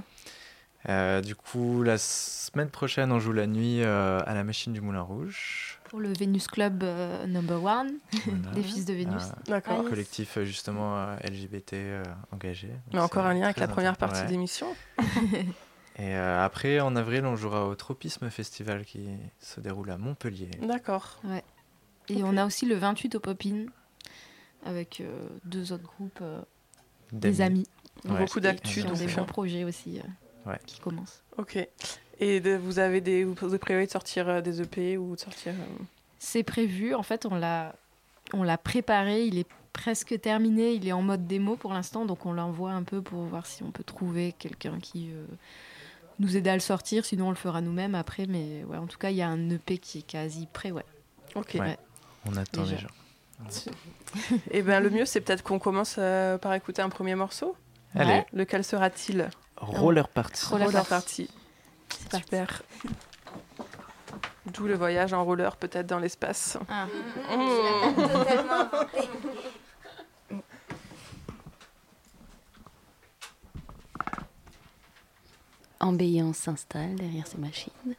Euh, 0.89 1.21
du 1.21 1.35
coup, 1.35 1.83
la 1.83 1.97
semaine 1.97 2.69
prochaine, 2.69 3.11
on 3.11 3.19
joue 3.19 3.33
la 3.33 3.45
nuit 3.47 3.81
euh, 3.83 4.19
à 4.25 4.33
la 4.33 4.43
machine 4.43 4.73
du 4.73 4.81
Moulin 4.81 5.01
Rouge. 5.01 5.79
Pour 5.85 5.99
le 5.99 6.11
Venus 6.13 6.47
Club 6.47 6.83
euh, 6.83 7.27
number 7.27 7.63
one, 7.63 7.91
Voilà. 8.25 8.55
des 8.55 8.63
fils 8.63 8.85
de 8.85 8.93
Vénus. 8.93 9.21
Un 9.23 9.51
D'accord. 9.51 9.83
collectif 9.87 10.37
euh, 10.37 10.45
justement 10.45 10.97
euh, 10.97 11.15
LGBT 11.23 11.73
euh, 11.73 12.03
engagé. 12.31 12.69
Mais 12.93 12.99
encore 12.99 13.25
un 13.25 13.33
lien 13.33 13.43
avec 13.45 13.57
la 13.57 13.67
première 13.67 13.95
partie 13.97 14.21
Ouais. 14.21 14.27
l'émission. 14.29 14.67
Et 16.01 16.15
euh, 16.15 16.43
après, 16.43 16.79
en 16.79 16.95
avril, 16.95 17.25
on 17.25 17.35
jouera 17.35 17.67
au 17.67 17.75
Tropisme 17.75 18.29
Festival 18.31 18.85
qui 18.85 19.07
se 19.39 19.59
déroule 19.59 19.91
à 19.91 19.97
Montpellier. 19.97 20.49
D'accord. 20.61 21.19
Ouais. 21.23 21.43
Et 22.09 22.23
on 22.23 22.35
a 22.37 22.45
aussi 22.45 22.65
le 22.65 22.75
28 22.75 23.15
au 23.15 23.19
Popin 23.19 23.65
avec 24.65 24.99
euh, 25.01 25.27
deux 25.45 25.71
autres 25.73 25.83
groupes, 25.83 26.19
euh, 26.21 26.41
des 27.11 27.41
amis. 27.41 27.67
Ouais. 28.05 28.17
Beaucoup 28.17 28.39
d'actu, 28.39 28.81
donc. 28.83 28.97
des 28.97 29.05
bons 29.07 29.25
projets 29.25 29.63
aussi 29.63 29.99
euh, 29.99 30.49
Ouais. 30.49 30.59
qui 30.65 30.79
commencent. 30.79 31.21
Ok. 31.37 31.57
Et 32.19 32.39
de- 32.39 32.55
vous 32.55 32.79
avez 32.79 32.99
des, 33.01 33.23
vous 33.23 33.35
avez 33.45 33.59
prévu 33.59 33.85
de 33.85 33.91
sortir 33.91 34.27
euh, 34.27 34.41
des 34.41 34.59
EP 34.61 34.97
ou 34.97 35.15
de 35.15 35.19
sortir. 35.19 35.53
euh, 35.53 35.83
C'est 36.17 36.43
prévu. 36.43 36.95
En 36.95 37.03
fait, 37.03 37.25
on 37.27 37.35
l'a, 37.35 37.75
on 38.33 38.41
l'a 38.43 38.57
préparé. 38.57 39.25
Il 39.25 39.37
est 39.37 39.47
presque 39.71 40.19
terminé. 40.19 40.73
Il 40.73 40.87
est 40.87 40.91
en 40.93 41.01
mode 41.03 41.27
démo 41.27 41.55
pour 41.57 41.73
l'instant, 41.73 42.05
donc 42.05 42.25
on 42.25 42.33
l'envoie 42.33 42.71
un 42.71 42.83
peu 42.83 43.01
pour 43.03 43.21
voir 43.21 43.45
si 43.45 43.61
on 43.61 43.69
peut 43.71 43.83
trouver 43.83 44.33
quelqu'un 44.39 44.79
qui 44.79 45.11
euh, 45.13 45.25
nous 46.21 46.37
aide 46.37 46.47
à 46.47 46.53
le 46.53 46.59
sortir. 46.59 47.03
Sinon, 47.03 47.27
on 47.27 47.29
le 47.31 47.35
fera 47.35 47.61
nous-mêmes 47.61 47.95
après. 47.95 48.25
Mais 48.27 48.63
ouais, 48.63 48.77
en 48.77 48.87
tout 48.87 48.97
cas, 48.97 49.09
il 49.09 49.17
y 49.17 49.21
a 49.21 49.27
un 49.27 49.49
EP 49.49 49.77
qui 49.77 49.99
est 49.99 50.03
quasi 50.03 50.47
prêt. 50.51 50.71
Ouais. 50.71 50.85
Ok. 51.35 51.57
Ouais. 51.59 51.77
On 52.25 52.35
attend 52.37 52.63
Déjà. 52.63 52.75
les 52.75 52.81
gens. 52.81 52.87
Et 54.51 54.61
ben 54.61 54.81
le 54.81 54.89
mieux, 54.89 55.05
c'est 55.05 55.21
peut-être 55.21 55.43
qu'on 55.43 55.59
commence 55.59 55.95
euh, 55.97 56.37
par 56.37 56.53
écouter 56.53 56.81
un 56.81 56.89
premier 56.89 57.15
morceau. 57.15 57.55
Allez, 57.95 58.23
Lequel 58.33 58.63
sera-t-il? 58.63 59.29
Roller 59.57 60.07
party. 60.07 60.45
Roller 60.45 60.85
Party. 60.85 61.29
Super. 62.13 62.61
D'où 64.53 64.67
le 64.67 64.75
voyage 64.75 65.13
en 65.13 65.23
roller, 65.23 65.55
peut-être 65.55 65.87
dans 65.87 65.99
l'espace. 65.99 66.57
Ah. 66.69 66.87
Mmh. 67.35 67.37
Ambiance 75.81 76.37
s'installe 76.37 76.95
derrière 76.95 77.27
ces 77.27 77.37
machines. 77.37 77.95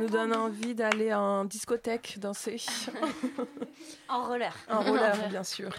Nous 0.00 0.08
donne 0.08 0.34
envie 0.34 0.74
d'aller 0.74 1.12
en 1.14 1.44
discothèque 1.44 2.18
danser. 2.18 2.56
En 4.08 4.26
roller. 4.26 4.52
En 4.68 4.80
roller, 4.82 5.28
bien 5.28 5.44
sûr. 5.44 5.70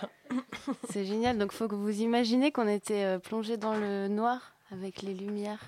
C'est 0.90 1.06
génial. 1.06 1.38
Donc, 1.38 1.52
faut 1.52 1.68
que 1.68 1.76
vous 1.76 2.00
imaginez 2.02 2.52
qu'on 2.52 2.68
était 2.68 3.04
euh, 3.04 3.20
plongé 3.20 3.58
dans 3.58 3.76
le 3.76 4.08
noir 4.08 4.54
avec 4.72 5.02
les 5.02 5.14
lumières. 5.14 5.60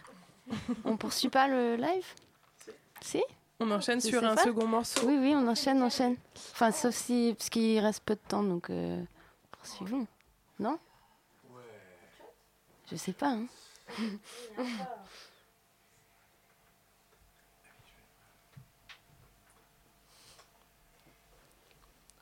On 0.86 0.96
poursuit 0.98 1.30
pas 1.30 1.48
le 1.48 1.76
live? 1.76 2.06
Si? 3.02 3.22
On 3.60 3.70
enchaîne 3.72 4.02
Je 4.02 4.08
sur 4.08 4.24
un 4.24 4.36
pas. 4.36 4.44
second 4.44 4.66
morceau. 4.68 5.02
Oui, 5.08 5.18
oui, 5.20 5.34
on 5.36 5.46
enchaîne, 5.48 5.82
on 5.82 5.86
enchaîne. 5.88 6.16
Enfin, 6.54 6.72
sauf 6.72 6.96
si. 6.96 7.36
Parce 7.38 7.50
qu'il 7.50 7.80
reste 7.80 8.04
peu 8.04 8.16
de 8.16 8.22
temps, 8.28 8.44
donc. 8.44 8.70
euh, 8.70 9.02
poursuivons. 9.52 10.08
Non? 10.60 10.78
Je 12.90 12.96
sais 12.96 13.14
pas, 13.14 13.30
hein. 13.30 13.46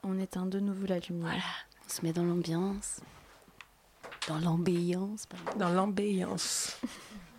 On 0.04 0.18
éteint 0.20 0.48
de 0.48 0.60
nouveau 0.60 0.88
la 0.88 0.98
lumière. 1.00 1.68
On 1.86 1.90
se 1.90 2.02
met 2.04 2.12
dans 2.12 2.24
l'ambiance. 2.24 3.02
Dans 4.28 4.40
l'ambiance, 4.40 5.28
pardon. 5.28 5.60
Dans 5.60 5.70
l'ambiance. 5.70 6.80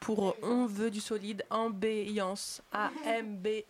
pour 0.00 0.36
On 0.42 0.66
veut 0.66 0.90
du 0.90 1.00
solide, 1.00 1.44
ambiance, 1.50 2.62
A-M-B-Y-A-N-C-E, 2.72 3.62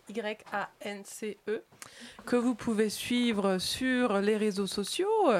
que 2.25 2.35
vous 2.35 2.55
pouvez 2.55 2.89
suivre 2.89 3.57
sur 3.57 4.19
les 4.19 4.37
réseaux 4.37 4.67
sociaux. 4.67 5.31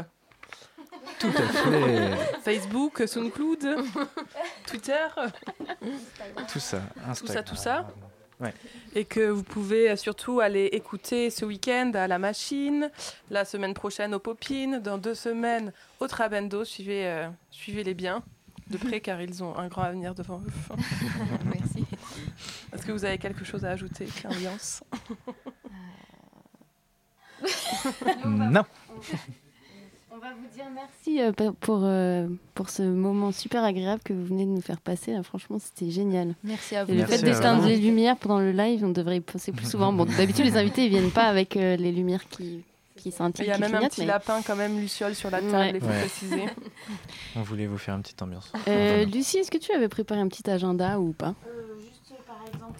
Tout 1.19 1.27
à 1.27 1.47
fait. 1.47 2.15
Facebook, 2.41 3.03
SoundCloud, 3.07 3.77
Twitter. 4.67 5.07
Tout 6.51 6.59
ça, 6.59 6.81
Tout 7.17 7.27
ça, 7.27 7.43
tout 7.43 7.55
ça. 7.55 7.87
Ouais. 8.39 8.53
Et 8.93 9.03
que 9.03 9.29
vous 9.29 9.41
pouvez 9.41 9.95
surtout 9.95 10.39
aller 10.41 10.65
écouter 10.65 11.31
ce 11.31 11.43
week-end 11.43 11.91
à 11.95 12.07
la 12.07 12.19
machine, 12.19 12.91
la 13.31 13.45
semaine 13.45 13.73
prochaine 13.73 14.13
au 14.13 14.19
Popine, 14.19 14.79
dans 14.79 14.99
deux 14.99 15.15
semaines 15.15 15.73
au 15.99 16.07
Trabendo. 16.07 16.63
Suivez, 16.63 17.07
euh, 17.07 17.29
suivez-les 17.49 17.95
bien 17.95 18.23
de 18.69 18.77
près 18.77 18.99
car 18.99 19.21
ils 19.21 19.43
ont 19.43 19.57
un 19.57 19.67
grand 19.67 19.83
avenir 19.83 20.13
devant 20.15 20.39
eux. 20.39 20.75
Merci. 21.45 21.85
Est-ce 22.73 22.85
que 22.85 22.91
vous 22.91 23.05
avez 23.05 23.17
quelque 23.17 23.45
chose 23.45 23.65
à 23.65 23.71
ajouter, 23.71 24.07
Ambiance 24.25 24.83
Non. 28.25 28.63
On 30.17 30.19
va 30.19 30.33
vous 30.33 30.47
dire 30.51 30.65
merci 30.73 31.21
euh, 31.21 31.31
pour, 31.59 31.81
euh, 31.83 32.27
pour 32.55 32.71
ce 32.71 32.81
moment 32.81 33.31
super 33.31 33.63
agréable 33.63 34.01
que 34.03 34.13
vous 34.13 34.25
venez 34.25 34.45
de 34.45 34.49
nous 34.49 34.61
faire 34.61 34.81
passer. 34.81 35.13
Franchement, 35.21 35.59
c'était 35.59 35.91
génial. 35.91 36.33
Merci 36.43 36.75
à 36.75 36.85
vous. 36.85 36.91
Et 36.91 36.95
le 36.95 37.01
Merci 37.01 37.19
fait 37.19 37.23
d'éteindre 37.23 37.67
les 37.67 37.77
lumières 37.77 38.17
pendant 38.17 38.39
le 38.39 38.51
live, 38.51 38.83
on 38.83 38.89
devrait 38.89 39.17
y 39.17 39.21
penser 39.21 39.51
plus 39.51 39.69
souvent. 39.69 39.93
Bon, 39.93 40.05
d'habitude, 40.05 40.45
les 40.45 40.57
invités, 40.57 40.85
ils 40.85 40.89
viennent 40.89 41.11
pas 41.11 41.25
avec 41.25 41.55
euh, 41.55 41.75
les 41.75 41.91
lumières 41.91 42.27
qui, 42.29 42.63
qui 42.97 43.11
scintillent. 43.11 43.45
Il 43.45 43.49
y 43.49 43.51
a 43.51 43.57
même 43.57 43.73
un 43.75 43.87
petit 43.87 44.01
mais- 44.01 44.07
lapin 44.07 44.41
quand 44.45 44.55
même, 44.57 44.77
Luciole, 44.79 45.15
sur 45.15 45.29
la 45.31 45.39
table, 45.39 45.53
Ouais. 45.53 45.71
il 45.75 45.79
faut 45.79 45.87
Ouais. 45.87 45.99
préciser. 46.01 46.45
On 47.37 47.41
voulait 47.43 47.67
vous 47.67 47.77
faire 47.77 47.95
une 47.95 48.01
petite 48.01 48.21
ambiance. 48.21 48.51
Euh, 48.67 49.05
Lucie, 49.05 49.37
est-ce 49.37 49.51
que 49.51 49.57
tu 49.57 49.71
avais 49.71 49.87
préparé 49.87 50.19
un 50.19 50.27
petit 50.27 50.49
agenda 50.49 50.99
ou 50.99 51.13
pas? 51.13 51.35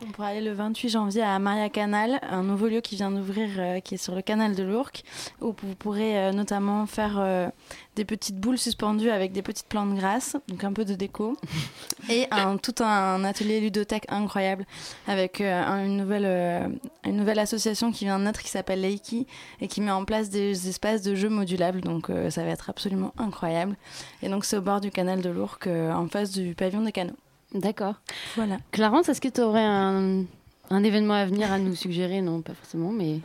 On 0.02 0.12
pourra 0.12 0.28
aller 0.30 0.42
le 0.42 0.54
28 0.54 0.90
janvier 0.90 1.22
à 1.24 1.38
Maria 1.40 1.70
Canal, 1.70 2.20
un 2.30 2.44
nouveau 2.44 2.68
lieu 2.68 2.82
qui 2.82 2.96
vient 2.96 3.12
d'ouvrir, 3.12 3.50
euh, 3.58 3.80
qui 3.80 3.96
est 3.96 3.98
sur 3.98 4.16
le 4.16 4.22
canal 4.22 4.56
de 4.56 4.64
l'Ourcq, 4.64 5.04
où 5.42 5.56
vous 5.62 5.76
pourrez 5.76 6.18
euh, 6.18 6.32
notamment 6.32 6.86
faire 6.86 7.18
euh, 7.20 7.50
des 7.96 8.06
petites 8.06 8.38
boules 8.40 8.58
suspendues 8.58 9.10
avec 9.10 9.32
des 9.32 9.42
petites 9.42 9.68
plantes 9.68 9.96
grasses, 9.96 10.36
donc 10.48 10.64
un 10.64 10.72
peu 10.74 10.86
de 10.86 10.94
déco, 10.96 11.36
et 12.10 12.28
un, 12.32 12.58
tout 12.58 12.76
un 12.84 13.24
atelier 13.24 13.60
ludothèque 13.60 14.06
incroyable 14.10 14.66
avec 15.08 15.42
un- 15.42 15.84
une, 15.86 15.98
nouvelle, 15.98 16.70
une 17.04 17.18
nouvelle 17.18 17.40
association 17.40 17.92
qui 17.92 18.06
vient 18.06 18.20
de 18.20 18.24
naître 18.26 18.42
qui 18.42 18.50
s'appelle 18.50 18.82
Leiki 18.82 19.28
et 19.62 19.68
qui 19.68 19.82
met 19.82 19.92
en 19.92 20.06
place 20.06 20.30
des 20.30 20.70
espaces 20.70 21.02
de 21.02 21.16
jeux 21.16 21.30
modulables, 21.30 21.82
donc 21.82 22.10
ça 22.30 22.44
va 22.44 22.50
être 22.50 22.70
absolument 22.70 23.14
incroyable. 23.18 23.76
Et 24.22 24.30
donc 24.30 24.46
c'est 24.46 24.58
au 24.58 24.62
bord 24.62 24.80
du 24.82 24.92
canal 24.92 25.22
de 25.22 25.30
l'Ourcq, 25.30 25.68
en 25.68 26.08
face 26.08 26.32
du 26.32 26.56
pavillon 26.56 26.82
des 26.84 26.92
canaux. 26.92 27.16
D'accord. 27.60 27.96
Voilà. 28.36 28.58
Clarence, 28.72 29.10
est-ce 29.10 29.22
que 29.22 29.28
tu 29.28 29.42
aurais 29.42 29.64
un, 29.66 30.24
un 30.70 30.84
événement 30.84 31.14
à 31.16 31.26
venir 31.26 31.52
à 31.52 31.60
nous 31.60 31.76
suggérer? 31.76 32.22
Non, 32.22 32.42
pas 32.42 32.54
forcément, 32.54 32.92
mais. 32.92 33.20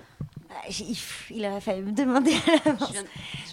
Ah, 0.51 0.69
f- 0.71 1.31
Il 1.31 1.45
aurait 1.47 1.61
fallu 1.61 1.83
me 1.83 1.93
demander 1.93 2.33
à 2.33 2.69
l'avance. 2.69 2.95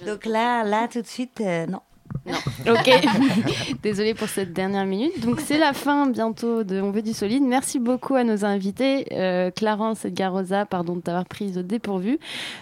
Donc 0.06 0.26
là, 0.26 0.64
là, 0.64 0.88
tout 0.88 1.02
de 1.02 1.08
suite, 1.08 1.42
euh, 1.42 1.66
non. 1.66 1.82
Ok, 2.70 2.92
désolée 3.84 4.14
pour 4.14 4.28
cette 4.28 4.54
dernière 4.54 4.86
minute. 4.86 5.20
Donc 5.22 5.40
c'est 5.40 5.58
la 5.58 5.74
fin 5.74 6.08
bientôt 6.08 6.64
de 6.64 6.82
On 6.82 6.92
veut 6.92 7.02
du 7.02 7.14
solide. 7.14 7.42
Merci 7.42 7.80
beaucoup 7.80 8.16
à 8.16 8.24
nos 8.24 8.46
invités, 8.46 9.06
euh, 9.14 9.50
Clarence 9.50 10.06
et 10.06 10.12
Garosa, 10.12 10.66
pardon 10.66 10.96
de 10.96 11.02
t'avoir 11.02 11.26
prise 11.26 11.58
au 11.58 11.62
dépourvu. 11.64 12.20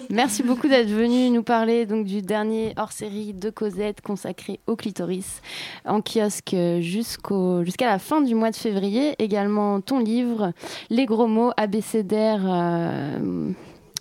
Merci 0.10 0.44
beaucoup 0.44 0.68
d'être 0.68 0.90
venu 0.90 1.30
nous 1.30 1.44
parler 1.44 1.86
donc 1.86 2.06
du 2.06 2.22
dernier 2.22 2.74
hors-série 2.78 3.34
de 3.34 3.50
Cosette 3.50 4.02
consacré 4.02 4.60
au 4.68 4.76
clitoris 4.76 5.42
en 5.86 6.02
kiosque 6.02 6.56
jusqu'au 6.80 7.64
jusqu'à 7.64 7.88
la 7.88 8.00
fin 8.00 8.22
du 8.22 8.36
mois 8.36 8.52
de 8.52 8.56
février. 8.56 9.16
Également 9.20 9.82
ton 9.82 10.00
livre, 10.00 10.54
Les 10.90 11.06
gros 11.06 11.28
mots 11.28 11.52
abécédaires. 11.58 12.44
euh, 12.46 13.52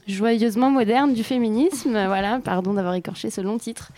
Joyeusement 0.07 0.71
moderne 0.71 1.15
du 1.15 1.25
féminisme, 1.25 1.91
voilà, 2.07 2.41
pardon 2.43 2.75
d'avoir 2.75 2.95
écorché 2.95 3.31
ce 3.31 3.41
long 3.41 3.59
titre. 3.59 3.91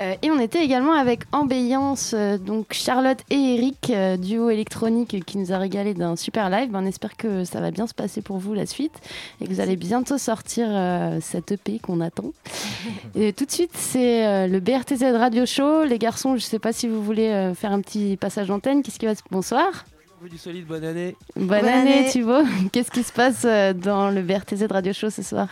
Euh, 0.00 0.14
et 0.22 0.30
on 0.30 0.38
était 0.38 0.64
également 0.64 0.94
avec 0.94 1.24
Ambiance, 1.32 2.14
euh, 2.14 2.38
donc 2.38 2.72
Charlotte 2.72 3.18
et 3.30 3.54
Eric, 3.56 3.90
euh, 3.90 4.16
duo 4.16 4.48
électronique 4.48 5.24
qui 5.26 5.38
nous 5.38 5.52
a 5.52 5.58
régalé 5.58 5.92
d'un 5.92 6.16
super 6.16 6.48
live. 6.48 6.70
Ben, 6.70 6.82
on 6.82 6.86
espère 6.86 7.16
que 7.16 7.44
ça 7.44 7.60
va 7.60 7.70
bien 7.70 7.86
se 7.86 7.94
passer 7.94 8.22
pour 8.22 8.38
vous 8.38 8.54
la 8.54 8.64
suite 8.64 8.94
et 9.40 9.46
que 9.46 9.50
vous 9.50 9.60
allez 9.60 9.76
bientôt 9.76 10.16
sortir 10.16 10.66
euh, 10.70 11.18
cette 11.20 11.52
EP 11.52 11.78
qu'on 11.78 12.00
attend. 12.00 12.32
et 13.14 13.32
tout 13.32 13.44
de 13.44 13.50
suite, 13.50 13.72
c'est 13.74 14.48
le 14.48 14.60
BRTZ 14.60 15.02
Radio 15.16 15.44
Show. 15.44 15.84
Les 15.84 15.98
garçons, 15.98 16.30
je 16.30 16.44
ne 16.44 16.48
sais 16.48 16.58
pas 16.58 16.72
si 16.72 16.88
vous 16.88 17.02
voulez 17.02 17.52
faire 17.54 17.72
un 17.72 17.80
petit 17.80 18.16
passage 18.16 18.48
d'antenne. 18.48 18.82
Qu'est-ce 18.82 18.98
qui 18.98 19.06
va 19.06 19.14
se... 19.14 19.22
Bonsoir. 19.30 19.84
Du 20.30 20.38
solide, 20.38 20.66
bonne 20.66 20.84
année. 20.84 21.16
Bonne, 21.34 21.46
Bonne 21.48 21.64
année, 21.66 21.98
année. 22.00 22.08
Thibaut. 22.10 22.42
Qu'est-ce 22.72 22.90
qui 22.90 23.02
se 23.02 23.12
passe 23.12 23.44
euh, 23.44 23.72
dans 23.72 24.10
le 24.10 24.22
BRTZ 24.22 24.66
Radio 24.70 24.92
Show 24.92 25.10
ce 25.10 25.22
soir? 25.22 25.48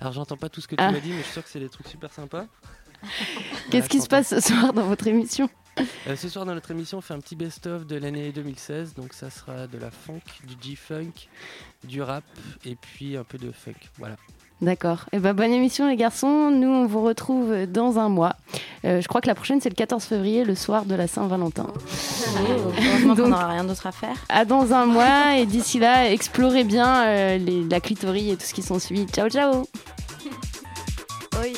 Alors 0.00 0.12
j'entends 0.12 0.36
pas 0.36 0.48
tout 0.48 0.60
ce 0.60 0.68
que 0.68 0.76
tu 0.76 0.82
Ah. 0.82 0.92
m'as 0.92 1.00
dit, 1.00 1.10
mais 1.10 1.18
je 1.18 1.22
suis 1.24 1.32
sûr 1.32 1.42
que 1.42 1.48
c'est 1.50 1.58
des 1.58 1.68
trucs 1.68 1.88
super 1.88 2.12
sympas. 2.12 2.46
Qu'est-ce 3.70 3.88
qui 3.88 4.00
se 4.00 4.06
passe 4.06 4.28
ce 4.28 4.40
soir 4.40 4.72
dans 4.72 4.86
votre 4.86 5.06
émission? 5.08 5.50
Euh, 6.06 6.16
ce 6.16 6.28
soir 6.28 6.44
dans 6.44 6.54
notre 6.54 6.70
émission, 6.70 6.98
on 6.98 7.00
fait 7.00 7.14
un 7.14 7.20
petit 7.20 7.36
best-of 7.36 7.84
de 7.86 7.96
l'année 7.96 8.30
2016. 8.32 8.94
Donc 8.94 9.12
ça 9.12 9.28
sera 9.30 9.66
de 9.66 9.78
la 9.78 9.90
funk, 9.90 10.20
du 10.44 10.54
G-funk, 10.60 11.28
du 11.84 12.00
rap 12.00 12.24
et 12.64 12.76
puis 12.76 13.16
un 13.16 13.24
peu 13.24 13.38
de 13.38 13.50
funk. 13.50 13.74
Voilà. 13.98 14.16
D'accord. 14.60 15.04
Et 15.12 15.20
ben 15.20 15.34
bonne 15.34 15.52
émission 15.52 15.86
les 15.88 15.94
garçons. 15.94 16.50
Nous 16.50 16.68
on 16.68 16.86
vous 16.86 17.02
retrouve 17.02 17.66
dans 17.66 17.98
un 18.00 18.08
mois. 18.08 18.34
Euh, 18.84 19.00
je 19.00 19.06
crois 19.06 19.20
que 19.20 19.28
la 19.28 19.36
prochaine 19.36 19.60
c'est 19.60 19.68
le 19.68 19.76
14 19.76 20.02
février, 20.02 20.44
le 20.44 20.56
soir 20.56 20.84
de 20.84 20.96
la 20.96 21.06
Saint-Valentin. 21.06 21.66
Qu'on 23.02 23.14
Donc, 23.14 23.18
n'aura 23.28 23.46
rien 23.46 23.62
d'autre 23.62 23.86
à 23.86 23.92
faire. 23.92 24.16
À 24.28 24.44
dans 24.44 24.72
un 24.72 24.86
mois 24.86 25.36
et 25.36 25.46
d'ici 25.46 25.78
là, 25.78 26.10
explorez 26.10 26.64
bien 26.64 27.04
euh, 27.06 27.38
les- 27.38 27.62
la 27.68 27.78
clitorie 27.80 28.30
et 28.32 28.36
tout 28.36 28.44
ce 28.46 28.52
qui 28.54 28.62
s'ensuit. 28.62 29.06
Ciao 29.12 29.28
ciao. 29.30 29.64
Oui. 31.40 31.52